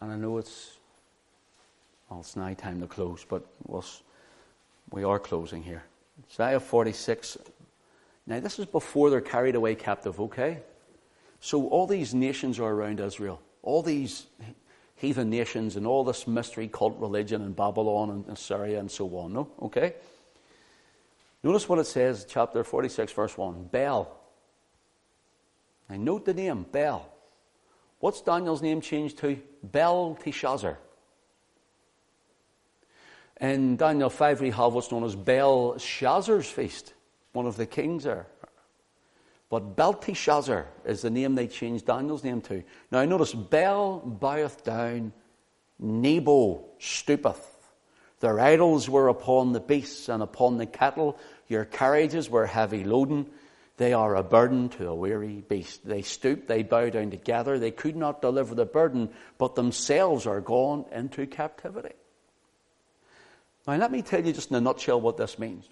and 0.00 0.12
I 0.12 0.16
know 0.16 0.38
it's 0.38 0.78
well, 2.12 2.20
it's 2.20 2.36
now 2.36 2.52
time 2.52 2.80
to 2.80 2.86
close, 2.86 3.24
but 3.26 3.46
we 4.90 5.02
are 5.02 5.18
closing 5.18 5.62
here. 5.62 5.82
Isaiah 6.30 6.60
46, 6.60 7.38
Now, 8.26 8.40
this 8.40 8.58
is 8.58 8.66
before 8.66 9.08
they're 9.08 9.22
carried 9.22 9.54
away 9.54 9.74
captive, 9.74 10.20
okay? 10.20 10.58
So, 11.40 11.68
all 11.68 11.86
these 11.86 12.12
nations 12.12 12.60
are 12.60 12.70
around 12.70 13.00
Israel. 13.00 13.40
All 13.62 13.82
these 13.82 14.26
heathen 14.96 15.30
nations 15.30 15.76
and 15.76 15.86
all 15.86 16.04
this 16.04 16.26
mystery 16.26 16.68
cult 16.68 16.98
religion 16.98 17.40
in 17.40 17.52
Babylon 17.52 18.10
and 18.10 18.28
Assyria 18.28 18.78
and 18.78 18.90
so 18.90 19.08
on, 19.16 19.32
no? 19.32 19.48
Okay? 19.62 19.94
Notice 21.42 21.68
what 21.68 21.78
it 21.78 21.86
says, 21.86 22.24
chapter 22.28 22.62
46, 22.62 23.12
verse 23.12 23.36
1 23.36 23.64
Bel. 23.64 24.16
Now, 25.88 25.96
note 25.96 26.24
the 26.24 26.34
name, 26.34 26.66
Bel. 26.70 27.08
What's 27.98 28.20
Daniel's 28.20 28.62
name 28.62 28.80
changed 28.80 29.18
to? 29.18 29.38
Belteshazzar. 29.62 30.78
In 33.40 33.76
Daniel 33.76 34.10
5, 34.10 34.40
we 34.40 34.50
have 34.50 34.72
what's 34.72 34.92
known 34.92 35.04
as 35.04 35.16
Belshazzar's 35.16 36.48
feast, 36.48 36.94
one 37.32 37.46
of 37.46 37.56
the 37.56 37.66
kings 37.66 38.04
there. 38.04 38.26
But 39.50 39.76
Belteshazzar 39.76 40.66
is 40.84 41.02
the 41.02 41.10
name 41.10 41.34
they 41.34 41.48
changed 41.48 41.86
Daniel's 41.86 42.24
name 42.24 42.40
to. 42.42 42.62
Now 42.90 43.04
notice, 43.04 43.34
Bel 43.34 43.98
boweth 43.98 44.64
down, 44.64 45.12
Nebo 45.78 46.64
stoopeth. 46.78 47.51
Their 48.22 48.38
idols 48.38 48.88
were 48.88 49.08
upon 49.08 49.52
the 49.52 49.58
beasts 49.58 50.08
and 50.08 50.22
upon 50.22 50.56
the 50.56 50.64
cattle. 50.64 51.18
Your 51.48 51.64
carriages 51.64 52.30
were 52.30 52.46
heavy 52.46 52.84
loading. 52.84 53.28
They 53.78 53.92
are 53.94 54.14
a 54.14 54.22
burden 54.22 54.68
to 54.70 54.86
a 54.86 54.94
weary 54.94 55.42
beast. 55.48 55.84
They 55.84 56.02
stoop, 56.02 56.46
they 56.46 56.62
bow 56.62 56.88
down 56.90 57.10
together. 57.10 57.58
They 57.58 57.72
could 57.72 57.96
not 57.96 58.22
deliver 58.22 58.54
the 58.54 58.64
burden, 58.64 59.10
but 59.38 59.56
themselves 59.56 60.24
are 60.24 60.40
gone 60.40 60.84
into 60.92 61.26
captivity. 61.26 61.96
Now, 63.66 63.74
let 63.74 63.90
me 63.90 64.02
tell 64.02 64.24
you 64.24 64.32
just 64.32 64.50
in 64.50 64.56
a 64.56 64.60
nutshell 64.60 65.00
what 65.00 65.16
this 65.16 65.36
means. 65.36 65.68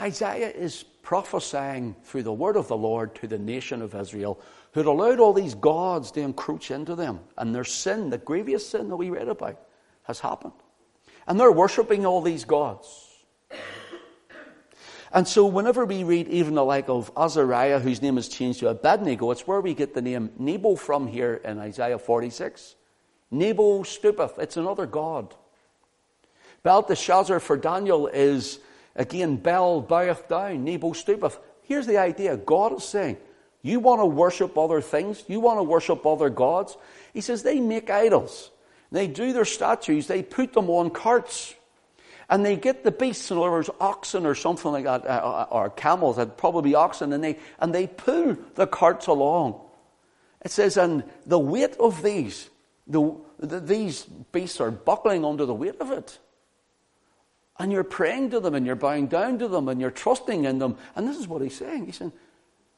Isaiah 0.00 0.52
is 0.52 0.84
prophesying 1.02 1.96
through 2.02 2.22
the 2.22 2.32
word 2.32 2.56
of 2.56 2.68
the 2.68 2.78
Lord 2.78 3.14
to 3.16 3.28
the 3.28 3.38
nation 3.38 3.82
of 3.82 3.94
Israel 3.94 4.40
who 4.72 4.80
had 4.80 4.86
allowed 4.86 5.20
all 5.20 5.34
these 5.34 5.54
gods 5.54 6.12
to 6.12 6.22
encroach 6.22 6.70
into 6.70 6.94
them. 6.94 7.20
And 7.36 7.54
their 7.54 7.62
sin, 7.62 8.08
the 8.08 8.16
grievous 8.16 8.66
sin 8.66 8.88
that 8.88 8.96
we 8.96 9.10
read 9.10 9.28
about, 9.28 9.60
has 10.04 10.20
happened. 10.20 10.54
And 11.26 11.38
they're 11.38 11.52
worshipping 11.52 12.04
all 12.04 12.20
these 12.20 12.44
gods. 12.44 13.10
And 15.14 15.28
so, 15.28 15.46
whenever 15.46 15.84
we 15.84 16.02
read 16.02 16.26
even 16.26 16.54
the 16.54 16.64
like 16.64 16.88
of 16.88 17.12
Azariah, 17.16 17.78
whose 17.78 18.02
name 18.02 18.18
is 18.18 18.28
changed 18.28 18.58
to 18.60 18.68
Abednego, 18.68 19.30
it's 19.30 19.46
where 19.46 19.60
we 19.60 19.72
get 19.72 19.94
the 19.94 20.02
name 20.02 20.30
Nebo 20.40 20.74
from 20.74 21.06
here 21.06 21.34
in 21.44 21.60
Isaiah 21.60 22.00
46. 22.00 22.74
Nebo 23.30 23.84
stoopeth, 23.84 24.38
it's 24.40 24.56
another 24.56 24.86
god. 24.86 25.32
Belteshazzar 26.64 27.38
for 27.38 27.56
Daniel 27.56 28.08
is, 28.08 28.58
again, 28.96 29.36
Bel 29.36 29.82
boweth 29.82 30.28
down, 30.28 30.64
Nebo 30.64 30.92
stoopeth. 30.92 31.38
Here's 31.62 31.86
the 31.86 31.98
idea 31.98 32.36
God 32.36 32.78
is 32.78 32.84
saying, 32.84 33.16
You 33.62 33.78
want 33.78 34.00
to 34.00 34.06
worship 34.06 34.58
other 34.58 34.80
things? 34.80 35.22
You 35.28 35.38
want 35.38 35.60
to 35.60 35.62
worship 35.62 36.04
other 36.04 36.28
gods? 36.28 36.76
He 37.12 37.20
says, 37.20 37.44
They 37.44 37.60
make 37.60 37.88
idols. 37.88 38.50
They 38.92 39.06
do 39.06 39.32
their 39.32 39.44
statues, 39.44 40.06
they 40.06 40.22
put 40.22 40.52
them 40.52 40.70
on 40.70 40.90
carts. 40.90 41.54
And 42.30 42.44
they 42.44 42.56
get 42.56 42.84
the 42.84 42.90
beasts, 42.90 43.30
in 43.30 43.36
other 43.36 43.50
words, 43.50 43.68
oxen 43.80 44.24
or 44.24 44.34
something 44.34 44.72
like 44.72 44.84
that, 44.84 45.04
uh, 45.04 45.08
uh 45.08 45.46
or 45.50 45.70
camels, 45.70 46.16
and 46.16 46.34
probably 46.36 46.70
be 46.70 46.74
oxen, 46.74 47.12
and 47.12 47.22
they, 47.22 47.38
and 47.58 47.74
they 47.74 47.86
pull 47.86 48.36
the 48.54 48.66
carts 48.66 49.08
along. 49.08 49.60
It 50.42 50.50
says, 50.50 50.76
and 50.76 51.04
the 51.26 51.38
weight 51.38 51.76
of 51.78 52.02
these, 52.02 52.48
the, 52.86 53.14
the, 53.38 53.60
these 53.60 54.04
beasts 54.32 54.60
are 54.60 54.70
buckling 54.70 55.24
under 55.24 55.44
the 55.44 55.54
weight 55.54 55.76
of 55.80 55.90
it. 55.90 56.18
And 57.58 57.70
you're 57.70 57.84
praying 57.84 58.30
to 58.30 58.40
them, 58.40 58.54
and 58.54 58.66
you're 58.66 58.74
bowing 58.74 59.06
down 59.06 59.38
to 59.38 59.48
them, 59.48 59.68
and 59.68 59.80
you're 59.80 59.90
trusting 59.90 60.44
in 60.44 60.58
them. 60.58 60.76
And 60.96 61.06
this 61.06 61.18
is 61.18 61.28
what 61.28 61.42
he's 61.42 61.56
saying. 61.56 61.86
He's 61.86 61.96
saying, 61.96 62.12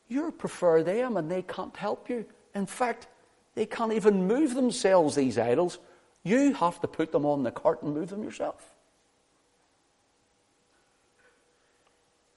you 0.09 0.31
prefer 0.33 0.83
them, 0.83 1.17
and 1.17 1.31
they 1.31 1.43
can't 1.43 1.77
help 1.77 2.09
you. 2.09 2.27
In 2.55 2.67
fact, 2.67 3.07
they 3.55 3.67
can't 3.67 3.93
even 3.93 4.27
move 4.27 4.55
themselves, 4.55 5.15
these 5.15 5.39
idols. 5.39 5.79
You 6.27 6.55
have 6.55 6.81
to 6.81 6.89
put 6.89 7.13
them 7.13 7.25
on 7.25 7.45
the 7.45 7.53
cart 7.53 7.85
and 7.85 7.95
move 7.95 8.11
them 8.11 8.25
yourself. 8.25 8.75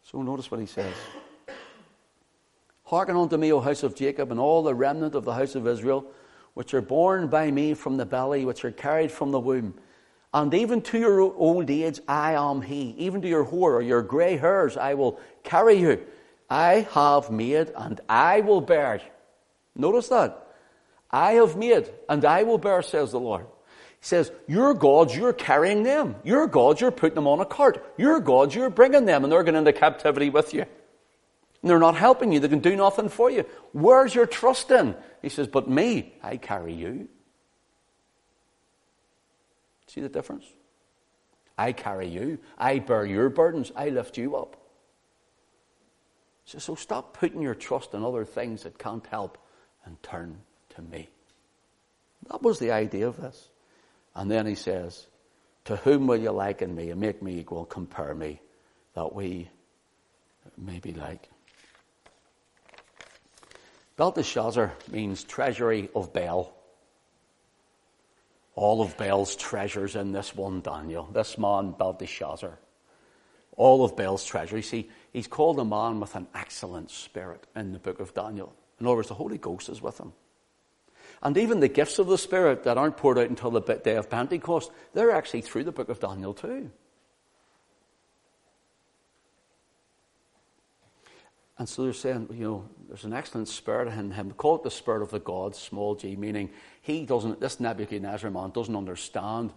So 0.04 0.22
notice 0.22 0.52
what 0.52 0.60
he 0.60 0.68
says. 0.68 0.94
Hearken 2.84 3.16
unto 3.16 3.36
me, 3.36 3.52
O 3.52 3.60
house 3.60 3.82
of 3.82 3.96
Jacob, 3.96 4.30
and 4.30 4.40
all 4.40 4.62
the 4.62 4.76
remnant 4.76 5.16
of 5.16 5.26
the 5.26 5.34
house 5.34 5.56
of 5.56 5.66
Israel, 5.68 6.06
which 6.54 6.76
are 6.76 6.84
born 6.84 7.30
by 7.30 7.50
me 7.50 7.74
from 7.74 7.98
the 7.98 8.06
belly, 8.06 8.46
which 8.46 8.64
are 8.64 8.72
carried 8.72 9.12
from 9.12 9.32
the 9.32 9.40
womb. 9.40 9.74
And 10.36 10.54
even 10.54 10.84
to 10.84 11.00
your 11.00 11.22
old 11.22 11.68
age, 11.72 12.00
I 12.08 12.34
am 12.34 12.62
he. 12.62 12.92
Even 13.00 13.24
to 13.24 13.28
your 13.28 13.44
hoar 13.44 13.74
or 13.74 13.82
your 13.82 14.04
grey 14.04 14.38
hairs, 14.38 14.78
I 14.78 14.94
will 14.94 15.20
carry 15.42 15.80
you. 15.80 16.06
I 16.48 16.88
have 16.92 17.32
made, 17.32 17.72
and 17.76 18.00
I 18.08 18.42
will 18.42 18.62
bear. 18.62 19.02
Notice 19.76 20.10
that. 20.10 20.46
I 21.10 21.34
have 21.34 21.58
made, 21.58 21.90
and 22.08 22.24
I 22.24 22.44
will 22.44 22.60
bear, 22.60 22.84
says 22.84 23.12
the 23.12 23.20
Lord. 23.20 23.48
He 24.00 24.06
says, 24.06 24.32
Your 24.48 24.74
gods, 24.74 25.16
you're 25.16 25.34
carrying 25.34 25.84
them. 25.84 26.16
Your 26.24 26.48
gods, 26.48 26.80
you're 26.82 26.92
putting 26.92 27.16
them 27.16 27.28
on 27.28 27.40
a 27.40 27.46
cart. 27.46 27.84
Your 27.98 28.20
gods, 28.20 28.56
you're 28.56 28.70
bringing 28.70 29.06
them, 29.06 29.24
and 29.24 29.32
they're 29.32 29.44
going 29.44 29.56
into 29.56 29.74
captivity 29.74 30.30
with 30.30 30.54
you. 30.54 30.62
And 30.62 31.70
they're 31.70 31.80
not 31.80 31.96
helping 31.96 32.32
you. 32.32 32.40
They 32.40 32.48
can 32.48 32.60
do 32.60 32.76
nothing 32.76 33.10
for 33.10 33.30
you. 33.30 33.46
Where's 33.74 34.16
your 34.16 34.26
trust 34.26 34.72
in? 34.72 34.96
He 35.22 35.30
says, 35.30 35.48
But 35.48 35.70
me, 35.70 36.14
I 36.24 36.38
carry 36.38 36.74
you. 36.74 37.10
See 39.88 40.02
the 40.02 40.10
difference? 40.10 40.46
I 41.58 41.74
carry 41.74 42.08
you. 42.08 42.40
I 42.58 42.80
bear 42.80 43.06
your 43.06 43.30
burdens. 43.30 43.72
I 43.76 43.90
lift 43.90 44.18
you 44.18 44.38
up. 44.38 44.56
So 46.46 46.74
stop 46.74 47.16
putting 47.18 47.42
your 47.42 47.54
trust 47.54 47.94
in 47.94 48.04
other 48.04 48.26
things 48.26 48.64
that 48.64 48.80
can't 48.80 49.06
help 49.08 49.38
and 49.86 50.02
turn 50.02 50.40
to 50.76 50.82
me. 50.82 51.10
That 52.30 52.42
was 52.42 52.60
the 52.60 52.72
idea 52.72 53.08
of 53.08 53.18
this. 53.18 53.50
And 54.16 54.30
then 54.30 54.46
he 54.46 54.56
says, 54.56 55.08
To 55.66 55.76
whom 55.78 56.08
will 56.08 56.18
you 56.18 56.32
liken 56.32 56.76
me 56.76 56.90
and 56.90 57.00
make 57.00 57.22
me 57.22 57.40
equal, 57.40 57.66
compare 57.66 58.16
me, 58.16 58.42
that 58.96 59.14
we 59.14 59.50
may 60.58 60.80
be 60.80 60.94
like? 60.94 61.30
Belteshazzar 63.98 64.74
means 64.90 65.24
treasury 65.24 65.90
of 65.94 66.14
Bel. 66.14 66.54
All 68.56 68.82
of 68.82 68.98
Bel's 68.98 69.36
treasures 69.36 69.96
in 69.96 70.12
this 70.14 70.36
one 70.36 70.62
Daniel, 70.62 71.10
this 71.12 71.38
man 71.38 71.72
Belteshazzar. 71.72 72.60
All 73.58 73.84
of 73.84 73.98
Bel's 73.98 74.24
treasure. 74.24 74.62
see, 74.62 74.90
he's 75.12 75.28
called 75.28 75.60
a 75.60 75.66
man 75.66 76.00
with 76.00 76.16
an 76.16 76.28
excellent 76.34 76.92
spirit 76.92 77.46
in 77.58 77.74
the 77.74 77.80
book 77.80 78.00
of 78.00 78.14
Daniel. 78.14 78.54
In 78.80 78.86
other 78.86 78.96
words, 78.96 79.10
the 79.10 79.16
Holy 79.16 79.38
Ghost 79.38 79.68
is 79.68 79.82
with 79.82 79.98
him. 80.00 80.14
And 81.22 81.38
even 81.38 81.60
the 81.60 81.68
gifts 81.68 82.00
of 82.00 82.08
the 82.08 82.18
Spirit 82.18 82.64
that 82.64 82.78
aren't 82.78 82.98
poured 82.98 83.18
out 83.18 83.30
until 83.30 83.52
the 83.52 83.60
day 83.60 83.96
of 83.96 84.10
Pentecost, 84.10 84.72
they're 84.94 85.12
actually 85.12 85.42
through 85.42 85.66
the 85.66 85.72
book 85.72 85.90
of 85.90 86.00
Daniel 86.00 86.34
too. 86.34 86.72
And 91.58 91.68
so 91.68 91.84
they're 91.84 91.92
saying, 91.92 92.30
you 92.32 92.44
know, 92.46 92.70
there's 92.88 93.04
an 93.04 93.14
excellent 93.14 93.50
spirit 93.50 93.90
in 93.90 94.12
him. 94.12 94.32
Call 94.32 94.56
it 94.56 94.64
the 94.64 94.72
spirit 94.72 95.02
of 95.02 95.12
the 95.12 95.20
gods, 95.20 95.60
small 95.60 95.94
g, 95.94 96.16
meaning 96.16 96.52
he 96.82 97.06
doesn't, 97.06 97.42
this 97.42 97.60
Nebuchadnezzar 97.60 98.32
man 98.32 98.52
doesn't 98.52 98.76
understand 98.78 99.52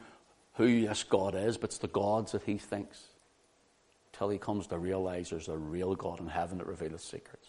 who 0.55 0.85
this 0.85 1.05
God 1.05 1.37
is, 1.37 1.57
but 1.57 1.71
it's 1.71 1.79
the 1.79 1.87
gods 1.87 2.33
that 2.33 2.43
he 2.43 2.59
thinks. 2.59 3.05
Till 4.13 4.29
he 4.31 4.37
comes 4.37 4.67
to 4.67 4.79
realize 4.79 5.31
there's 5.31 5.49
a 5.49 5.57
real 5.57 5.95
God 5.95 6.19
in 6.19 6.27
heaven 6.27 6.59
that 6.59 6.67
reveals 6.67 7.05
secrets. 7.05 7.47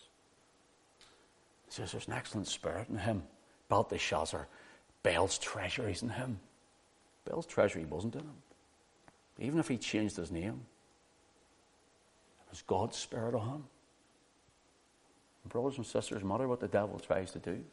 He 1.65 1.71
says 1.71 1.91
there's 1.91 2.07
an 2.07 2.13
excellent 2.13 2.47
spirit 2.47 2.89
in 2.89 2.99
him. 2.99 3.23
Belteshazzar, 3.73 4.47
Bel's 5.01 5.39
treasure 5.39 5.89
isn't 5.89 6.09
him. 6.09 6.39
Bel's 7.25 7.47
treasury 7.47 7.85
wasn't 7.85 8.13
in 8.13 8.21
him. 8.21 8.37
Even 9.39 9.59
if 9.59 9.67
he 9.67 9.77
changed 9.77 10.15
his 10.15 10.29
name, 10.31 10.61
it 12.45 12.51
was 12.51 12.61
God's 12.67 12.97
spirit 12.97 13.33
on 13.33 13.47
him. 13.47 13.63
Brothers 15.49 15.77
and 15.77 15.87
sisters, 15.87 16.23
matter 16.23 16.47
what 16.47 16.59
the 16.59 16.67
devil 16.67 16.99
tries 16.99 17.31
to 17.31 17.39
do, 17.39 17.63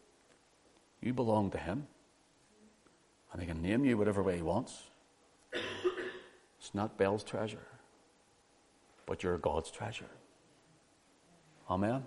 you 1.02 1.12
belong 1.12 1.50
to 1.50 1.58
him. 1.58 1.86
And 3.34 3.42
he 3.42 3.46
can 3.46 3.60
name 3.60 3.84
you 3.84 3.98
whatever 3.98 4.22
way 4.22 4.36
he 4.36 4.42
wants. 4.42 4.84
It's 5.52 6.72
not 6.72 6.96
Bel's 6.96 7.24
treasure, 7.24 7.68
but 9.04 9.22
you're 9.22 9.36
God's 9.36 9.70
treasure. 9.70 10.08
Amen. 11.68 12.02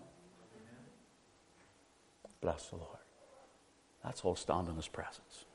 Bless 2.41 2.70
the 2.70 2.78
Lord. 2.78 3.03
Let's 4.04 4.22
all 4.22 4.36
stand 4.36 4.68
in 4.68 4.76
His 4.76 4.88
presence. 4.88 5.45